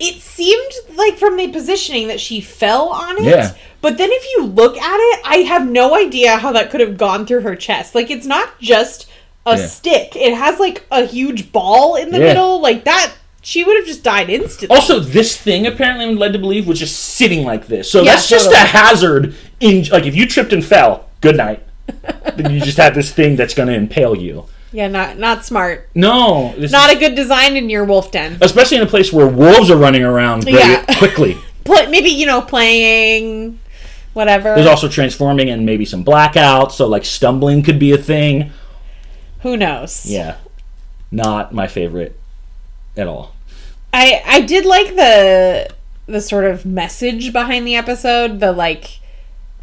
it 0.00 0.20
seemed 0.20 0.72
like 0.96 1.16
from 1.18 1.36
the 1.36 1.48
positioning 1.48 2.08
that 2.08 2.20
she 2.20 2.40
fell 2.40 2.88
on 2.88 3.18
it. 3.18 3.24
Yeah. 3.24 3.54
But 3.80 3.96
then 3.96 4.08
if 4.10 4.24
you 4.36 4.44
look 4.46 4.76
at 4.76 4.96
it, 4.98 5.20
I 5.24 5.36
have 5.48 5.68
no 5.68 5.94
idea 5.94 6.36
how 6.36 6.52
that 6.52 6.70
could 6.70 6.80
have 6.80 6.96
gone 6.96 7.26
through 7.26 7.42
her 7.42 7.54
chest. 7.54 7.94
Like 7.94 8.10
it's 8.10 8.26
not 8.26 8.58
just 8.60 9.08
a 9.46 9.56
Yeah. 9.56 9.66
stick. 9.66 10.16
It 10.16 10.34
has 10.34 10.58
like 10.58 10.84
a 10.90 11.04
huge 11.04 11.52
ball 11.52 11.94
in 11.96 12.10
the 12.10 12.18
Yeah. 12.18 12.24
middle. 12.26 12.60
Like 12.60 12.84
that 12.84 13.12
she 13.40 13.62
would 13.62 13.76
have 13.76 13.86
just 13.86 14.02
died 14.02 14.30
instantly. 14.30 14.74
Also, 14.76 14.98
this 14.98 15.36
thing 15.36 15.66
apparently 15.66 16.06
I'm 16.06 16.16
led 16.16 16.32
to 16.32 16.38
believe 16.38 16.66
was 16.66 16.78
just 16.80 16.98
sitting 16.98 17.44
like 17.44 17.66
this. 17.68 17.90
So 17.90 18.02
Yeah, 18.02 18.12
that's 18.12 18.28
just 18.28 18.50
a 18.50 18.56
hazard 18.56 19.34
in 19.60 19.84
like 19.92 20.06
if 20.06 20.14
you 20.16 20.26
tripped 20.26 20.52
and 20.52 20.64
fell, 20.64 21.08
Good 21.20 21.36
night. 21.36 21.62
then 22.36 22.50
you 22.52 22.60
just 22.60 22.78
have 22.78 22.94
this 22.94 23.12
thing 23.12 23.36
that's 23.36 23.54
going 23.54 23.68
to 23.68 23.74
impale 23.74 24.16
you. 24.16 24.46
Yeah, 24.72 24.88
not 24.88 25.18
not 25.18 25.44
smart. 25.44 25.88
No, 25.94 26.52
this 26.58 26.72
Not 26.72 26.90
is- 26.90 26.96
a 26.96 26.98
good 27.00 27.14
design 27.14 27.56
in 27.56 27.70
your 27.70 27.84
wolf 27.84 28.10
den. 28.10 28.38
especially 28.40 28.78
in 28.78 28.82
a 28.82 28.86
place 28.86 29.12
where 29.12 29.26
wolves 29.28 29.70
are 29.70 29.76
running 29.76 30.02
around 30.02 30.44
very 30.44 30.56
Yeah. 30.58 30.84
quickly. 30.98 31.36
Play, 31.64 31.86
maybe 31.86 32.10
you 32.10 32.26
know 32.26 32.40
playing, 32.42 33.58
whatever. 34.14 34.54
There's 34.54 34.66
also 34.66 34.88
transforming 34.88 35.48
and 35.48 35.64
maybe 35.64 35.84
some 35.84 36.04
blackouts, 36.04 36.72
so 36.72 36.86
like 36.88 37.04
stumbling 37.04 37.62
could 37.62 37.78
be 37.78 37.92
a 37.92 37.98
thing. 37.98 38.50
Who 39.42 39.56
knows? 39.56 40.04
Yeah, 40.06 40.36
not 41.12 41.54
my 41.54 41.66
favorite 41.68 42.18
at 42.96 43.06
all. 43.06 43.32
I 43.92 44.22
I 44.26 44.40
did 44.40 44.66
like 44.66 44.96
the 44.96 45.68
the 46.06 46.20
sort 46.20 46.44
of 46.46 46.66
message 46.66 47.32
behind 47.32 47.64
the 47.66 47.76
episode. 47.76 48.40
The 48.40 48.50
like, 48.52 48.98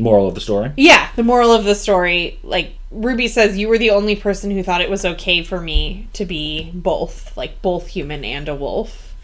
Moral 0.02 0.28
of 0.28 0.36
the 0.36 0.42
story. 0.42 0.72
yeah, 0.78 1.10
the 1.16 1.24
moral 1.24 1.52
of 1.52 1.64
the 1.64 1.76
story. 1.76 2.40
Like 2.44 2.74
Ruby 2.90 3.28
says, 3.28 3.58
you 3.58 3.68
were 3.68 3.78
the 3.78 3.92
only 3.92 4.16
person 4.16 4.52
who 4.52 4.64
thought 4.64 4.82
it 4.82 4.90
was 4.90 5.06
okay 5.06 5.44
for 5.44 5.62
me 5.62 6.08
to 6.14 6.26
be 6.26 6.72
both, 6.74 7.36
like 7.38 7.62
both 7.62 7.88
human 7.88 8.24
and 8.26 8.50
a 8.50 8.56
wolf, 8.56 9.16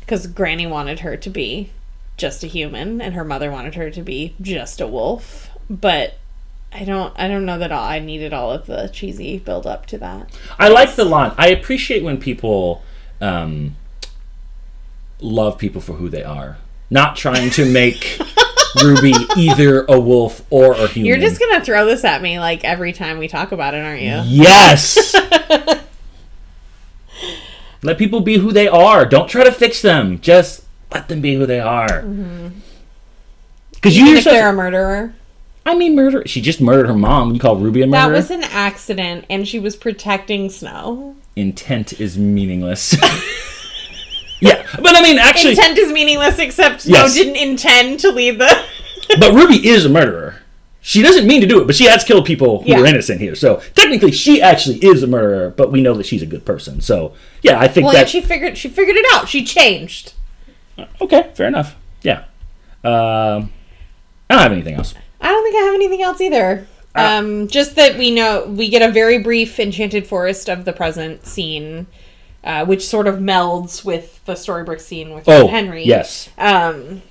because 0.00 0.26
Granny 0.26 0.66
wanted 0.66 1.00
her 1.00 1.16
to 1.16 1.30
be 1.30 1.70
just 2.16 2.44
a 2.44 2.46
human, 2.46 3.00
and 3.00 3.14
her 3.14 3.24
mother 3.24 3.50
wanted 3.50 3.74
her 3.74 3.90
to 3.90 4.02
be 4.02 4.34
just 4.40 4.80
a 4.80 4.86
wolf. 4.86 5.50
But 5.68 6.18
I 6.72 6.84
don't 6.84 7.12
I 7.16 7.28
don't 7.28 7.44
know 7.44 7.58
that 7.58 7.72
all, 7.72 7.84
I 7.84 7.98
needed 7.98 8.32
all 8.32 8.50
of 8.50 8.66
the 8.66 8.88
cheesy 8.92 9.38
build 9.38 9.66
up 9.66 9.86
to 9.86 9.98
that. 9.98 10.30
I 10.58 10.68
like 10.68 10.94
the 10.94 11.04
line. 11.04 11.32
I 11.36 11.48
appreciate 11.48 12.02
when 12.02 12.18
people 12.18 12.82
um, 13.20 13.76
love 15.20 15.58
people 15.58 15.80
for 15.80 15.94
who 15.94 16.08
they 16.08 16.22
are, 16.22 16.56
not 16.90 17.16
trying 17.16 17.50
to 17.50 17.70
make 17.70 18.18
Ruby 18.82 19.12
either 19.36 19.84
a 19.84 19.98
wolf 20.00 20.44
or 20.50 20.74
a 20.74 20.86
human. 20.88 21.06
You're 21.06 21.18
just 21.18 21.40
gonna 21.40 21.64
throw 21.64 21.86
this 21.86 22.04
at 22.04 22.22
me 22.22 22.38
like 22.38 22.64
every 22.64 22.92
time 22.92 23.18
we 23.18 23.28
talk 23.28 23.52
about 23.52 23.74
it, 23.74 23.84
aren't 23.84 24.02
you? 24.02 24.22
Yes. 24.24 25.14
let 27.82 27.98
people 27.98 28.20
be 28.20 28.38
who 28.38 28.52
they 28.52 28.68
are. 28.68 29.04
Don't 29.04 29.28
try 29.28 29.44
to 29.44 29.52
fix 29.52 29.82
them. 29.82 30.20
Just 30.20 30.64
let 30.92 31.08
them 31.08 31.20
be 31.20 31.34
who 31.34 31.46
they 31.46 31.60
are. 31.60 31.88
Mm-hmm. 31.88 32.48
Because 33.72 33.96
you 33.96 34.04
Even 34.04 34.18
if 34.18 34.24
they're 34.24 34.50
a 34.50 34.52
murderer. 34.52 35.14
I 35.64 35.74
mean, 35.74 35.94
murder. 35.94 36.24
She 36.26 36.40
just 36.40 36.60
murdered 36.60 36.86
her 36.86 36.94
mom. 36.94 37.34
You 37.34 37.40
call 37.40 37.56
Ruby 37.56 37.82
a 37.82 37.86
murderer? 37.86 38.10
That 38.10 38.16
was 38.16 38.30
an 38.30 38.44
accident, 38.44 39.26
and 39.30 39.46
she 39.46 39.58
was 39.58 39.76
protecting 39.76 40.50
Snow. 40.50 41.16
Intent 41.36 42.00
is 42.00 42.18
meaningless. 42.18 42.96
yeah, 44.42 44.66
but 44.76 44.96
I 44.96 45.02
mean, 45.02 45.18
actually, 45.18 45.52
Intent 45.52 45.78
is 45.78 45.92
meaningless, 45.92 46.38
except 46.38 46.84
Yes. 46.84 47.14
didn't 47.14 47.36
intend 47.36 48.00
to 48.00 48.10
lead 48.10 48.38
the. 48.38 48.64
but 49.20 49.32
Ruby 49.32 49.66
is 49.66 49.84
a 49.84 49.88
murderer. 49.88 50.36
She 50.84 51.00
doesn't 51.00 51.26
mean 51.28 51.40
to 51.40 51.46
do 51.46 51.60
it, 51.60 51.66
but 51.66 51.76
she 51.76 51.84
has 51.84 52.02
killed 52.02 52.24
people 52.26 52.62
who 52.62 52.70
Yeah. 52.70 52.80
are 52.80 52.86
innocent 52.86 53.20
here. 53.20 53.36
So 53.36 53.62
technically, 53.74 54.10
she 54.10 54.42
actually 54.42 54.78
is 54.78 55.02
a 55.02 55.06
murderer. 55.06 55.50
But 55.50 55.70
we 55.70 55.80
know 55.80 55.94
that 55.94 56.06
she's 56.06 56.22
a 56.22 56.26
good 56.26 56.44
person. 56.44 56.80
So 56.80 57.12
yeah, 57.42 57.58
I 57.60 57.68
think 57.68 57.84
well, 57.84 57.94
that 57.94 58.00
and 58.02 58.08
she 58.10 58.20
figured 58.20 58.58
she 58.58 58.68
figured 58.68 58.96
it 58.96 59.06
out. 59.12 59.28
She 59.28 59.44
changed. 59.44 60.14
okay, 61.00 61.30
fair 61.34 61.46
enough. 61.46 61.76
Yeah. 62.02 62.24
Um, 62.84 63.52
I 64.28 64.34
don't 64.34 64.42
have 64.42 64.52
anything 64.52 64.74
else. 64.74 64.94
I 65.20 65.28
don't 65.28 65.44
think 65.44 65.54
I 65.56 65.66
have 65.66 65.74
anything 65.74 66.02
else 66.02 66.20
either. 66.20 66.66
Um, 66.94 67.48
just 67.48 67.76
that 67.76 67.96
we 67.96 68.10
know 68.10 68.44
we 68.46 68.68
get 68.68 68.82
a 68.82 68.92
very 68.92 69.18
brief 69.18 69.58
Enchanted 69.58 70.06
Forest 70.06 70.50
of 70.50 70.64
the 70.64 70.72
present 70.72 71.24
scene, 71.26 71.86
uh, 72.44 72.64
which 72.64 72.86
sort 72.86 73.06
of 73.06 73.16
melds 73.16 73.84
with 73.84 74.24
the 74.24 74.34
Storybrooke 74.34 74.80
scene 74.80 75.14
with 75.14 75.28
Oh, 75.28 75.48
Henry. 75.48 75.84
yes. 75.84 76.28
um, 76.38 77.02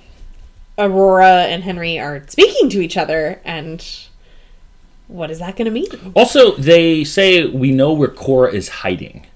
Aurora 0.78 1.42
and 1.44 1.62
Henry 1.62 1.98
are 1.98 2.24
speaking 2.28 2.68
to 2.70 2.80
each 2.80 2.96
other, 2.96 3.40
and 3.44 3.84
what 5.08 5.30
is 5.30 5.38
that 5.40 5.56
going 5.56 5.66
to 5.66 5.70
mean? 5.70 5.86
Also, 6.14 6.56
they 6.56 7.04
say 7.04 7.46
we 7.46 7.70
know 7.70 7.92
where 7.92 8.08
Cora 8.08 8.52
is 8.52 8.68
hiding. 8.68 9.26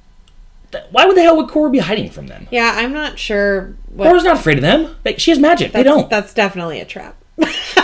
Why 0.90 1.06
would 1.06 1.16
the 1.16 1.22
hell 1.22 1.36
would 1.36 1.48
Cora 1.48 1.70
be 1.70 1.78
hiding 1.78 2.10
from 2.10 2.26
them? 2.26 2.48
Yeah, 2.50 2.72
I'm 2.76 2.92
not 2.92 3.18
sure. 3.18 3.74
What, 3.94 4.08
Cora's 4.08 4.24
not 4.24 4.36
afraid 4.36 4.58
of 4.58 4.62
them. 4.62 4.94
Like, 5.04 5.18
she 5.18 5.30
has 5.30 5.38
magic. 5.38 5.72
They 5.72 5.82
don't. 5.82 6.10
That's 6.10 6.34
definitely 6.34 6.80
a 6.80 6.84
trap. 6.84 7.16
Duh! 7.38 7.46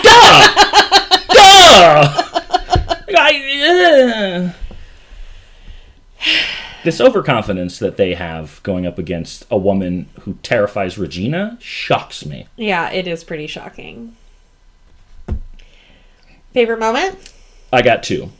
I- 3.14 4.48
uh. 4.48 4.52
This 6.84 7.00
overconfidence 7.00 7.78
that 7.78 7.96
they 7.96 8.14
have 8.14 8.60
going 8.62 8.86
up 8.86 8.98
against 8.98 9.44
a 9.50 9.56
woman 9.58 10.08
who 10.20 10.34
terrifies 10.42 10.98
Regina 10.98 11.56
shocks 11.60 12.26
me. 12.26 12.46
yeah, 12.56 12.90
it 12.90 13.06
is 13.06 13.22
pretty 13.24 13.46
shocking. 13.46 14.16
Favorite 16.52 16.80
moment? 16.80 17.32
I 17.72 17.82
got 17.82 18.02
two. 18.02 18.30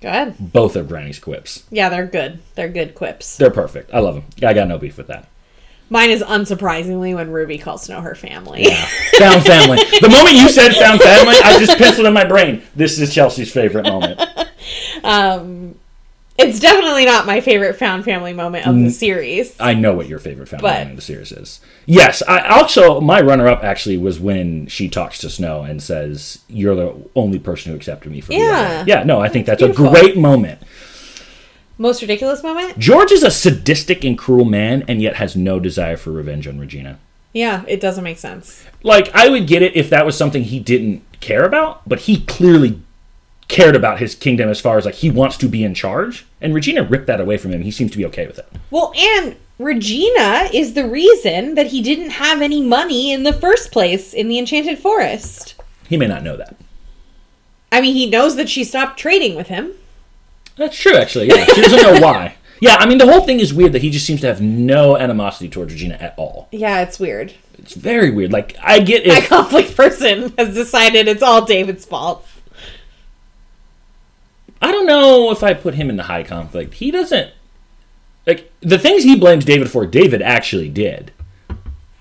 Go 0.00 0.08
ahead. 0.08 0.36
Both 0.38 0.76
are 0.76 0.84
Granny's 0.84 1.18
quips. 1.18 1.64
Yeah, 1.70 1.88
they're 1.88 2.06
good. 2.06 2.38
They're 2.54 2.68
good 2.68 2.94
quips. 2.94 3.36
They're 3.36 3.50
perfect. 3.50 3.92
I 3.92 3.98
love 3.98 4.14
them. 4.14 4.24
I 4.48 4.54
got 4.54 4.68
no 4.68 4.78
beef 4.78 4.96
with 4.96 5.08
that. 5.08 5.28
Mine 5.90 6.10
is 6.10 6.22
unsurprisingly 6.22 7.14
when 7.14 7.30
Ruby 7.32 7.58
calls 7.58 7.84
Snow 7.84 8.00
her 8.02 8.14
family. 8.14 8.66
Found 9.18 9.44
family. 9.44 9.78
The 10.00 10.08
moment 10.08 10.36
you 10.36 10.48
said 10.50 10.72
found 10.74 11.00
family, 11.00 11.34
I 11.42 11.58
just 11.58 11.78
penciled 11.78 12.06
in 12.06 12.12
my 12.12 12.24
brain. 12.24 12.62
This 12.76 13.00
is 13.00 13.12
Chelsea's 13.12 13.50
favorite 13.50 13.84
moment. 13.86 14.20
um, 15.02 15.74
it's 16.38 16.60
definitely 16.60 17.04
not 17.04 17.26
my 17.26 17.40
favorite 17.40 17.74
found 17.76 18.04
family 18.04 18.32
moment 18.32 18.66
of 18.66 18.76
the 18.76 18.90
series. 18.90 19.54
I 19.60 19.74
know 19.74 19.92
what 19.94 20.08
your 20.08 20.18
favorite 20.18 20.48
found 20.48 20.62
But- 20.62 20.74
family 20.74 20.90
of 20.92 20.96
the 20.96 21.02
series 21.02 21.32
is. 21.32 21.60
Yes, 21.86 22.22
I 22.26 22.40
also 22.48 23.00
my 23.00 23.20
runner 23.20 23.48
up 23.48 23.64
actually 23.64 23.98
was 23.98 24.20
when 24.20 24.66
she 24.68 24.88
talks 24.88 25.18
to 25.20 25.30
Snow 25.30 25.62
and 25.62 25.82
says, 25.82 26.38
"You're 26.48 26.74
the 26.76 26.94
only 27.16 27.38
person 27.38 27.72
who 27.72 27.76
accepted 27.76 28.12
me 28.12 28.20
for 28.20 28.32
Yeah. 28.32 28.80
am." 28.80 28.88
Yeah, 28.88 29.02
no, 29.04 29.20
I 29.20 29.28
think 29.28 29.46
that's 29.46 29.60
beautiful. 29.62 29.86
a 29.88 29.90
great 29.90 30.16
moment. 30.16 30.60
Most 31.80 32.00
ridiculous 32.02 32.42
moment? 32.42 32.78
George 32.78 33.12
is 33.12 33.22
a 33.22 33.30
sadistic 33.30 34.02
and 34.04 34.18
cruel 34.18 34.44
man, 34.44 34.84
and 34.88 35.00
yet 35.00 35.16
has 35.16 35.36
no 35.36 35.60
desire 35.60 35.96
for 35.96 36.10
revenge 36.10 36.46
on 36.48 36.58
Regina. 36.58 36.98
Yeah, 37.32 37.62
it 37.68 37.80
doesn't 37.80 38.02
make 38.02 38.18
sense. 38.18 38.64
Like 38.82 39.10
I 39.14 39.28
would 39.28 39.46
get 39.46 39.62
it 39.62 39.76
if 39.76 39.88
that 39.90 40.04
was 40.04 40.16
something 40.16 40.42
he 40.42 40.58
didn't 40.58 41.02
care 41.20 41.44
about, 41.44 41.88
but 41.88 42.00
he 42.00 42.20
clearly 42.22 42.80
cared 43.48 43.74
about 43.74 43.98
his 43.98 44.14
kingdom 44.14 44.48
as 44.48 44.60
far 44.60 44.78
as 44.78 44.84
like 44.84 44.96
he 44.96 45.10
wants 45.10 45.36
to 45.38 45.48
be 45.48 45.64
in 45.64 45.74
charge, 45.74 46.26
and 46.40 46.54
Regina 46.54 46.82
ripped 46.82 47.06
that 47.06 47.20
away 47.20 47.38
from 47.38 47.52
him. 47.52 47.62
He 47.62 47.70
seems 47.70 47.90
to 47.92 47.98
be 47.98 48.06
okay 48.06 48.26
with 48.26 48.38
it. 48.38 48.46
Well, 48.70 48.92
and 48.96 49.36
Regina 49.58 50.48
is 50.52 50.74
the 50.74 50.86
reason 50.88 51.54
that 51.54 51.68
he 51.68 51.82
didn't 51.82 52.10
have 52.10 52.40
any 52.40 52.60
money 52.60 53.10
in 53.12 53.24
the 53.24 53.32
first 53.32 53.72
place 53.72 54.14
in 54.14 54.28
the 54.28 54.38
Enchanted 54.38 54.78
Forest. 54.78 55.56
He 55.88 55.96
may 55.96 56.06
not 56.06 56.22
know 56.22 56.36
that. 56.36 56.56
I 57.72 57.80
mean, 57.80 57.94
he 57.94 58.08
knows 58.08 58.36
that 58.36 58.48
she 58.48 58.64
stopped 58.64 58.98
trading 58.98 59.34
with 59.34 59.48
him. 59.48 59.72
That's 60.56 60.76
true, 60.76 60.96
actually. 60.96 61.28
Yeah, 61.28 61.44
she 61.44 61.60
doesn't 61.62 61.82
know 61.82 62.00
why. 62.00 62.34
Yeah, 62.60 62.76
I 62.78 62.86
mean 62.86 62.98
the 62.98 63.06
whole 63.06 63.20
thing 63.20 63.38
is 63.40 63.54
weird 63.54 63.72
that 63.74 63.82
he 63.82 63.90
just 63.90 64.04
seems 64.04 64.20
to 64.22 64.26
have 64.26 64.40
no 64.40 64.96
animosity 64.96 65.48
towards 65.48 65.72
Regina 65.72 65.94
at 65.94 66.14
all. 66.16 66.48
Yeah, 66.50 66.80
it's 66.80 66.98
weird. 66.98 67.32
It's 67.56 67.74
very 67.74 68.10
weird. 68.10 68.32
Like 68.32 68.56
I 68.60 68.80
get 68.80 69.06
My 69.06 69.18
if 69.18 69.28
conflict 69.28 69.76
person 69.76 70.32
has 70.36 70.54
decided 70.54 71.06
it's 71.06 71.22
all 71.22 71.44
David's 71.44 71.84
fault. 71.84 72.26
I 74.60 74.72
don't 74.72 74.86
know 74.86 75.30
if 75.30 75.42
I 75.42 75.54
put 75.54 75.74
him 75.74 75.88
in 75.90 75.96
the 75.96 76.04
high 76.04 76.24
conflict. 76.24 76.74
He 76.74 76.90
doesn't 76.90 77.30
like 78.26 78.52
the 78.60 78.78
things 78.78 79.04
he 79.04 79.16
blames 79.16 79.44
David 79.44 79.70
for. 79.70 79.86
David 79.86 80.20
actually 80.22 80.68
did. 80.68 81.12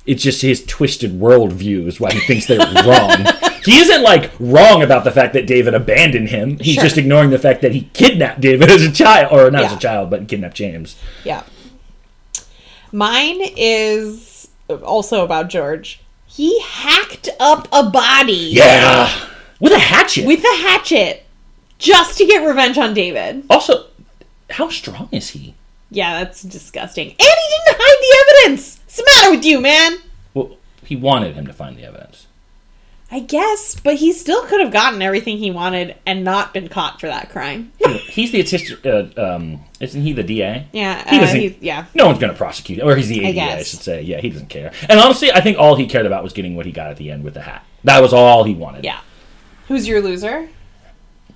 It's 0.05 0.23
just 0.23 0.41
his 0.41 0.65
twisted 0.65 1.11
worldview 1.19 1.85
is 1.87 1.99
why 1.99 2.11
he 2.13 2.19
thinks 2.19 2.45
they're 2.47 2.59
wrong. 2.85 3.25
He 3.65 3.77
isn't 3.79 4.01
like 4.03 4.31
wrong 4.39 4.81
about 4.81 5.03
the 5.03 5.11
fact 5.11 5.33
that 5.33 5.45
David 5.47 5.73
abandoned 5.73 6.29
him. 6.29 6.57
He's 6.59 6.75
Sure. 6.75 6.83
just 6.85 6.97
ignoring 6.97 7.29
the 7.29 7.37
fact 7.39 7.61
that 7.61 7.73
he 7.73 7.89
kidnapped 7.93 8.39
David 8.39 8.71
as 8.71 8.83
a 8.83 8.91
child, 8.91 9.33
or 9.33 9.51
not 9.51 9.65
as 9.65 9.73
a 9.73 9.77
child, 9.79 10.09
but 10.09 10.27
kidnapped 10.29 10.55
James. 10.55 10.95
Yeah. 11.25 11.43
Mine 12.91 13.39
is 13.57 14.47
also 14.69 15.23
about 15.25 15.49
George. 15.49 15.99
He 16.25 16.59
hacked 16.61 17.29
up 17.39 17.67
a 17.73 17.89
body 17.89 18.49
Yeah, 18.53 19.11
with 19.59 19.73
a 19.73 19.79
hatchet. 19.79 20.25
with 20.25 20.39
a 20.43 20.55
hatchet 20.61 21.25
just 21.79 22.17
to 22.17 22.25
get 22.25 22.45
revenge 22.47 22.77
on 22.77 22.93
David. 22.93 23.43
also, 23.49 23.87
how 24.51 24.69
strong 24.69 25.09
is 25.11 25.29
he? 25.29 25.53
Yeah, 25.89 26.23
that's 26.23 26.41
disgusting. 26.43 27.07
And 27.07 27.15
he 27.19 27.25
didn't 27.25 27.77
hide 27.79 27.97
the 28.01 28.45
evidence. 28.45 28.79
What's 28.85 28.97
the 28.97 29.09
matter 29.15 29.31
with 29.31 29.45
you, 29.45 29.61
man? 29.61 29.97
Well, 30.33 30.57
he 30.83 30.95
wanted 30.95 31.35
him 31.35 31.47
to 31.47 31.53
find 31.53 31.77
the 31.77 31.83
evidence. 31.83 32.27
I 33.09 33.21
guess, 33.21 33.79
but 33.79 33.95
he 33.95 34.11
still 34.11 34.45
could 34.47 34.59
have 34.59 34.73
gotten 34.73 35.01
everything 35.01 35.37
he 35.37 35.49
wanted 35.49 35.95
and 36.05 36.25
not 36.25 36.53
been 36.53 36.67
caught 36.67 36.99
for 36.99 37.07
that 37.07 37.29
crime. 37.29 37.71
He's 38.09 38.33
the 38.33 38.41
assistant. 38.41 38.85
Uh, 38.85 39.05
um, 39.35 39.61
isn't 39.79 40.01
he 40.01 40.11
the 40.11 40.23
DA? 40.23 40.67
Yeah, 40.73 41.09
He 41.09 41.15
uh, 41.17 41.21
doesn't- 41.21 41.39
he- 41.39 41.57
yeah. 41.61 41.85
No 41.95 42.07
one's 42.07 42.19
going 42.19 42.33
to 42.33 42.37
prosecute 42.37 42.79
him, 42.79 42.87
or 42.87 42.97
he's 42.97 43.07
the 43.07 43.19
ADA, 43.23 43.27
I, 43.29 43.31
guess. 43.31 43.67
should 43.69 43.79
say. 43.79 44.01
Yeah, 44.01 44.19
he 44.19 44.29
doesn't 44.29 44.49
care. 44.49 44.73
And 44.89 44.99
honestly, 44.99 45.31
I 45.31 45.39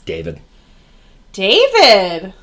David. 0.05 0.39
David. 1.33 2.33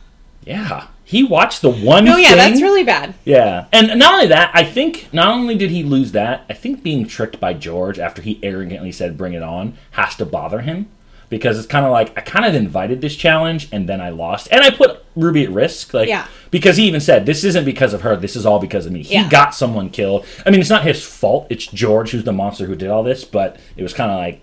Yeah, 0.45 0.87
he 1.05 1.23
watched 1.25 1.61
the 1.63 1.71
one. 1.71 2.05
No, 2.05 2.17
yeah, 2.17 2.29
thing- 2.29 2.37
that's 2.39 2.63
really 2.63 2.85
bad. 2.85 3.15
Yeah, 3.25 3.67
and 3.73 3.99
not 3.99 4.15
only 4.15 4.29
that, 4.29 4.51
I 4.55 4.65
think 4.65 5.09
not 5.13 5.29
only 5.29 5.55
did 5.57 5.71
he 5.71 5.83
lose 5.83 6.13
that, 6.13 6.45
I 6.49 6.55
think 6.55 6.83
being 6.83 7.07
tricked 7.07 7.39
by 7.39 7.53
George 7.55 7.99
after 7.99 8.23
he 8.23 8.39
arrogantly 8.43 8.93
said 8.93 9.19
"Bring 9.19 9.35
it 9.35 9.43
on" 9.43 9.75
has 9.93 10.15
to 10.17 10.25
bother 10.25 10.61
him 10.61 10.89
because 11.29 11.59
it's 11.59 11.67
kind 11.67 11.85
of 11.85 11.93
like 11.93 12.17
I 12.17 12.23
kind 12.23 12.47
of 12.47 12.55
invited 12.55 13.03
this 13.03 13.15
challenge 13.15 13.69
and 13.71 13.87
then 13.87 14.01
I 14.01 14.09
lost, 14.09 14.49
and 14.51 14.63
I 14.63 14.71
put 14.71 15.05
Ruby 15.15 15.45
at 15.45 15.51
risk, 15.51 15.93
like 15.93 16.09
Yeah. 16.09 16.27
because 16.51 16.79
he 16.79 16.87
even 16.87 17.01
said 17.03 17.27
this 17.27 17.45
isn't 17.45 17.65
because 17.67 17.93
of 17.93 18.01
her, 18.03 18.17
this 18.17 18.35
is 18.37 18.47
all 18.47 18.59
because 18.59 18.87
of 18.87 18.93
me. 18.93 19.03
He 19.03 19.15
Yeah. 19.15 19.29
got 19.29 19.55
someone 19.55 19.91
killed. 19.91 20.25
I 20.47 20.51
mean, 20.51 20.61
it's 20.61 20.71
not 20.71 20.85
his 20.85 21.05
fault. 21.05 21.47
It's 21.51 21.67
George 21.67 22.13
who's 22.13 22.25
the 22.25 22.33
monster 22.33 22.65
who 22.65 22.75
did 22.77 22.89
all 22.89 23.03
this, 23.03 23.25
but 23.25 23.59
it 23.77 23.83
was 23.83 23.93
kind 23.93 24.11
of 24.11 24.17
like 24.17 24.41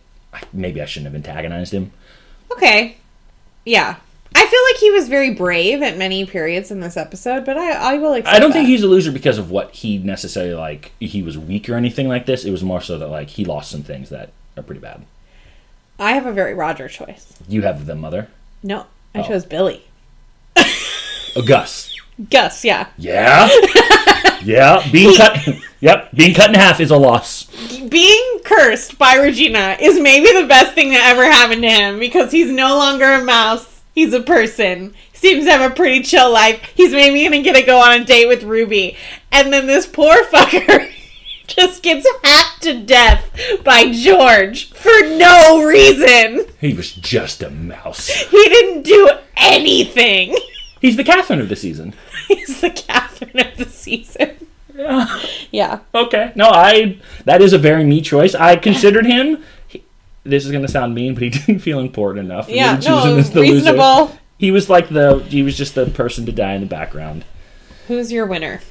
maybe 0.54 0.82
I 0.82 0.86
shouldn't 0.86 1.12
have 1.12 1.16
antagonized 1.16 1.74
him. 1.74 1.92
Okay. 2.52 2.98
Yeah. 3.66 3.96
I 4.38 4.46
feel 4.46 4.60
like 4.72 4.78
he 4.78 4.92
was 4.92 5.08
very 5.08 5.34
brave 5.34 5.82
at 5.82 5.98
many 5.98 6.26
periods 6.26 6.70
in 6.70 6.82
this 6.82 6.98
episode, 6.98 7.46
but 7.46 7.58
I, 7.58 7.94
I 7.96 7.98
will 7.98 8.14
accept 8.14 8.36
I 8.36 8.40
don't 8.40 8.52
think 8.52 8.68
he's 8.68 8.84
a 8.84 8.88
loser 8.88 9.12
because 9.12 9.38
of 9.38 9.50
what 9.50 9.72
he 9.72 9.98
necessarily 9.98 10.54
like. 10.54 10.92
He 11.00 11.24
was 11.24 11.38
weak 11.38 11.70
or 11.70 11.76
anything 11.76 12.08
like 12.10 12.26
this. 12.26 12.44
It 12.44 12.52
was 12.52 12.64
more 12.64 12.82
so 12.82 12.98
that 12.98 13.08
like 13.08 13.30
he 13.30 13.46
lost 13.46 13.72
some 13.72 13.82
things 13.84 14.10
that 14.10 14.32
are 14.58 14.64
pretty 14.64 14.82
bad. 14.82 15.06
I 15.98 16.12
have 16.14 16.26
a 16.26 16.34
very 16.34 16.54
Roger 16.54 16.90
choice. 16.90 17.34
You 17.48 17.62
have 17.62 17.86
the 17.86 17.96
mother, 17.96 18.28
No, 18.62 18.86
I 19.14 19.20
Oh. 19.20 19.24
chose 19.24 19.46
Billy. 19.46 19.86
oh, 20.58 21.44
Gus. 21.46 21.94
Gus, 22.30 22.66
yeah. 22.66 22.88
Yeah, 22.98 23.48
yeah. 24.46 24.90
Being 24.92 25.16
cut. 25.16 25.38
yep, 25.80 26.12
being 26.14 26.34
cut 26.34 26.50
in 26.50 26.56
half 26.56 26.80
is 26.80 26.92
a 26.92 26.98
loss. 26.98 27.46
Being 27.90 28.40
cursed 28.44 28.98
by 28.98 29.16
Regina 29.16 29.78
is 29.80 30.00
maybe 30.00 30.32
the 30.40 30.48
best 30.48 30.74
thing 30.74 30.90
that 30.90 31.12
ever 31.12 31.26
happened 31.26 31.62
to 31.64 31.70
him 31.70 32.00
because 32.00 32.32
he's 32.32 32.52
no 32.52 32.78
longer 32.78 33.06
a 33.06 33.24
mouse. 33.24 33.82
He's 33.94 34.14
a 34.14 34.22
person. 34.22 34.94
Seems 35.14 35.46
to 35.46 35.52
have 35.52 35.72
a 35.72 35.74
pretty 35.74 36.04
chill 36.04 36.32
life. 36.32 36.62
He's 36.76 36.92
maybe 36.92 37.22
even 37.22 37.42
gonna 37.42 37.44
get 37.44 37.56
to 37.56 37.66
go 37.66 37.80
on 37.80 38.02
a 38.02 38.06
date 38.06 38.28
with 38.28 38.44
Ruby. 38.44 38.98
And 39.32 39.52
then 39.52 39.68
this 39.68 39.86
poor 39.86 40.24
fucker 40.32 40.92
just 41.48 41.84
gets 41.84 42.08
hacked 42.24 42.64
to 42.64 42.82
death 42.82 43.32
by 43.64 43.92
George 43.92 44.72
for 44.72 45.02
no 45.18 45.64
reason. 45.66 46.46
He 46.60 46.74
was 46.74 46.92
just 46.92 47.42
a 47.42 47.50
mouse. 47.50 48.08
He 48.08 48.44
didn't 48.50 48.84
do 48.84 49.10
anything. 49.38 50.36
He's 50.82 50.98
the 50.98 51.04
Catherine 51.04 51.40
of 51.42 51.50
the 51.50 51.56
season. 51.56 51.94
He's 52.28 52.62
the 52.62 52.70
Catherine 52.70 53.40
of 53.40 53.58
the 53.58 53.66
season. 53.70 54.48
Yeah. 54.74 55.20
Yeah. 55.52 55.80
Okay. 55.94 56.32
No, 56.36 56.50
I. 56.50 57.00
That 57.26 57.42
is 57.42 57.54
a 57.54 57.58
very 57.58 57.84
me 57.84 58.02
choice. 58.02 58.36
I 58.36 58.56
considered 58.58 59.06
him. 59.06 59.44
He, 59.68 59.84
this 60.24 60.46
is 60.46 60.52
gonna 60.52 60.68
sound 60.68 60.94
mean, 60.94 61.14
but 61.14 61.24
he 61.24 61.30
didn't 61.32 61.60
feel 61.60 61.80
important 61.80 62.26
enough. 62.26 62.50
Yeah, 62.50 62.80
no, 62.84 63.16
as 63.18 63.32
the 63.32 63.40
loser. 63.40 63.54
reasonable. 63.54 64.18
He 64.38 64.52
was 64.52 64.70
like 64.70 64.90
the. 64.90 65.20
He 65.20 65.44
was 65.44 65.58
just 65.58 65.76
the 65.76 65.86
person 65.86 66.26
to 66.26 66.32
die 66.32 66.54
in 66.56 66.62
the 66.62 66.68
background. 66.68 67.24
Who's 67.88 68.12
your 68.12 68.26
winner? 68.26 68.62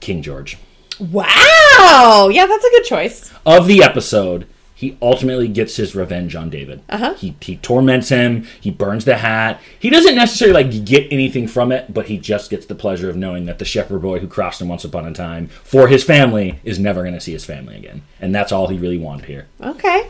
King 0.00 0.22
George. 0.22 0.56
Wow. 0.98 2.28
Yeah, 2.32 2.46
that's 2.46 2.64
a 2.64 2.70
good 2.70 2.84
choice. 2.84 3.32
of 3.44 3.66
the 3.66 3.82
episode, 3.82 4.46
he 4.80 4.96
ultimately 5.02 5.46
gets 5.46 5.76
his 5.76 5.94
revenge 5.94 6.34
on 6.34 6.48
David. 6.48 6.80
Uh-huh. 6.88 7.12
He 7.12 7.36
he 7.42 7.58
torments 7.58 8.08
him. 8.08 8.46
He 8.58 8.70
burns 8.70 9.04
the 9.04 9.18
hat. 9.18 9.60
He 9.78 9.90
doesn't 9.90 10.14
necessarily 10.14 10.64
like 10.64 10.86
get 10.86 11.06
anything 11.12 11.46
from 11.48 11.70
it, 11.70 11.92
but 11.92 12.06
he 12.06 12.16
just 12.16 12.48
gets 12.48 12.64
the 12.64 12.74
pleasure 12.74 13.10
of 13.10 13.16
knowing 13.16 13.44
that 13.44 13.58
the 13.58 13.66
shepherd 13.66 14.00
boy 14.00 14.20
who 14.20 14.26
crossed 14.26 14.58
him 14.58 14.68
once 14.68 14.82
upon 14.82 15.04
a 15.04 15.12
time 15.12 15.48
for 15.48 15.88
his 15.88 16.02
family 16.02 16.60
is 16.64 16.78
never 16.78 17.02
going 17.02 17.12
to 17.12 17.20
see 17.20 17.32
his 17.32 17.44
family 17.44 17.76
again, 17.76 18.00
and 18.22 18.34
that's 18.34 18.52
all 18.52 18.68
he 18.68 18.78
really 18.78 18.96
wanted 18.96 19.26
here. 19.26 19.48
Okay. 19.60 20.08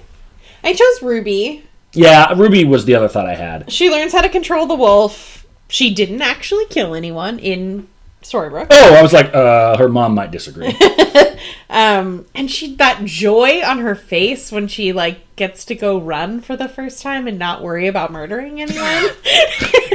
I 0.62 0.72
chose 0.72 1.02
Ruby. 1.02 1.64
Yeah, 1.92 2.32
Ruby 2.36 2.64
was 2.64 2.84
the 2.84 2.94
other 2.94 3.08
thought 3.08 3.26
I 3.26 3.34
had. 3.34 3.72
She 3.72 3.90
learns 3.90 4.12
how 4.12 4.20
to 4.20 4.28
control 4.28 4.66
the 4.66 4.76
wolf. 4.76 5.44
She 5.66 5.92
didn't 5.92 6.22
actually 6.22 6.66
kill 6.66 6.94
anyone 6.94 7.40
in 7.40 7.88
Storybrooke. 8.22 8.68
Oh, 8.70 8.94
I 8.94 9.02
was 9.02 9.12
like, 9.12 9.34
uh, 9.34 9.76
her 9.78 9.88
mom 9.88 10.14
might 10.14 10.30
disagree. 10.30 10.76
Um, 11.70 12.26
and 12.34 12.50
she 12.50 12.74
that 12.76 13.04
joy 13.04 13.62
on 13.64 13.78
her 13.78 13.94
face 13.94 14.50
when 14.50 14.66
she 14.66 14.92
like 14.92 15.20
gets 15.36 15.64
to 15.66 15.76
go 15.76 15.98
run 16.00 16.40
for 16.40 16.56
the 16.56 16.68
first 16.68 17.00
time 17.00 17.28
and 17.28 17.38
not 17.38 17.62
worry 17.62 17.86
about 17.86 18.10
murdering 18.10 18.60
anyone. 18.60 19.14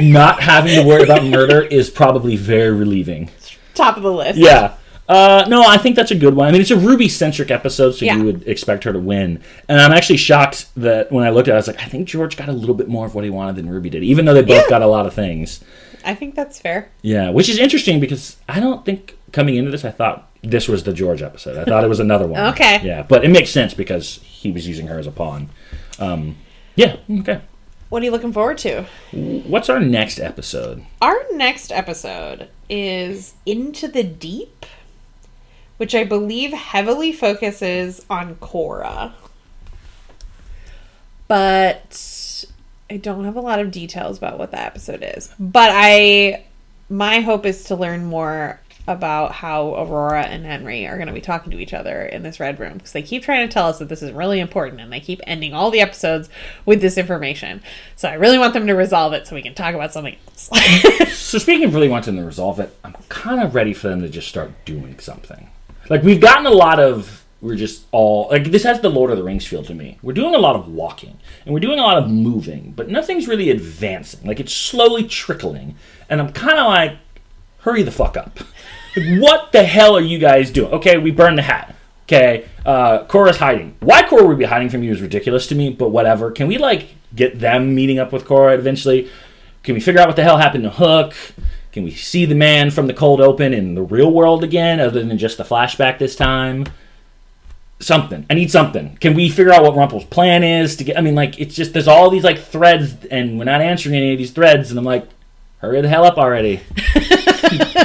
Not 0.00 0.40
having 0.40 0.74
to 0.74 0.82
worry 0.88 1.02
about 1.02 1.24
murder 1.26 1.60
is 1.62 1.90
probably 1.90 2.34
very 2.36 2.70
relieving. 2.74 3.30
Top 3.74 3.96
of 3.98 4.02
the 4.02 4.12
list. 4.12 4.38
Yeah. 4.38 4.76
Uh, 5.08 5.44
no, 5.48 5.62
I 5.62 5.76
think 5.76 5.96
that's 5.96 6.10
a 6.10 6.14
good 6.16 6.34
one. 6.34 6.48
I 6.48 6.52
mean, 6.52 6.60
it's 6.62 6.70
a 6.70 6.76
Ruby 6.78 7.08
centric 7.08 7.50
episode, 7.50 7.92
so 7.92 8.04
Yeah. 8.06 8.16
you 8.16 8.24
would 8.24 8.48
expect 8.48 8.84
her 8.84 8.92
to 8.92 8.98
win. 8.98 9.42
And 9.68 9.80
I'm 9.80 9.92
actually 9.92 10.16
shocked 10.16 10.66
that 10.76 11.12
when 11.12 11.24
I 11.24 11.30
looked 11.30 11.48
at 11.48 11.52
it, 11.52 11.54
I 11.54 11.58
was 11.58 11.66
like, 11.68 11.80
I 11.80 11.86
think 11.86 12.08
George 12.08 12.36
got 12.36 12.48
a 12.48 12.52
little 12.52 12.74
bit 12.74 12.88
more 12.88 13.06
of 13.06 13.14
what 13.14 13.22
he 13.24 13.30
wanted 13.30 13.56
than 13.56 13.68
Ruby 13.68 13.90
did, 13.90 14.02
even 14.02 14.24
though 14.24 14.34
they 14.34 14.42
both 14.42 14.64
Yeah. 14.64 14.68
got 14.70 14.82
a 14.82 14.86
lot 14.86 15.06
of 15.06 15.12
things. 15.14 15.62
I 16.06 16.14
think 16.14 16.34
that's 16.34 16.58
fair. 16.58 16.90
Yeah, 17.02 17.30
which 17.30 17.48
is 17.48 17.58
interesting 17.58 18.00
because 18.00 18.36
I 18.48 18.60
don't 18.60 18.84
think 18.84 19.18
coming 19.32 19.56
into 19.56 19.70
this, 19.70 19.84
I 19.84 19.90
thought 19.90 20.30
this 20.42 20.68
was 20.68 20.84
the 20.84 20.92
George 20.92 21.20
episode. 21.20 21.58
I 21.58 21.64
thought 21.64 21.84
it 21.84 21.88
was 21.88 22.00
another 22.00 22.26
one. 22.26 22.40
Okay. 22.52 22.80
Yeah, 22.82 23.02
but 23.02 23.24
it 23.24 23.28
makes 23.28 23.50
sense 23.50 23.74
because 23.74 24.20
he 24.22 24.52
was 24.52 24.66
using 24.66 24.86
her 24.86 24.98
as 24.98 25.06
a 25.06 25.10
pawn. 25.10 25.50
Um, 25.98 26.36
yeah, 26.76 26.96
okay. 27.10 27.40
What 27.88 28.02
are 28.02 28.04
you 28.04 28.10
looking 28.10 28.32
forward 28.32 28.58
to? 28.58 28.84
What's 29.12 29.68
our 29.68 29.80
next 29.80 30.18
episode? 30.18 30.84
Our 31.02 31.16
next 31.32 31.70
episode 31.72 32.48
is 32.68 33.34
Into 33.44 33.88
the 33.88 34.02
Deep, 34.02 34.66
which 35.76 35.94
I 35.94 36.04
believe 36.04 36.52
heavily 36.52 37.12
focuses 37.12 38.04
on 38.08 38.36
Cora. 38.36 39.14
But 41.28 41.94
I 42.88 42.96
don't 42.96 43.24
have 43.24 43.36
a 43.36 43.40
lot 43.40 43.58
of 43.58 43.70
details 43.70 44.18
about 44.18 44.38
what 44.38 44.52
that 44.52 44.66
episode 44.66 45.02
is. 45.02 45.30
But 45.38 45.70
I 45.72 46.44
my 46.88 47.20
hope 47.20 47.46
is 47.46 47.64
to 47.64 47.74
learn 47.74 48.04
more 48.04 48.60
about 48.88 49.32
how 49.32 49.74
Aurora 49.74 50.22
and 50.22 50.44
Henry 50.44 50.86
are 50.86 50.96
going 50.96 51.08
to 51.08 51.12
be 51.12 51.20
talking 51.20 51.50
to 51.50 51.58
each 51.58 51.74
other 51.74 52.02
in 52.04 52.22
this 52.22 52.38
red 52.38 52.60
room 52.60 52.74
because 52.74 52.92
they 52.92 53.02
keep 53.02 53.24
trying 53.24 53.46
to 53.46 53.52
tell 53.52 53.66
us 53.66 53.80
that 53.80 53.88
this 53.88 54.02
is 54.02 54.12
really 54.12 54.38
important 54.38 54.80
and 54.80 54.92
they 54.92 55.00
keep 55.00 55.20
ending 55.26 55.52
all 55.52 55.72
the 55.72 55.80
episodes 55.80 56.28
with 56.64 56.80
this 56.80 56.96
information. 56.96 57.62
So 57.96 58.08
I 58.08 58.14
really 58.14 58.38
want 58.38 58.54
them 58.54 58.68
to 58.68 58.74
resolve 58.74 59.12
it 59.12 59.26
so 59.26 59.34
we 59.34 59.42
can 59.42 59.54
talk 59.54 59.74
about 59.74 59.92
something 59.92 60.16
else. 60.28 60.50
So 61.16 61.38
speaking 61.38 61.64
of 61.64 61.74
really 61.74 61.88
wanting 61.88 62.14
to 62.16 62.22
resolve 62.22 62.60
it, 62.60 62.78
I'm 62.84 62.94
kind 63.08 63.42
of 63.42 63.56
ready 63.56 63.74
for 63.74 63.88
them 63.88 64.00
to 64.02 64.08
just 64.08 64.28
start 64.28 64.52
doing 64.64 65.00
something. 65.00 65.50
Like 65.90 66.04
we've 66.04 66.20
gotten 66.20 66.46
a 66.46 66.50
lot 66.50 66.78
of 66.78 67.25
we're 67.46 67.56
just 67.56 67.84
all 67.92 68.28
like 68.30 68.50
this 68.50 68.64
has 68.64 68.80
the 68.80 68.90
Lord 68.90 69.10
of 69.10 69.16
the 69.16 69.22
Rings 69.22 69.46
feel 69.46 69.62
to 69.64 69.74
me. 69.74 69.98
We're 70.02 70.12
doing 70.12 70.34
a 70.34 70.38
lot 70.38 70.56
of 70.56 70.68
walking 70.68 71.16
and 71.44 71.54
we're 71.54 71.60
doing 71.60 71.78
a 71.78 71.82
lot 71.82 71.98
of 71.98 72.10
moving, 72.10 72.72
but 72.74 72.88
nothing's 72.88 73.28
really 73.28 73.50
advancing. 73.50 74.26
Like 74.26 74.40
it's 74.40 74.52
slowly 74.52 75.04
trickling, 75.04 75.76
and 76.10 76.20
I'm 76.20 76.32
kind 76.32 76.58
of 76.58 76.66
like, 76.66 76.98
hurry 77.60 77.82
the 77.82 77.92
fuck 77.92 78.16
up. 78.16 78.38
What 79.18 79.52
the 79.52 79.62
hell 79.62 79.96
are 79.96 80.00
you 80.00 80.18
guys 80.18 80.50
doing? 80.50 80.72
Okay, 80.72 80.98
we 80.98 81.10
burned 81.10 81.38
the 81.38 81.42
hat. 81.42 81.74
Okay, 82.04 82.46
uh, 82.64 83.04
hiding. 83.08 83.76
Why 83.80 84.06
Cora 84.08 84.26
would 84.26 84.38
be 84.38 84.44
hiding 84.44 84.68
from 84.68 84.82
you 84.82 84.92
is 84.92 85.02
ridiculous 85.02 85.46
to 85.48 85.54
me, 85.54 85.70
but 85.70 85.90
whatever. 85.90 86.30
Can 86.30 86.46
we 86.46 86.56
like 86.56 86.88
get 87.14 87.38
them 87.38 87.74
meeting 87.74 87.98
up 87.98 88.12
with 88.12 88.24
Cora 88.24 88.54
eventually? 88.54 89.10
Can 89.62 89.74
we 89.74 89.80
figure 89.80 90.00
out 90.00 90.06
what 90.06 90.16
the 90.16 90.22
hell 90.22 90.38
happened 90.38 90.64
to 90.64 90.70
Hook? 90.70 91.14
Can 91.72 91.84
we 91.84 91.90
see 91.90 92.24
the 92.24 92.34
man 92.34 92.70
from 92.70 92.86
the 92.86 92.94
cold 92.94 93.20
open 93.20 93.52
in 93.52 93.74
the 93.74 93.82
real 93.82 94.10
world 94.10 94.42
again, 94.42 94.80
other 94.80 95.04
than 95.04 95.18
just 95.18 95.36
the 95.36 95.44
flashback 95.44 95.98
this 95.98 96.16
time? 96.16 96.64
Something. 97.78 98.24
I 98.30 98.34
need 98.34 98.50
something. 98.50 98.96
Can 98.96 99.14
we 99.14 99.28
figure 99.28 99.52
out 99.52 99.62
what 99.62 99.76
Rumple's 99.76 100.04
plan 100.04 100.42
is 100.42 100.76
to 100.76 100.84
get? 100.84 100.96
I 100.96 101.02
mean, 101.02 101.14
like, 101.14 101.38
it's 101.38 101.54
just 101.54 101.72
there's 101.72 101.88
all 101.88 102.08
these 102.08 102.24
like 102.24 102.38
threads, 102.38 102.94
and 103.10 103.38
we're 103.38 103.44
not 103.44 103.60
answering 103.60 103.94
any 103.94 104.12
of 104.12 104.18
these 104.18 104.30
threads, 104.30 104.70
and 104.70 104.78
I'm 104.78 104.84
like, 104.84 105.06
hurry 105.58 105.80
the 105.82 105.88
hell 105.88 106.04
up 106.04 106.16
already. 106.16 106.60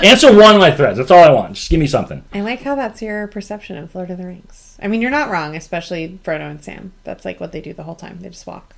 Answer 0.03 0.35
one 0.35 0.55
of 0.55 0.61
my 0.61 0.71
threads. 0.71 0.97
That's 0.97 1.11
all 1.11 1.23
I 1.23 1.31
want. 1.31 1.55
Just 1.55 1.69
give 1.69 1.79
me 1.79 1.87
something. 1.87 2.23
I 2.33 2.41
like 2.41 2.61
how 2.61 2.75
that's 2.75 3.01
your 3.01 3.27
perception 3.27 3.77
of 3.77 3.93
Lord 3.93 4.09
of 4.09 4.17
the 4.17 4.25
Rings. 4.25 4.77
I 4.81 4.87
mean, 4.87 5.01
you're 5.01 5.11
not 5.11 5.29
wrong, 5.29 5.55
especially 5.55 6.19
Frodo 6.23 6.49
and 6.49 6.63
Sam. 6.63 6.93
That's 7.03 7.25
like 7.25 7.39
what 7.39 7.51
they 7.51 7.61
do 7.61 7.73
the 7.73 7.83
whole 7.83 7.95
time. 7.95 8.19
They 8.21 8.29
just 8.29 8.47
walk. 8.47 8.75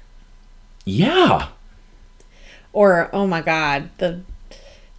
Yeah. 0.85 1.49
Or, 2.73 3.09
oh 3.13 3.27
my 3.27 3.41
god, 3.41 3.89
the 3.99 4.21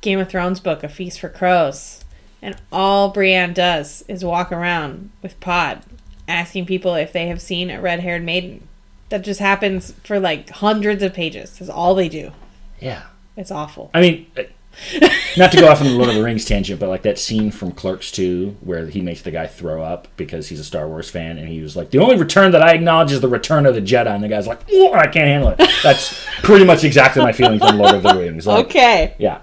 Game 0.01 0.19
of 0.21 0.29
Thrones 0.29 0.61
book, 0.61 0.83
A 0.83 0.89
Feast 0.89 1.21
for 1.21 1.29
Crows. 1.29 2.05
And 2.41 2.57
all 2.71 3.11
Brienne 3.11 3.53
does 3.53 4.05
is 4.07 4.25
walk 4.25 4.53
around 4.53 5.11
with 5.23 5.39
Pod, 5.41 5.83
asking 6.29 6.67
people 6.67 6.95
if 6.95 7.13
they 7.13 7.29
have 7.29 7.41
seen 7.41 7.71
a 7.71 7.81
red 7.81 8.01
haired 8.01 8.23
maiden. 8.25 8.69
That 9.11 9.23
just 9.23 9.41
happens 9.41 9.93
for 10.05 10.19
like 10.19 10.49
hundreds 10.51 11.03
of 11.03 11.13
pages. 11.15 11.59
That's 11.59 11.71
all 11.71 11.95
they 11.95 12.09
do. 12.09 12.33
Yeah. 12.81 13.03
It's 13.37 13.51
awful. 13.51 13.91
I 13.95 14.01
mean, 14.01 14.27
uh, 14.37 14.43
not 15.37 15.53
to 15.53 15.59
go 15.61 15.69
off 15.69 15.81
on 15.81 15.87
the 15.87 15.93
Lord 15.93 16.09
of 16.09 16.15
the 16.17 16.23
Rings 16.23 16.45
tangent, 16.45 16.81
but 16.81 16.89
like 16.89 17.03
that 17.03 17.19
scene 17.19 17.51
from 17.51 17.71
Clerks 17.73 18.11
2 18.11 18.57
where 18.61 18.87
he 18.87 19.01
makes 19.01 19.23
the 19.23 19.31
guy 19.31 19.47
throw 19.47 19.83
up 19.83 20.09
because 20.17 20.49
he's 20.49 20.59
a 20.59 20.65
Star 20.65 20.89
Wars 20.89 21.11
fan 21.11 21.39
and 21.39 21.49
he 21.49 21.61
was 21.61 21.77
like, 21.77 21.91
the 21.91 21.99
only 21.99 22.17
return 22.17 22.51
that 22.53 22.63
I 22.63 22.73
acknowledge 22.73 23.13
is 23.13 23.21
the 23.21 23.29
return 23.29 23.67
of 23.67 23.75
the 23.75 23.81
Jedi. 23.81 24.07
And 24.13 24.25
the 24.25 24.29
guy's 24.29 24.47
like, 24.47 24.61
"Oh, 24.73 24.93
I 24.95 25.07
can't 25.07 25.29
handle 25.29 25.51
it. 25.51 25.61
That's 25.83 26.25
pretty 26.43 26.65
much 26.65 26.83
exactly 26.83 27.23
my 27.23 27.33
feelings 27.33 27.63
on 27.63 27.79
Lord 27.79 27.95
of 27.95 28.03
the 28.03 28.15
Rings. 28.15 28.47
Like, 28.47 28.67
Okay. 28.67 29.15
Yeah. 29.19 29.41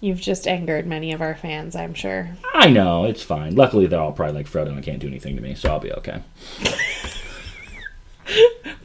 You've 0.00 0.20
just 0.20 0.48
angered 0.48 0.86
many 0.86 1.12
of 1.12 1.20
our 1.20 1.34
fans, 1.34 1.76
I'm 1.76 1.92
sure. 1.92 2.30
I 2.54 2.70
know, 2.70 3.04
it's 3.04 3.22
fine. 3.22 3.54
Luckily, 3.54 3.86
they're 3.86 4.00
all 4.00 4.12
probably 4.12 4.34
like 4.34 4.48
Frodo 4.48 4.68
and 4.68 4.82
can't 4.82 4.98
do 4.98 5.06
anything 5.06 5.36
to 5.36 5.42
me, 5.42 5.54
so 5.54 5.70
I'll 5.70 5.80
be 5.80 5.92
okay. 5.92 6.22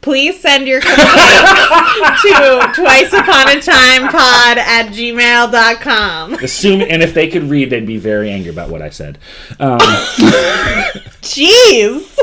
please 0.00 0.40
send 0.40 0.66
your 0.66 0.80
complaints 0.80 1.10
to 2.22 2.70
twice 2.74 3.12
upon 3.12 3.48
a 3.48 3.60
time 3.60 4.08
pod 4.08 4.58
at 4.58 4.88
gmail.com 4.88 6.34
Assume, 6.34 6.82
and 6.82 7.02
if 7.02 7.14
they 7.14 7.28
could 7.28 7.44
read, 7.44 7.70
they'd 7.70 7.86
be 7.86 7.96
very 7.96 8.30
angry 8.30 8.50
about 8.50 8.68
what 8.70 8.82
I 8.82 8.90
said. 8.90 9.18
Um, 9.58 9.78
jeez 11.22 12.16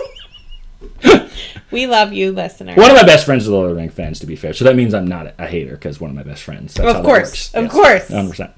We 1.73 1.87
love 1.87 2.13
you, 2.13 2.31
listener. 2.31 2.75
One 2.75 2.91
of 2.91 2.95
my 2.95 3.03
best 3.03 3.25
friends 3.25 3.43
is 3.43 3.49
a 3.49 3.51
Lord 3.51 3.71
of 3.71 3.75
the 3.75 3.81
Rings 3.81 3.93
fans, 3.93 4.19
to 4.19 4.27
be 4.27 4.35
fair. 4.35 4.53
So 4.53 4.63
that 4.63 4.75
means 4.75 4.93
I'm 4.93 5.07
not 5.07 5.33
a 5.39 5.47
hater 5.47 5.71
because 5.71 5.99
one 5.99 6.11
of 6.11 6.15
my 6.15 6.23
best 6.23 6.43
friends. 6.43 6.75
That's 6.75 6.97
Of 6.99 7.03
course, 7.03 7.53
of 7.53 7.69
course. 7.69 8.09
100%. 8.09 8.53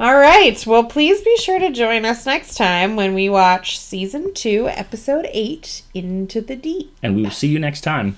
All 0.00 0.16
right. 0.16 0.66
Well, 0.66 0.84
please 0.84 1.20
be 1.22 1.36
sure 1.36 1.58
to 1.58 1.70
join 1.70 2.04
us 2.04 2.24
next 2.24 2.56
time 2.56 2.96
when 2.96 3.14
we 3.14 3.28
watch 3.28 3.78
season 3.78 4.32
two, 4.32 4.68
episode 4.68 5.28
eight, 5.32 5.82
Into 5.92 6.40
the 6.40 6.56
Deep. 6.56 6.96
And 7.02 7.14
we 7.14 7.22
will 7.22 7.30
see 7.30 7.48
you 7.48 7.58
next 7.58 7.82
time. 7.82 8.16